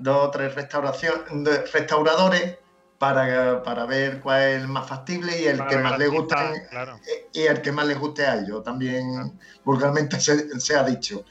dos 0.00 0.26
o 0.26 0.30
tres 0.30 0.54
restauración- 0.54 1.24
restauradores 1.72 2.58
para, 2.98 3.62
para 3.62 3.86
ver 3.86 4.20
cuál 4.20 4.42
es 4.42 4.60
el 4.62 4.68
más 4.68 4.86
factible 4.88 5.40
y 5.40 5.46
el 5.46 5.58
Para 5.58 5.70
que 5.70 5.76
más 5.78 5.98
le 5.98 6.08
guste 6.08 6.34
Claro. 6.70 7.00
y 7.32 7.42
el 7.42 7.62
que 7.62 7.72
más 7.72 7.86
les 7.86 7.98
guste 7.98 8.26
a 8.26 8.36
ellos, 8.40 8.62
también 8.62 9.38
vulgarmente 9.64 10.20
se, 10.20 10.60
se 10.60 10.76
ha 10.76 10.82
dicho. 10.82 11.24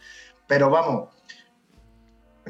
Pero 0.47 0.69
vamos, 0.71 1.09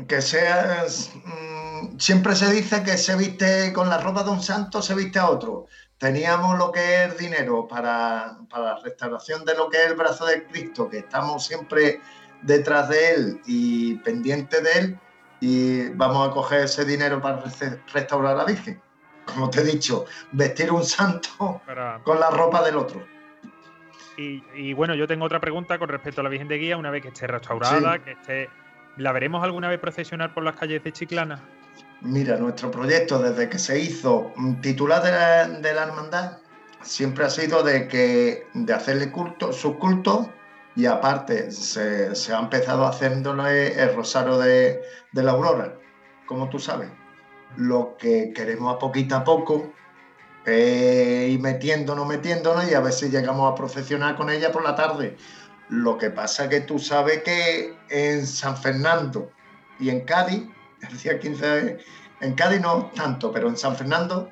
que 0.08 0.22
sea, 0.22 0.86
mm, 1.26 2.00
siempre 2.00 2.36
se 2.36 2.50
dice 2.52 2.82
que 2.84 2.98
se 2.98 3.16
viste 3.18 3.74
con 3.74 3.90
la 3.90 3.98
ropa 3.98 4.24
de 4.24 4.30
un 4.30 4.42
santo, 4.42 4.82
se 4.82 4.96
viste 4.96 5.20
a 5.20 5.30
otro. 5.30 5.66
Teníamos 5.98 6.58
lo 6.58 6.72
que 6.72 7.04
es 7.06 7.18
dinero 7.18 7.68
para, 7.68 8.38
para 8.50 8.64
la 8.76 8.80
restauración 8.80 9.44
de 9.44 9.56
lo 9.56 9.70
que 9.70 9.84
es 9.84 9.88
el 9.88 9.96
brazo 9.98 10.26
de 10.26 10.46
Cristo, 10.46 10.88
que 10.90 11.00
estamos 11.00 11.46
siempre 11.46 12.00
detrás 12.42 12.88
de 12.88 13.14
él 13.14 13.42
y 13.46 13.96
pendiente 13.96 14.62
de 14.62 14.72
él, 14.72 15.00
y 15.42 15.90
vamos 15.90 16.28
a 16.30 16.32
coger 16.32 16.62
ese 16.66 16.86
dinero 16.86 17.22
para 17.22 17.42
restaurar 17.94 18.34
a 18.34 18.38
la 18.40 18.46
Virgen. 18.46 18.82
Como 19.26 19.50
te 19.50 19.62
he 19.62 19.64
dicho, 19.64 20.06
vestir 20.32 20.72
un 20.72 20.84
santo 20.84 21.62
Para- 21.66 22.00
con 22.04 22.20
la 22.20 22.30
ropa 22.30 22.64
del 22.64 22.78
otro. 22.78 23.06
Y, 24.18 24.44
y 24.56 24.74
bueno, 24.74 24.96
yo 24.96 25.08
tengo 25.08 25.26
otra 25.26 25.40
pregunta 25.40 25.78
con 25.80 25.88
respecto 25.88 26.22
a 26.22 26.24
la 26.24 26.30
Virgen 26.30 26.48
de 26.48 26.58
Guía, 26.58 26.78
una 26.78 26.90
vez 26.92 27.02
que 27.04 27.08
esté 27.10 27.28
restaurada, 27.28 27.94
Sí. 27.96 28.00
que 28.04 28.12
esté. 28.12 28.50
¿La 28.98 29.12
veremos 29.14 29.44
alguna 29.44 29.70
vez 29.70 29.80
procesionar 29.80 30.34
por 30.34 30.44
las 30.44 30.56
calles 30.58 30.84
de 30.84 30.92
Chiclana? 30.92 31.40
Mira, 32.02 32.36
nuestro 32.38 32.70
proyecto 32.72 33.20
desde 33.20 33.48
que 33.50 33.60
se 33.60 33.80
hizo 33.80 34.34
mm, 34.36 34.56
titular 34.62 35.02
de 35.04 35.12
la, 35.12 35.48
de 35.48 35.74
la 35.74 35.84
hermandad 35.84 36.38
siempre 36.82 37.24
ha 37.26 37.30
sido 37.30 37.62
de 37.64 37.88
que 37.88 38.48
de 38.54 38.74
hacerle 38.74 39.12
culto, 39.12 39.54
su 39.54 39.78
culto 39.78 40.34
y 40.80 40.86
aparte 40.86 41.52
se, 41.52 42.16
se 42.16 42.34
ha 42.34 42.40
empezado 42.40 42.86
haciéndole 42.86 43.82
el 43.84 43.94
rosario 43.98 44.38
de, 44.38 44.82
de 45.12 45.24
la 45.24 45.32
aurora, 45.32 45.76
como 46.26 46.48
tú 46.48 46.58
sabes. 46.58 46.90
Lo 47.58 47.98
que 47.98 48.32
queremos 48.34 48.74
a 48.74 48.80
poquito 48.80 49.18
a 49.18 49.26
poco 49.26 49.74
es 50.46 51.32
ir 51.32 51.40
metiéndonos, 51.42 52.08
metiéndonos 52.08 52.72
y 52.72 52.76
a 52.76 52.80
ver 52.80 52.94
si 52.94 53.10
llegamos 53.10 53.52
a 53.52 53.56
procesionar 53.56 54.16
con 54.16 54.30
ella 54.30 54.54
por 54.54 54.64
la 54.64 54.74
tarde. 54.76 55.18
Lo 55.68 55.98
que 55.98 56.12
pasa 56.12 56.48
que 56.48 56.62
tú 56.62 56.80
sabes 56.80 57.24
que 57.24 57.76
en 57.90 58.26
San 58.26 58.56
Fernando 58.56 59.32
y 59.82 59.90
en 59.90 60.06
Cádiz 60.06 60.44
el 60.90 60.98
día 60.98 61.20
15 61.20 61.46
de- 61.46 61.78
en 62.22 62.34
Cádiz 62.36 62.62
no 62.62 62.90
tanto, 62.96 63.34
pero 63.34 63.50
en 63.50 63.58
San 63.58 63.76
Fernando, 63.76 64.30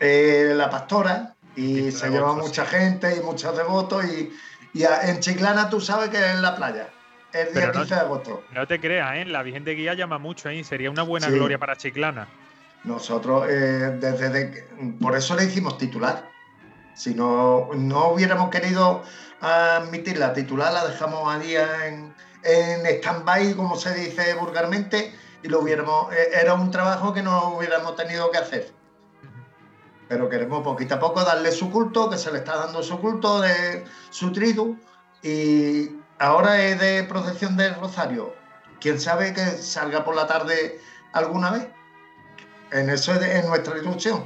eh, 0.00 0.54
la 0.56 0.70
pastora, 0.70 1.36
y 1.54 1.74
15 1.74 1.84
de 1.84 1.92
se 1.92 2.10
lleva 2.10 2.32
mucha 2.34 2.64
gente 2.64 3.14
y 3.14 3.20
muchos 3.20 3.54
devotos, 3.54 4.04
y, 4.06 4.32
y 4.74 4.84
en 4.84 5.20
Chiclana 5.20 5.70
tú 5.70 5.80
sabes 5.80 6.10
que 6.10 6.18
es 6.18 6.34
en 6.34 6.42
la 6.42 6.54
playa, 6.56 6.88
el 7.32 7.46
día 7.46 7.52
Pero 7.54 7.66
no- 7.72 7.80
15 7.80 7.94
de 7.94 8.00
agosto. 8.00 8.44
No 8.52 8.66
te 8.66 8.80
creas, 8.80 9.16
¿eh? 9.16 9.24
La 9.24 9.42
Virgen 9.42 9.64
de 9.64 9.74
Guía 9.74 9.94
llama 9.94 10.18
mucho, 10.18 10.48
¿eh? 10.50 10.62
Sería 10.64 10.90
una 10.90 11.02
buena 11.02 11.28
Sí. 11.28 11.32
gloria 11.34 11.58
para 11.58 11.76
Chiclana. 11.76 12.28
Nosotros, 12.84 13.46
eh, 13.48 13.96
desde 13.98 14.28
de 14.28 14.66
por 15.00 15.16
eso 15.16 15.34
le 15.34 15.44
hicimos 15.44 15.78
titular. 15.78 16.28
Si 16.94 17.14
no, 17.14 17.70
no 17.74 18.08
hubiéramos 18.10 18.50
querido 18.50 19.02
admitir 19.40 20.18
la 20.18 20.32
titular, 20.32 20.72
la 20.72 20.86
dejamos 20.86 21.32
allí 21.34 21.56
en, 21.56 22.14
en 22.42 22.86
stand-by, 22.86 23.54
como 23.54 23.76
se 23.76 23.94
dice 23.94 24.34
vulgarmente, 24.34 25.12
y 25.42 25.48
lo 25.48 25.60
hubiéramos, 25.60 26.12
eh, 26.14 26.28
era 26.40 26.54
un 26.54 26.70
trabajo 26.70 27.12
que 27.14 27.22
no 27.22 27.54
hubiéramos 27.56 27.96
tenido 27.96 28.30
que 28.30 28.38
hacer. 28.38 28.70
Pero 30.14 30.28
queremos 30.28 30.62
poquito 30.62 30.94
a 30.94 31.00
poco 31.00 31.24
darle 31.24 31.50
su 31.50 31.72
culto, 31.72 32.08
que 32.08 32.16
se 32.16 32.30
le 32.30 32.38
está 32.38 32.56
dando 32.56 32.84
su 32.84 33.00
culto 33.00 33.40
de 33.40 33.84
su 34.10 34.30
tridu, 34.30 34.78
y 35.24 35.90
ahora 36.20 36.62
es 36.62 36.78
de 36.78 37.02
procesión 37.02 37.56
del 37.56 37.74
Rosario, 37.74 38.32
quién 38.80 39.00
sabe 39.00 39.34
que 39.34 39.44
salga 39.44 40.04
por 40.04 40.14
la 40.14 40.28
tarde 40.28 40.78
alguna 41.12 41.50
vez. 41.50 41.66
En 42.70 42.90
eso 42.90 43.12
es, 43.12 43.44
nuestra 43.44 43.76
ilusión. 43.76 44.24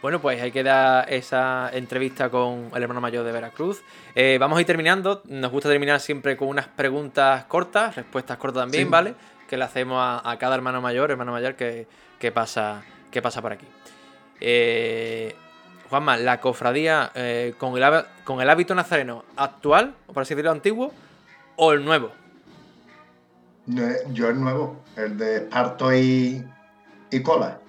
Bueno, 0.00 0.20
pues 0.20 0.40
ahí 0.40 0.52
queda 0.52 1.02
esa 1.02 1.70
entrevista 1.72 2.30
con 2.30 2.70
el 2.72 2.80
hermano 2.80 3.00
mayor 3.00 3.24
de 3.24 3.32
Veracruz. 3.32 3.82
Eh, 4.14 4.36
vamos 4.38 4.58
a 4.58 4.60
ir 4.60 4.66
terminando. 4.68 5.22
Nos 5.24 5.50
gusta 5.50 5.68
terminar 5.68 5.98
siempre 5.98 6.36
con 6.36 6.46
unas 6.46 6.68
preguntas 6.68 7.46
cortas, 7.46 7.96
respuestas 7.96 8.38
cortas 8.38 8.62
también, 8.62 8.88
¿vale? 8.88 9.16
Que 9.48 9.56
le 9.56 9.64
hacemos 9.64 9.98
a, 10.00 10.36
cada 10.38 10.54
hermano 10.54 10.80
mayor, 10.80 11.10
hermano 11.10 11.32
mayor 11.32 11.56
que, 11.56 11.88
pasa, 12.32 12.84
que 13.10 13.22
pasa 13.22 13.42
por 13.42 13.52
aquí. 13.52 13.66
Eh, 14.40 15.34
Juanma, 15.88 16.16
la 16.16 16.40
cofradía 16.40 17.10
eh, 17.14 17.54
con, 17.56 17.76
el, 17.76 18.04
con 18.24 18.40
el 18.40 18.50
hábito 18.50 18.74
nazareno 18.74 19.24
actual, 19.36 19.94
o 20.06 20.12
por 20.12 20.22
así 20.22 20.34
decirlo, 20.34 20.50
antiguo, 20.50 20.92
o 21.56 21.72
el 21.72 21.84
nuevo. 21.84 22.12
Yo 23.66 24.28
el 24.28 24.40
nuevo, 24.40 24.82
el 24.96 25.18
de 25.18 25.36
esparto 25.36 25.94
y, 25.94 26.44
cola. 27.22 27.60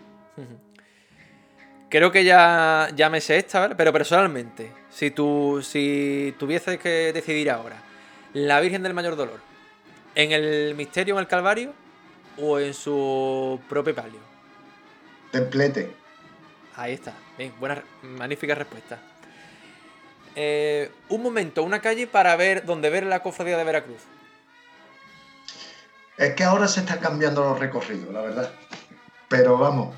Creo 1.89 2.11
que 2.11 2.23
ya, 2.23 2.89
ya 2.95 3.09
me 3.09 3.19
sé 3.19 3.37
esta, 3.37 3.61
¿vale? 3.61 3.75
Pero 3.75 3.91
personalmente, 3.91 4.71
si 4.89 5.11
tú 5.11 5.61
si 5.63 6.35
tuvieses 6.37 6.77
que 6.79 7.11
decidir 7.11 7.49
ahora, 7.49 7.77
la 8.33 8.59
Virgen 8.61 8.83
del 8.83 8.93
Mayor 8.93 9.15
Dolor, 9.15 9.39
¿en 10.13 10.31
el 10.31 10.75
misterio, 10.75 11.15
en 11.15 11.21
el 11.21 11.27
Calvario 11.27 11.73
o 12.37 12.59
en 12.59 12.73
su 12.73 13.59
propio 13.67 13.95
palio? 13.95 14.28
Templete. 15.31 15.91
Ahí 16.75 16.93
está. 16.93 17.13
Bien, 17.37 17.53
buena, 17.59 17.83
magnífica 18.01 18.55
respuesta. 18.55 18.99
Eh, 20.35 20.91
un 21.09 21.21
momento, 21.21 21.63
una 21.63 21.81
calle 21.81 22.07
para 22.07 22.35
ver 22.35 22.65
dónde 22.65 22.89
ver 22.89 23.05
la 23.05 23.21
cofradía 23.21 23.57
de 23.57 23.63
Veracruz. 23.63 24.01
Es 26.17 26.33
que 26.35 26.43
ahora 26.43 26.67
se 26.67 26.81
están 26.81 26.99
cambiando 26.99 27.43
los 27.43 27.59
recorridos, 27.59 28.13
la 28.13 28.21
verdad. 28.21 28.51
Pero 29.27 29.57
vamos, 29.57 29.95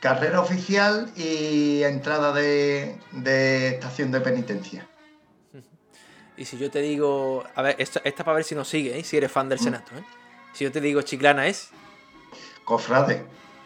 carrera 0.00 0.40
oficial 0.40 1.10
y 1.16 1.82
entrada 1.82 2.32
de, 2.32 2.98
estación 3.68 4.12
de 4.12 4.20
penitencia. 4.20 4.86
Y 6.36 6.46
si 6.46 6.58
yo 6.58 6.68
te 6.68 6.80
digo, 6.80 7.44
a 7.54 7.62
ver, 7.62 7.76
esta, 7.78 8.00
esta 8.02 8.24
para 8.24 8.34
ver 8.34 8.44
si 8.44 8.56
nos 8.56 8.66
sigue, 8.66 8.98
¿eh? 8.98 9.04
si 9.04 9.16
eres 9.16 9.30
fan 9.30 9.48
del 9.48 9.60
mm. 9.60 9.62
Senato. 9.62 9.94
¿eh? 9.96 10.04
Si 10.52 10.64
yo 10.64 10.72
te 10.72 10.80
digo 10.80 11.00
Chiclana 11.02 11.46
es... 11.46 11.70
Cofrade. 12.64 13.24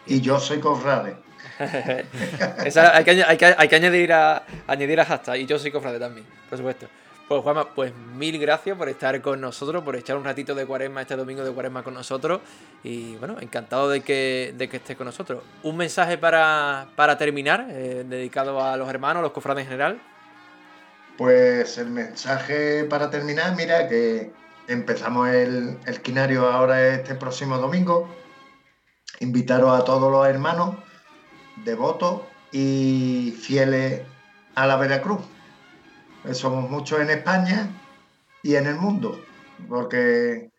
Y 0.09 0.21
yo 0.21 0.39
soy 0.39 0.59
cofrade. 0.59 1.15
hay, 1.59 3.03
que, 3.03 3.23
hay, 3.23 3.37
que, 3.37 3.45
hay, 3.45 3.67
que, 3.67 3.75
añadir 3.75 4.11
a 4.13 4.43
añadir 4.67 4.99
a 4.99 5.05
hashtag. 5.05 5.37
Y 5.37 5.45
yo 5.45 5.59
soy 5.59 5.71
cofrade 5.71 5.99
también, 5.99 6.25
por 6.49 6.57
supuesto. 6.57 6.87
Pues 7.29 7.43
Juanma, 7.43 7.75
pues 7.75 7.93
mil 7.93 8.39
gracias 8.39 8.75
por 8.75 8.89
estar 8.89 9.21
con 9.21 9.39
nosotros, 9.39 9.83
por 9.83 9.95
echar 9.95 10.17
un 10.17 10.23
ratito 10.23 10.55
de 10.55 10.65
cuaresma 10.65 11.03
este 11.03 11.15
domingo 11.15 11.43
de 11.43 11.51
cuaresma 11.51 11.83
con 11.83 11.93
nosotros. 11.93 12.41
Y 12.83 13.17
bueno, 13.17 13.37
encantado 13.39 13.87
de 13.87 14.01
que, 14.01 14.55
de 14.57 14.67
que 14.67 14.77
estés 14.77 14.97
con 14.97 15.05
nosotros. 15.05 15.43
Un 15.61 15.77
mensaje 15.77 16.17
para, 16.17 16.87
terminar, 17.19 17.67
eh, 17.69 18.03
dedicado 18.07 18.59
a 18.63 18.75
los 18.77 18.89
hermanos, 18.89 19.21
los 19.21 19.31
cofrades 19.31 19.61
en 19.65 19.69
general. 19.69 20.01
Pues 21.19 21.77
el 21.77 21.91
mensaje 21.91 22.85
para 22.85 23.11
terminar, 23.11 23.55
mira, 23.55 23.87
que 23.87 24.31
empezamos 24.67 25.29
el, 25.29 25.77
el 25.85 26.01
quinario 26.01 26.47
ahora 26.47 26.95
este 26.95 27.13
próximo 27.13 27.59
domingo. 27.59 28.09
Invitaros 29.19 29.79
a 29.79 29.83
todos 29.83 30.11
los 30.11 30.27
hermanos 30.27 30.75
devotos 31.63 32.21
y 32.51 33.35
fieles 33.39 34.01
a 34.55 34.65
la 34.65 34.77
Veracruz. 34.77 35.19
Eh, 36.25 36.33
somos 36.33 36.69
muchos 36.69 36.99
en 36.99 37.09
España 37.09 37.69
y 38.43 38.55
en 38.55 38.67
el 38.67 38.75
mundo, 38.75 39.19
porque 39.67 40.49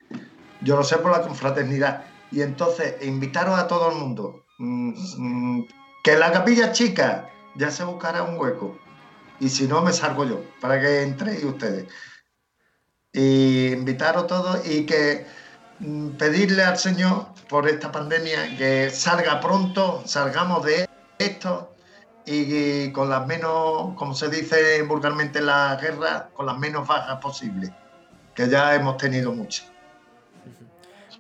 yo 0.61 0.77
lo 0.77 0.85
sé 0.85 0.99
por 0.99 1.13
la 1.13 1.23
confraternidad. 1.23 2.05
Y 2.31 2.43
entonces, 2.43 2.95
invitaros 3.03 3.59
a 3.59 3.67
todo 3.67 3.91
el 3.91 3.97
mundo. 3.97 4.45
Mm, 4.59 4.93
mm, 5.17 5.69
que 6.05 6.17
la 6.17 6.33
capilla 6.33 6.73
chica 6.73 7.29
ya 7.57 7.71
se 7.71 7.85
buscará 7.85 8.23
un 8.23 8.39
hueco. 8.39 8.79
Y 9.41 9.49
si 9.49 9.67
no, 9.67 9.83
me 9.83 9.93
salgo 9.93 10.25
yo, 10.25 10.45
para 10.61 10.81
que 10.81 11.03
entréis 11.03 11.43
ustedes. 11.45 11.87
Y 13.13 13.73
invitaros 13.73 14.27
todos 14.27 14.67
y 14.67 14.87
que 14.87 15.27
mm, 15.81 16.11
pedirle 16.11 16.63
al 16.63 16.79
Señor 16.79 17.30
por 17.51 17.69
esta 17.69 17.91
pandemia 17.91 18.57
que 18.57 18.91
salga 18.91 19.41
pronto, 19.41 20.03
salgamos 20.07 20.65
de 20.65 20.89
esto 21.19 21.75
y 22.25 22.93
con 22.93 23.11
las 23.11 23.27
menos, 23.27 23.95
como 23.97 24.15
se 24.15 24.29
dice 24.29 24.81
vulgarmente 24.83 25.41
en 25.41 25.47
la 25.47 25.77
guerra, 25.81 26.29
con 26.33 26.47
las 26.47 26.57
menos 26.57 26.87
bajas 26.87 27.19
posibles, 27.21 27.73
que 28.37 28.49
ya 28.49 28.77
hemos 28.77 28.97
tenido 28.99 29.33
muchas. 29.33 29.67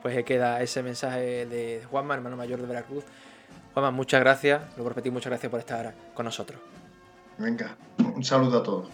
Pues 0.00 0.24
queda 0.24 0.62
ese 0.62 0.84
mensaje 0.84 1.46
de 1.46 1.84
Juanma, 1.90 2.14
hermano 2.14 2.36
mayor 2.36 2.60
de 2.60 2.66
Veracruz. 2.66 3.04
Juanma, 3.74 3.90
muchas 3.90 4.20
gracias, 4.20 4.62
lo 4.76 4.88
repetí, 4.88 5.10
muchas 5.10 5.30
gracias 5.30 5.50
por 5.50 5.58
estar 5.58 5.92
con 6.14 6.24
nosotros. 6.24 6.60
Venga, 7.38 7.76
un 7.98 8.22
saludo 8.22 8.58
a 8.58 8.62
todos. 8.62 8.88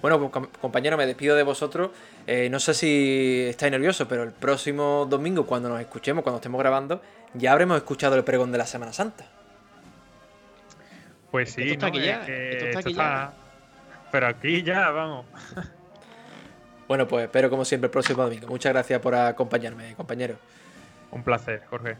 Bueno, 0.00 0.30
compañero, 0.60 0.96
me 0.96 1.06
despido 1.06 1.34
de 1.34 1.42
vosotros. 1.42 1.90
Eh, 2.26 2.48
no 2.50 2.60
sé 2.60 2.74
si 2.74 3.46
estáis 3.48 3.72
nerviosos, 3.72 4.06
pero 4.08 4.22
el 4.22 4.32
próximo 4.32 5.06
domingo, 5.08 5.46
cuando 5.46 5.68
nos 5.68 5.80
escuchemos, 5.80 6.22
cuando 6.22 6.36
estemos 6.36 6.58
grabando, 6.58 7.02
ya 7.34 7.52
habremos 7.52 7.76
escuchado 7.76 8.14
el 8.14 8.24
pregón 8.24 8.52
de 8.52 8.58
la 8.58 8.66
Semana 8.66 8.92
Santa. 8.92 9.26
Pues 11.30 11.52
sí, 11.52 11.62
esto 11.62 11.72
está 11.74 11.86
aquí 11.88 12.00
ya. 12.00 12.24
esto 12.26 12.66
está 12.66 12.78
aquí 12.78 12.94
ya. 12.94 13.32
Pero 14.10 14.26
aquí 14.26 14.62
ya, 14.62 14.90
vamos. 14.90 15.26
Bueno, 16.88 17.06
pues 17.06 17.24
espero 17.24 17.50
como 17.50 17.66
siempre 17.66 17.88
el 17.88 17.90
próximo 17.90 18.22
domingo. 18.22 18.48
Muchas 18.48 18.72
gracias 18.72 18.98
por 19.02 19.14
acompañarme, 19.14 19.94
compañero. 19.94 20.36
Un 21.10 21.22
placer, 21.22 21.62
Jorge. 21.68 21.98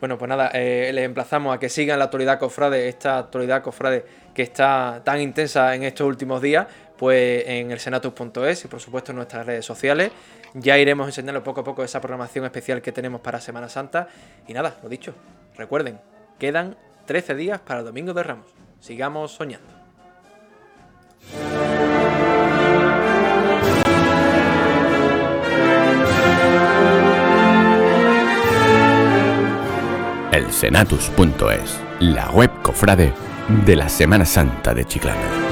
Bueno, 0.00 0.16
pues 0.16 0.28
nada, 0.28 0.50
eh, 0.54 0.90
les 0.92 1.04
emplazamos 1.04 1.54
a 1.54 1.58
que 1.58 1.68
sigan 1.68 1.98
la 1.98 2.04
actualidad 2.04 2.38
cofrade, 2.38 2.88
esta 2.88 3.18
actualidad 3.18 3.62
cofrade 3.62 4.04
que 4.32 4.42
está 4.42 5.02
tan 5.04 5.20
intensa 5.20 5.74
en 5.74 5.82
estos 5.82 6.06
últimos 6.06 6.40
días, 6.40 6.68
pues 6.96 7.44
en 7.46 7.72
el 7.72 7.80
senatus.es 7.80 8.64
y 8.64 8.68
por 8.68 8.80
supuesto 8.80 9.10
en 9.10 9.16
nuestras 9.16 9.44
redes 9.44 9.64
sociales. 9.64 10.12
Ya 10.54 10.78
iremos 10.78 11.08
enseñando 11.08 11.42
poco 11.42 11.62
a 11.62 11.64
poco 11.64 11.82
esa 11.82 12.00
programación 12.00 12.44
especial 12.44 12.80
que 12.80 12.92
tenemos 12.92 13.20
para 13.20 13.40
Semana 13.40 13.68
Santa. 13.68 14.08
Y 14.46 14.54
nada, 14.54 14.76
lo 14.82 14.88
dicho, 14.88 15.14
recuerden, 15.56 16.00
quedan 16.38 16.76
13 17.06 17.34
días 17.34 17.60
para 17.60 17.80
el 17.80 17.86
Domingo 17.86 18.14
de 18.14 18.22
Ramos. 18.22 18.46
Sigamos 18.80 19.32
soñando. 19.32 19.66
El 30.38 30.52
Senatus.es, 30.52 31.80
la 31.98 32.30
web 32.30 32.52
cofrade 32.62 33.12
de 33.66 33.74
la 33.74 33.88
Semana 33.88 34.24
Santa 34.24 34.72
de 34.72 34.84
Chiclana. 34.84 35.47